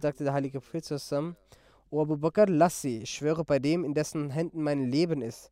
sagte 0.00 0.24
der 0.24 0.32
heilige 0.32 0.60
Prophet 0.60 0.84
zusammen, 0.84 1.36
O 1.90 2.00
Abu 2.00 2.16
Bakr, 2.16 2.46
lass 2.46 2.80
sie, 2.80 3.02
ich 3.02 3.10
schwöre 3.10 3.44
bei 3.44 3.58
dem, 3.58 3.84
in 3.84 3.92
dessen 3.92 4.30
Händen 4.30 4.62
mein 4.62 4.84
Leben 4.84 5.20
ist. 5.20 5.50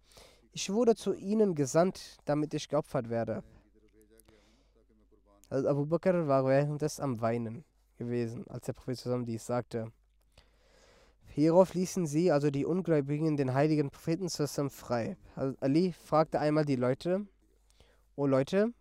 Ich 0.52 0.72
wurde 0.72 0.94
zu 0.94 1.12
ihnen 1.12 1.54
gesandt, 1.54 2.18
damit 2.24 2.54
ich 2.54 2.68
geopfert 2.68 3.10
werde. 3.10 3.42
Also 5.48 5.68
Abu 5.68 5.86
Bakr 5.86 6.26
war 6.26 6.44
währenddessen 6.46 7.02
am 7.02 7.20
Weinen 7.20 7.64
gewesen, 7.98 8.46
als 8.48 8.66
der 8.66 8.72
Prophet 8.72 8.98
zusammen 8.98 9.24
dies 9.24 9.46
sagte. 9.46 9.92
Hierauf 11.26 11.74
ließen 11.74 12.06
sie, 12.06 12.32
also 12.32 12.50
die 12.50 12.64
Ungläubigen, 12.64 13.36
den 13.36 13.54
heiligen 13.54 13.90
Propheten 13.90 14.28
zusammen 14.28 14.70
frei. 14.70 15.16
Also 15.34 15.56
Ali 15.60 15.92
fragte 15.92 16.40
einmal 16.40 16.64
die 16.64 16.76
Leute, 16.76 17.26
O 18.16 18.26
Leute, 18.26 18.72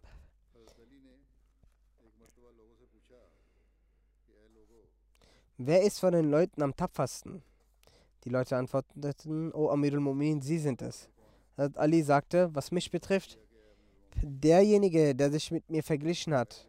wer 5.58 5.84
ist 5.84 6.00
von 6.00 6.14
den 6.14 6.32
Leuten 6.32 6.62
am 6.62 6.76
tapfersten? 6.76 7.44
Die 8.24 8.30
Leute 8.30 8.58
antworteten, 8.58 9.54
O 9.54 9.70
Amirul 9.70 10.00
Mu'min, 10.00 10.42
Sie 10.42 10.58
sind 10.58 10.82
es. 10.82 11.10
Hazrat 11.58 11.78
Ali 11.78 12.02
sagte, 12.02 12.50
was 12.54 12.72
mich 12.72 12.92
betrifft, 12.92 13.38
derjenige, 14.22 15.16
der 15.16 15.32
sich 15.32 15.52
mit 15.52 15.70
mir 15.70 15.84
verglichen 15.84 16.34
hat, 16.34 16.68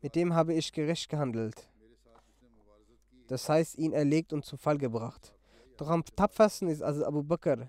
mit 0.00 0.14
dem 0.14 0.34
habe 0.34 0.54
ich 0.54 0.72
gerecht 0.72 1.08
gehandelt. 1.08 1.68
Das 3.28 3.48
heißt, 3.48 3.78
ihn 3.78 3.92
erlegt 3.92 4.32
und 4.32 4.44
zu 4.44 4.56
Fall 4.56 4.78
gebracht. 4.78 5.34
Doch 5.76 5.88
am 5.88 6.04
tapfersten 6.04 6.68
ist 6.68 6.82
also 6.82 7.04
Abu 7.06 7.22
Bakr. 7.22 7.68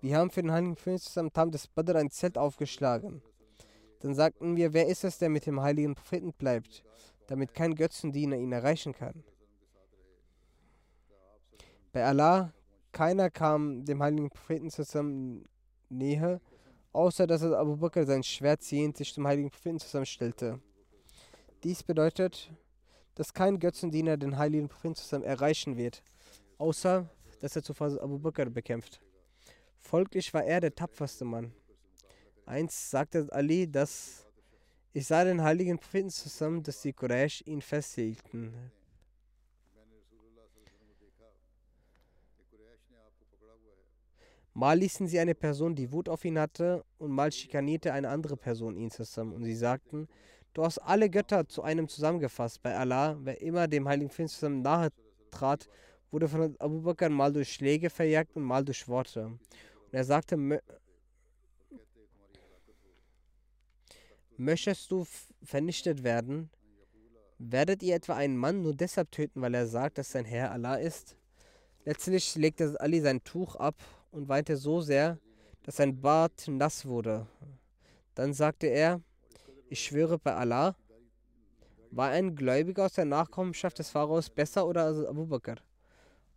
Wir 0.00 0.16
haben 0.16 0.30
für 0.30 0.42
den 0.42 0.52
Heiligen 0.52 0.74
Propheten 0.74 1.20
am 1.20 1.32
Tag 1.32 1.52
des 1.52 1.68
Badr 1.68 1.96
ein 1.96 2.10
Zelt 2.10 2.36
aufgeschlagen. 2.38 3.22
Dann 4.00 4.14
sagten 4.14 4.56
wir, 4.56 4.72
wer 4.72 4.86
ist 4.86 5.04
es, 5.04 5.18
der 5.18 5.28
mit 5.28 5.46
dem 5.46 5.60
heiligen 5.60 5.94
Propheten 5.94 6.32
bleibt, 6.32 6.84
damit 7.26 7.54
kein 7.54 7.74
Götzendiener 7.74 8.36
ihn 8.36 8.52
erreichen 8.52 8.92
kann. 8.92 9.24
Bei 11.92 12.04
Allah, 12.04 12.52
keiner 12.92 13.30
kam 13.30 13.84
dem 13.84 14.02
heiligen 14.02 14.30
Propheten 14.30 14.70
zusammen 14.70 15.44
näher, 15.88 16.40
außer 16.96 17.26
dass 17.26 17.42
Abu 17.42 17.76
Bakr 17.76 18.06
sein 18.06 18.22
Schwert 18.22 18.62
ziehend 18.62 18.96
sich 18.96 19.12
zum 19.12 19.26
heiligen 19.26 19.50
Propheten 19.50 19.78
zusammenstellte. 19.78 20.60
Dies 21.62 21.82
bedeutet, 21.82 22.50
dass 23.14 23.34
kein 23.34 23.58
Götzendiener 23.58 24.16
den 24.16 24.38
heiligen 24.38 24.68
Propheten 24.68 24.94
zusammen 24.94 25.24
erreichen 25.24 25.76
wird, 25.76 26.02
außer 26.56 27.08
dass 27.40 27.54
er 27.54 27.62
zuvor 27.62 28.00
Abu 28.02 28.18
Bakr 28.18 28.46
bekämpft. 28.46 29.00
Folglich 29.78 30.32
war 30.32 30.44
er 30.44 30.60
der 30.60 30.74
tapferste 30.74 31.26
Mann. 31.26 31.52
Eins 32.46 32.90
sagte 32.90 33.28
Ali, 33.30 33.70
dass 33.70 34.24
ich 34.94 35.06
sah 35.06 35.24
den 35.24 35.42
heiligen 35.42 35.78
Propheten 35.78 36.08
zusammen, 36.10 36.62
dass 36.62 36.80
die 36.80 36.94
Quraysh 36.94 37.42
ihn 37.46 37.60
festhielten. 37.60 38.54
Mal 44.56 44.78
ließen 44.78 45.06
sie 45.06 45.18
eine 45.18 45.34
Person, 45.34 45.74
die 45.74 45.92
Wut 45.92 46.08
auf 46.08 46.24
ihn 46.24 46.38
hatte, 46.38 46.82
und 46.96 47.10
mal 47.10 47.30
schikanierte 47.30 47.92
eine 47.92 48.08
andere 48.08 48.38
Person 48.38 48.74
ihn 48.74 48.90
zusammen. 48.90 49.34
Und 49.34 49.44
sie 49.44 49.54
sagten, 49.54 50.08
du 50.54 50.64
hast 50.64 50.78
alle 50.78 51.10
Götter 51.10 51.46
zu 51.46 51.60
einem 51.62 51.88
zusammengefasst. 51.88 52.62
Bei 52.62 52.74
Allah, 52.74 53.18
wer 53.20 53.38
immer 53.42 53.68
dem 53.68 53.86
heiligen 53.86 54.08
Propheten 54.08 54.30
zusammen 54.30 54.62
nahe 54.62 54.88
trat, 55.30 55.68
wurde 56.10 56.26
von 56.26 56.56
Abu 56.58 56.80
Bakr 56.80 57.10
mal 57.10 57.34
durch 57.34 57.52
Schläge 57.52 57.90
verjagt 57.90 58.34
und 58.34 58.44
mal 58.44 58.64
durch 58.64 58.88
Worte. 58.88 59.26
Und 59.26 59.92
er 59.92 60.04
sagte, 60.04 60.38
Möchtest 64.38 64.90
du 64.90 65.06
vernichtet 65.42 66.02
werden? 66.02 66.48
Werdet 67.36 67.82
ihr 67.82 67.94
etwa 67.94 68.14
einen 68.14 68.38
Mann 68.38 68.62
nur 68.62 68.74
deshalb 68.74 69.10
töten, 69.10 69.42
weil 69.42 69.52
er 69.52 69.66
sagt, 69.66 69.98
dass 69.98 70.12
sein 70.12 70.24
Herr 70.24 70.50
Allah 70.50 70.76
ist? 70.76 71.14
Letztlich 71.84 72.34
legte 72.36 72.74
Ali 72.80 73.02
sein 73.02 73.22
Tuch 73.22 73.56
ab 73.56 73.76
und 74.16 74.28
weinte 74.28 74.56
so 74.56 74.80
sehr, 74.80 75.18
dass 75.62 75.76
sein 75.76 76.00
Bart 76.00 76.48
nass 76.48 76.86
wurde. 76.86 77.26
Dann 78.14 78.32
sagte 78.32 78.66
er, 78.66 79.00
ich 79.68 79.84
schwöre 79.84 80.18
bei 80.18 80.34
Allah, 80.34 80.74
war 81.90 82.10
ein 82.10 82.34
Gläubiger 82.34 82.86
aus 82.86 82.94
der 82.94 83.04
Nachkommenschaft 83.04 83.78
des 83.78 83.90
Pharaos 83.90 84.30
besser 84.30 84.66
oder 84.66 84.84
als 84.84 85.04
Abu 85.04 85.26
Bakr? 85.26 85.56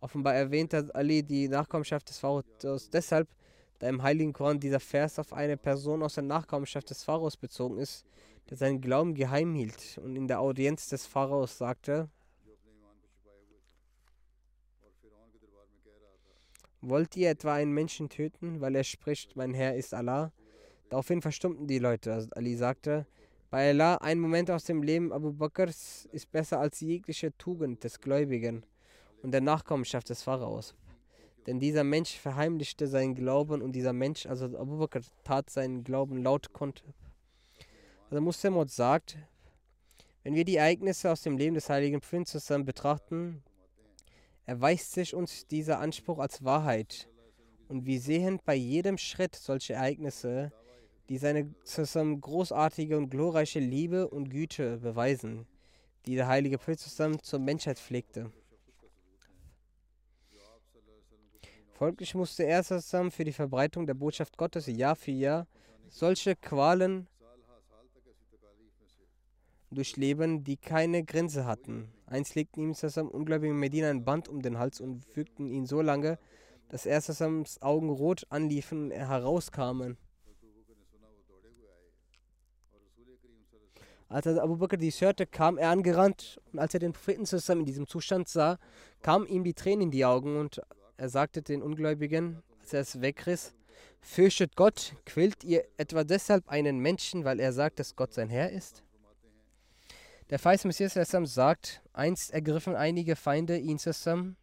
Offenbar 0.00 0.34
erwähnte 0.34 0.88
Ali 0.94 1.22
die 1.22 1.48
Nachkommenschaft 1.48 2.08
des 2.08 2.18
Pharaos 2.18 2.90
deshalb, 2.90 3.28
da 3.78 3.88
im 3.88 4.02
Heiligen 4.02 4.32
Koran 4.32 4.60
dieser 4.60 4.80
Vers 4.80 5.18
auf 5.18 5.32
eine 5.32 5.56
Person 5.56 6.02
aus 6.02 6.14
der 6.14 6.24
Nachkommenschaft 6.24 6.90
des 6.90 7.02
Pharaos 7.02 7.36
bezogen 7.36 7.78
ist, 7.78 8.04
der 8.48 8.56
seinen 8.56 8.80
Glauben 8.80 9.14
geheim 9.14 9.54
hielt 9.54 9.98
und 10.02 10.16
in 10.16 10.28
der 10.28 10.40
Audienz 10.40 10.88
des 10.88 11.06
Pharaos 11.06 11.56
sagte, 11.56 12.08
Wollt 16.82 17.16
ihr 17.16 17.30
etwa 17.30 17.54
einen 17.54 17.72
Menschen 17.72 18.08
töten, 18.08 18.60
weil 18.60 18.74
er 18.74 18.84
spricht, 18.84 19.36
mein 19.36 19.52
Herr 19.52 19.76
ist 19.76 19.92
Allah? 19.92 20.32
Daraufhin 20.88 21.20
verstummten 21.20 21.66
die 21.66 21.78
Leute. 21.78 22.12
Also 22.12 22.28
Ali 22.32 22.56
sagte, 22.56 23.06
bei 23.50 23.68
Allah, 23.68 23.96
ein 23.96 24.18
Moment 24.18 24.50
aus 24.50 24.64
dem 24.64 24.82
Leben 24.82 25.12
Abu 25.12 25.32
Bakrs 25.32 26.08
ist 26.12 26.30
besser 26.32 26.58
als 26.58 26.80
jegliche 26.80 27.36
Tugend 27.36 27.84
des 27.84 28.00
Gläubigen 28.00 28.64
und 29.22 29.32
der 29.32 29.40
Nachkommenschaft 29.40 30.08
des 30.08 30.22
Pharaos. 30.22 30.74
Denn 31.46 31.58
dieser 31.58 31.84
Mensch 31.84 32.18
verheimlichte 32.18 32.86
seinen 32.86 33.14
Glauben 33.14 33.60
und 33.60 33.72
dieser 33.72 33.92
Mensch, 33.92 34.26
also 34.26 34.46
Abu 34.56 34.78
Bakr, 34.78 35.00
tat 35.24 35.50
seinen 35.50 35.84
Glauben 35.84 36.22
laut 36.22 36.52
kund. 36.52 36.82
Also 38.08 38.22
Muslimot 38.22 38.70
sagt, 38.70 39.18
wenn 40.22 40.34
wir 40.34 40.44
die 40.44 40.56
Ereignisse 40.56 41.10
aus 41.10 41.22
dem 41.22 41.36
Leben 41.36 41.54
des 41.54 41.68
heiligen 41.68 42.00
Prinzessin 42.00 42.64
betrachten, 42.64 43.42
erweist 44.50 44.94
sich 44.94 45.14
uns 45.14 45.46
dieser 45.46 45.78
Anspruch 45.78 46.18
als 46.18 46.42
Wahrheit. 46.44 47.08
Und 47.68 47.86
wir 47.86 48.00
sehen 48.00 48.40
bei 48.44 48.56
jedem 48.56 48.98
Schritt 48.98 49.36
solche 49.36 49.74
Ereignisse, 49.74 50.50
die 51.08 51.18
seine 51.18 51.54
zusammen 51.62 52.20
großartige 52.20 52.96
und 52.96 53.10
glorreiche 53.10 53.60
Liebe 53.60 54.08
und 54.08 54.28
Güte 54.28 54.78
beweisen, 54.78 55.46
die 56.04 56.16
der 56.16 56.26
heilige 56.26 56.58
Prinzessin 56.58 57.22
zur 57.22 57.38
Menschheit 57.38 57.78
pflegte. 57.78 58.32
Folglich 61.70 62.16
musste 62.16 62.42
er 62.42 62.64
zusammen 62.64 63.12
für 63.12 63.24
die 63.24 63.32
Verbreitung 63.32 63.86
der 63.86 63.94
Botschaft 63.94 64.36
Gottes 64.36 64.66
Jahr 64.66 64.96
für 64.96 65.12
Jahr 65.12 65.46
solche 65.88 66.34
Qualen 66.34 67.06
durchleben, 69.70 70.44
die 70.44 70.56
keine 70.56 71.04
Grenze 71.04 71.44
hatten. 71.44 71.88
Eins 72.06 72.34
legten 72.34 72.60
ihm 72.60 72.74
zusammen 72.74 73.10
ungläubige 73.10 73.54
Medina 73.54 73.90
ein 73.90 74.04
Band 74.04 74.28
um 74.28 74.42
den 74.42 74.58
Hals 74.58 74.80
und 74.80 75.04
fügten 75.04 75.46
ihn 75.46 75.66
so 75.66 75.80
lange, 75.80 76.18
dass 76.68 76.86
er 76.86 77.00
zusammens 77.02 77.60
Augen 77.62 77.90
rot 77.90 78.26
anliefen 78.30 78.84
und 78.84 78.90
er 78.90 79.08
herauskamen. 79.08 79.96
Als 84.08 84.26
Abu 84.26 84.56
Bakr 84.56 84.76
dies 84.76 85.00
hörte, 85.00 85.24
kam 85.24 85.56
er 85.56 85.70
angerannt 85.70 86.40
und 86.52 86.58
als 86.58 86.74
er 86.74 86.80
den 86.80 86.92
Propheten 86.92 87.26
zusammen 87.26 87.60
in 87.60 87.66
diesem 87.66 87.86
Zustand 87.86 88.28
sah, 88.28 88.58
kamen 89.02 89.26
ihm 89.26 89.44
die 89.44 89.54
Tränen 89.54 89.82
in 89.82 89.90
die 89.92 90.04
Augen 90.04 90.36
und 90.36 90.60
er 90.96 91.08
sagte 91.08 91.42
den 91.42 91.62
Ungläubigen, 91.62 92.42
als 92.60 92.72
er 92.72 92.80
es 92.80 93.00
wegriss, 93.00 93.54
Fürchtet 94.02 94.56
Gott, 94.56 94.94
quält 95.04 95.44
ihr 95.44 95.64
etwa 95.76 96.04
deshalb 96.04 96.48
einen 96.48 96.78
Menschen, 96.78 97.24
weil 97.24 97.38
er 97.38 97.52
sagt, 97.52 97.78
dass 97.78 97.96
Gott 97.96 98.12
sein 98.12 98.30
Herr 98.30 98.50
ist? 98.50 98.82
Der 100.30 100.38
Feist 100.38 100.64
Messias 100.64 100.94
sagt, 100.94 101.82
einst 101.92 102.32
ergriffen 102.32 102.76
einige 102.76 103.16
Feinde 103.16 103.58
ihn 103.58 103.80
zusammen, 103.80 104.36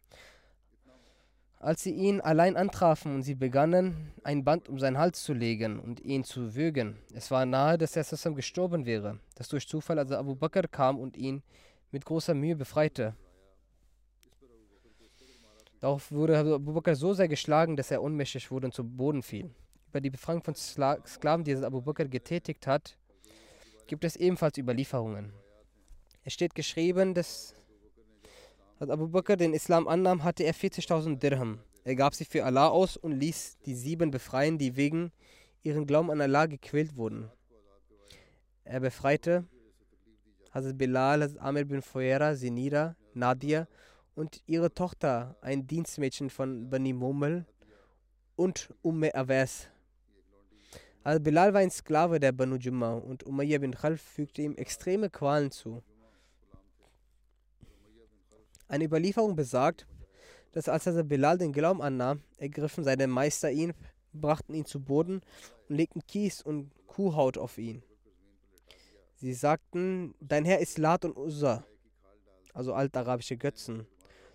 als 1.60 1.82
sie 1.82 1.92
ihn 1.92 2.20
allein 2.20 2.58
antrafen 2.58 3.14
und 3.14 3.22
sie 3.22 3.34
begannen, 3.34 4.12
ein 4.22 4.44
Band 4.44 4.68
um 4.68 4.78
seinen 4.78 4.98
Hals 4.98 5.22
zu 5.22 5.32
legen 5.32 5.80
und 5.80 6.00
ihn 6.00 6.24
zu 6.24 6.54
würgen. 6.54 6.98
Es 7.14 7.30
war 7.30 7.46
nahe, 7.46 7.78
dass 7.78 7.96
er 7.96 8.04
zusammen 8.04 8.36
gestorben 8.36 8.84
wäre, 8.84 9.18
dass 9.34 9.48
durch 9.48 9.66
Zufall 9.66 9.98
also 9.98 10.16
Abu 10.16 10.34
Bakr 10.34 10.68
kam 10.68 10.98
und 10.98 11.16
ihn 11.16 11.42
mit 11.90 12.04
großer 12.04 12.34
Mühe 12.34 12.54
befreite. 12.54 13.14
Darauf 15.80 16.12
wurde 16.12 16.38
Abu 16.38 16.74
Bakr 16.74 16.96
so 16.96 17.14
sehr 17.14 17.28
geschlagen, 17.28 17.76
dass 17.76 17.90
er 17.90 18.02
ohnmächtig 18.02 18.50
wurde 18.50 18.66
und 18.66 18.74
zu 18.74 18.84
Boden 18.84 19.22
fiel. 19.22 19.50
Über 19.88 20.02
die 20.02 20.10
Befreiung 20.10 20.42
von 20.42 20.54
Sklaven, 20.54 21.44
die 21.44 21.56
Abu 21.56 21.80
Bakr 21.80 22.04
getätigt 22.04 22.66
hat, 22.66 22.98
gibt 23.86 24.04
es 24.04 24.16
ebenfalls 24.16 24.58
Überlieferungen. 24.58 25.32
Es 26.28 26.34
steht 26.34 26.54
geschrieben, 26.54 27.14
dass 27.14 27.54
Abu 28.80 29.08
Bakr 29.08 29.38
den 29.38 29.54
Islam 29.54 29.88
annahm, 29.88 30.24
hatte 30.24 30.42
er 30.44 30.54
40.000 30.54 31.18
Dirham. 31.18 31.58
Er 31.84 31.94
gab 31.94 32.14
sie 32.14 32.26
für 32.26 32.44
Allah 32.44 32.68
aus 32.68 32.98
und 32.98 33.12
ließ 33.12 33.56
die 33.64 33.74
sieben 33.74 34.10
befreien, 34.10 34.58
die 34.58 34.76
wegen 34.76 35.10
ihren 35.62 35.86
Glauben 35.86 36.10
an 36.10 36.20
Allah 36.20 36.44
gequält 36.44 36.98
wurden. 36.98 37.30
Er 38.64 38.80
befreite 38.80 39.46
Hazrat 40.52 40.76
Bilal, 40.76 41.22
Hazrat 41.22 41.40
Amir 41.40 41.64
bin 41.64 41.80
Fuera, 41.80 42.34
Sinira, 42.34 42.94
Nadia 43.14 43.66
und 44.14 44.42
ihre 44.44 44.74
Tochter, 44.74 45.34
ein 45.40 45.66
Dienstmädchen 45.66 46.28
von 46.28 46.68
Bani 46.68 46.92
Mumel 46.92 47.46
und 48.36 48.68
Umme 48.82 49.14
Awas. 49.14 49.68
Al 51.04 51.20
Bilal 51.20 51.54
war 51.54 51.62
ein 51.62 51.70
Sklave 51.70 52.20
der 52.20 52.32
Banu 52.32 52.56
Jumma 52.56 52.92
und 52.96 53.24
Umayyah 53.24 53.60
bin 53.60 53.72
Khalf 53.74 54.02
fügte 54.02 54.42
ihm 54.42 54.56
extreme 54.56 55.08
Qualen 55.08 55.50
zu. 55.50 55.82
Eine 58.68 58.84
Überlieferung 58.84 59.34
besagt, 59.34 59.86
dass 60.52 60.68
als 60.68 60.86
er 60.86 61.02
Bilal 61.02 61.38
den 61.38 61.52
Glauben 61.52 61.80
annahm, 61.80 62.22
ergriffen 62.36 62.84
seine 62.84 63.06
Meister 63.06 63.50
ihn, 63.50 63.72
brachten 64.12 64.54
ihn 64.54 64.66
zu 64.66 64.80
Boden 64.80 65.22
und 65.68 65.76
legten 65.76 66.06
Kies 66.06 66.42
und 66.42 66.70
Kuhhaut 66.86 67.38
auf 67.38 67.56
ihn. 67.56 67.82
Sie 69.16 69.32
sagten, 69.32 70.14
dein 70.20 70.44
Herr 70.44 70.60
ist 70.60 70.78
Lat 70.78 71.04
und 71.04 71.16
Uzza, 71.16 71.64
also 72.52 72.74
altarabische 72.74 73.36
Götzen. 73.36 73.86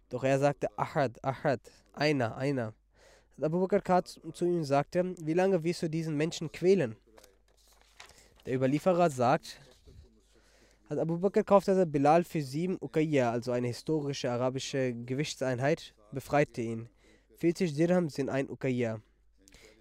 Doch 0.09 0.23
er 0.23 0.39
sagte, 0.39 0.67
Ahad, 0.77 1.23
Ahad, 1.23 1.61
einer, 1.93 2.35
einer. 2.35 2.73
Abu 3.41 3.59
Bakr 3.59 3.81
kam 3.81 4.03
zu 4.05 4.45
ihm 4.45 4.63
sagte, 4.63 5.15
wie 5.19 5.33
lange 5.33 5.63
wirst 5.63 5.83
du 5.83 5.89
diesen 5.89 6.17
Menschen 6.17 6.51
quälen? 6.51 6.95
Der 8.45 8.55
Überlieferer 8.55 9.09
sagt, 9.09 9.59
Abu 10.99 11.17
Bakr 11.17 11.43
kaufte 11.43 11.85
Bilal 11.85 12.23
für 12.23 12.41
sieben 12.41 12.77
Uqayya, 12.81 13.31
also 13.31 13.51
eine 13.51 13.67
historische 13.67 14.31
arabische 14.31 14.93
Gewichtseinheit, 14.93 15.93
befreite 16.11 16.61
ihn. 16.61 16.89
40 17.37 17.73
Dirham 17.73 18.09
sind 18.09 18.29
ein 18.29 18.49
Uqayya. 18.49 19.01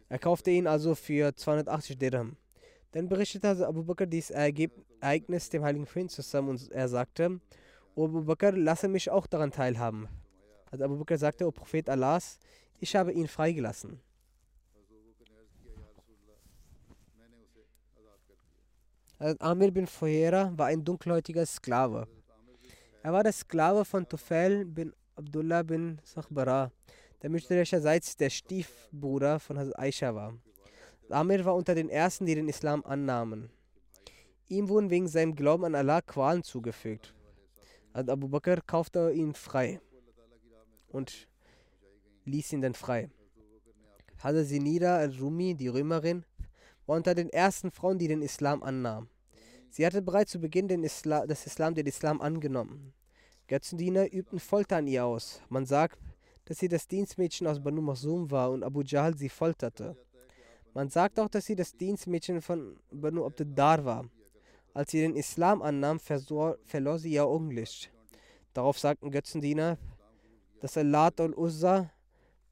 Er 0.09 0.19
kaufte 0.19 0.51
ihn 0.51 0.67
also 0.67 0.95
für 0.95 1.35
280 1.35 1.99
Dirham. 1.99 2.37
Dann 2.93 3.09
berichtete 3.09 3.49
also 3.49 3.65
Abu 3.65 3.83
Bakr 3.83 4.07
dieses 4.07 4.31
Ereignis 4.31 5.49
dem 5.49 5.63
heiligen 5.65 5.85
Propheten 5.85 6.11
zusammen 6.11 6.51
und 6.51 6.71
er 6.71 6.89
sagte, 6.89 7.41
O 7.95 8.05
Abu 8.05 8.23
Bakr, 8.23 8.53
lasse 8.53 8.89
mich 8.89 9.11
auch 9.11 9.27
daran 9.27 9.51
teilhaben. 9.51 10.09
Also 10.71 10.85
Abu 10.85 10.99
Bakr 10.99 11.19
sagte, 11.19 11.47
O 11.47 11.51
Prophet 11.51 11.89
Allahs, 11.89 12.39
ich 12.79 12.95
habe 12.95 13.13
ihn 13.13 13.29
freigelassen. 13.29 14.01
Amir 19.39 19.71
bin 19.71 19.87
Fuhera 19.87 20.53
war 20.57 20.67
ein 20.67 20.85
dunkelhäutiger 20.85 21.47
Sklave. 21.47 22.09
Er 23.05 23.13
war 23.13 23.23
der 23.23 23.33
Sklave 23.33 23.85
von 23.85 24.09
Tufail 24.09 24.65
bin 24.65 24.93
Abdullah 25.15 25.63
bin 25.63 26.01
Sakhbara, 26.03 26.73
der 27.23 27.31
mütterlicherseits 27.31 28.17
der 28.17 28.31
Stiefbruder 28.31 29.39
von 29.39 29.61
Hazrat 29.61 29.79
Aisha 29.79 30.13
war. 30.13 30.35
Amir 31.09 31.45
war 31.45 31.55
unter 31.55 31.77
den 31.77 31.89
ersten, 31.89 32.27
die 32.27 32.35
den 32.35 32.49
Islam 32.49 32.85
annahmen. 32.85 33.49
Ihm 34.49 34.69
wurden 34.69 34.91
wegen 34.91 35.07
seinem 35.07 35.37
Glauben 35.37 35.67
an 35.67 35.77
Allah 35.77 36.01
Qualen 36.01 36.43
zugefügt. 36.43 37.15
Also 37.93 38.11
Abu 38.11 38.27
Bakr 38.27 38.61
kaufte 38.67 39.13
ihn 39.13 39.35
frei 39.35 39.81
und 40.89 41.29
ließ 42.25 42.55
ihn 42.55 42.61
dann 42.61 42.75
frei. 42.75 43.09
Hazrat 44.19 44.47
Sinida 44.47 44.97
al-Rumi, 44.97 45.55
die 45.55 45.69
Römerin, 45.69 46.25
war 46.93 46.99
unter 46.99 47.15
den 47.15 47.31
ersten 47.31 47.71
Frauen, 47.71 47.99
die 47.99 48.07
den 48.07 48.21
Islam 48.21 48.63
annahmen. 48.63 49.09
Sie 49.71 49.87
hatte 49.87 50.03
bereits 50.03 50.33
zu 50.33 50.39
Beginn 50.39 50.69
den 50.69 50.85
Isla 50.85 51.27
des 51.27 51.47
Islam 51.47 51.75
den 51.75 51.87
Islam 51.87 52.21
angenommen. 52.21 52.93
Götzendiener 53.49 54.13
übten 54.13 54.39
Folter 54.39 54.77
an 54.77 54.87
ihr 54.87 55.07
aus. 55.07 55.41
Man 55.49 55.65
sagt, 55.65 55.99
dass 56.45 56.59
sie 56.59 56.69
das 56.69 56.87
Dienstmädchen 56.87 57.47
aus 57.47 57.63
Banu 57.63 57.81
Mahsum 57.81 58.31
war 58.31 58.51
und 58.51 58.63
Abu 58.63 58.83
Jahl 58.83 59.17
sie 59.17 59.31
folterte. 59.31 59.97
Man 60.75 60.91
sagt 60.91 61.19
auch, 61.19 61.31
dass 61.31 61.47
sie 61.47 61.57
das 61.57 61.75
Dienstmädchen 61.75 62.43
von 62.43 62.77
Banu 62.91 63.25
Abduddar 63.25 63.87
war. 63.87 64.05
Als 64.75 64.91
sie 64.91 65.01
den 65.01 65.17
Islam 65.17 65.63
annahm, 65.63 65.99
verlor 65.99 66.99
sie 66.99 67.13
ihr 67.13 67.25
Augenlicht. 67.25 67.91
Darauf 68.53 68.79
sagten 68.79 69.11
Götzendiener, 69.11 69.79
dass 70.61 70.77
Allah 70.77 71.11
und 71.21 71.39
Uzza 71.39 71.91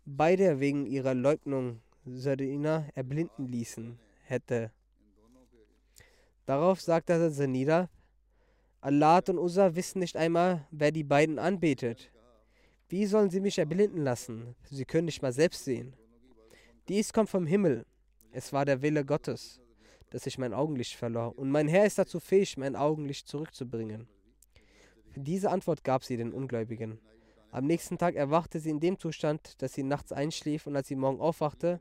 beide 0.07 0.61
wegen 0.61 0.87
ihrer 0.87 1.13
Leugnung 1.13 1.83
Sardina 2.07 2.87
erblinden 2.95 3.47
ließen 3.47 3.99
hätte. 4.31 4.73
Darauf 6.47 6.81
sagte 6.81 7.15
Hazrat 7.15 7.35
Zanira, 7.35 7.89
Allah 8.81 9.21
und 9.29 9.39
Uzza 9.39 9.75
wissen 9.75 9.99
nicht 9.99 10.17
einmal, 10.17 10.67
wer 10.71 10.91
die 10.91 11.05
beiden 11.05 11.39
anbetet. 11.39 12.11
Wie 12.89 13.07
sollen 13.07 13.31
sie 13.31 13.41
mich 13.41 13.59
erblinden 13.59 14.03
lassen? 14.03 14.57
Sie 14.71 14.85
können 14.85 15.05
nicht 15.05 15.23
mal 15.23 15.33
selbst 15.33 15.65
sehen. 15.65 15.95
Dies 16.89 17.13
kommt 17.13 17.29
vom 17.29 17.47
Himmel. 17.47 17.85
Es 18.33 18.53
war 18.53 18.65
der 18.65 18.81
Wille 18.83 19.05
Gottes, 19.05 19.61
dass 20.11 20.27
ich 20.27 20.39
mein 20.39 20.55
Augenlicht 20.55 20.95
verlor. 20.95 21.39
Und 21.39 21.51
mein 21.51 21.69
Herr 21.69 21.85
ist 21.85 21.99
dazu 21.99 22.21
fähig, 22.21 22.57
mein 22.57 22.75
Augenlicht 22.75 23.29
zurückzubringen. 23.29 24.09
Diese 25.15 25.51
Antwort 25.51 25.85
gab 25.85 26.05
sie 26.05 26.17
den 26.17 26.33
Ungläubigen. 26.33 27.01
Am 27.53 27.67
nächsten 27.67 27.99
Tag 27.99 28.15
erwachte 28.15 28.61
sie 28.61 28.71
in 28.71 28.81
dem 28.81 28.99
Zustand, 28.99 29.61
dass 29.61 29.75
sie 29.75 29.83
nachts 29.83 30.13
einschlief 30.13 30.67
und 30.67 30.75
als 30.75 30.89
sie 30.89 30.97
morgen 30.97 31.21
aufwachte, 31.21 31.81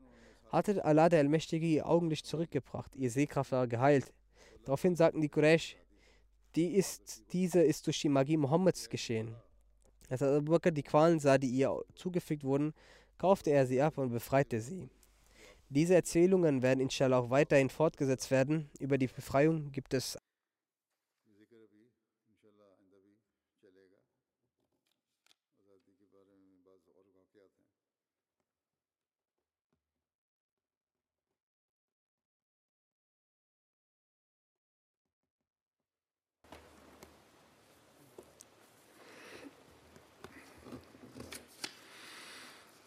hatte 0.50 0.84
Allah 0.84 1.08
der 1.08 1.20
Allmächtige 1.20 1.66
ihr 1.66 1.88
Augenlicht 1.88 2.26
zurückgebracht. 2.26 2.94
Ihr 2.96 3.10
Sehkraft 3.10 3.52
war 3.52 3.66
geheilt. 3.66 4.12
Daraufhin 4.64 4.96
sagten 4.96 5.20
die 5.20 5.28
Quraysh, 5.28 5.76
die 6.56 6.74
ist, 6.74 7.22
diese 7.32 7.62
ist 7.62 7.86
durch 7.86 8.00
die 8.00 8.08
Magie 8.08 8.36
Mohammeds 8.36 8.88
geschehen. 8.88 9.36
Als 10.08 10.22
Abu 10.22 10.50
Bakr 10.50 10.72
die 10.72 10.82
Qualen 10.82 11.20
sah, 11.20 11.38
die 11.38 11.48
ihr 11.48 11.80
zugefügt 11.94 12.42
wurden, 12.42 12.74
kaufte 13.18 13.50
er 13.50 13.66
sie 13.66 13.80
ab 13.80 13.96
und 13.98 14.10
befreite 14.10 14.60
sie. 14.60 14.90
Diese 15.68 15.94
Erzählungen 15.94 16.62
werden 16.62 16.80
inshallah 16.80 17.20
auch 17.20 17.30
weiterhin 17.30 17.70
fortgesetzt 17.70 18.32
werden. 18.32 18.68
Über 18.80 18.98
die 18.98 19.06
Befreiung 19.06 19.70
gibt 19.70 19.94
es 19.94 20.18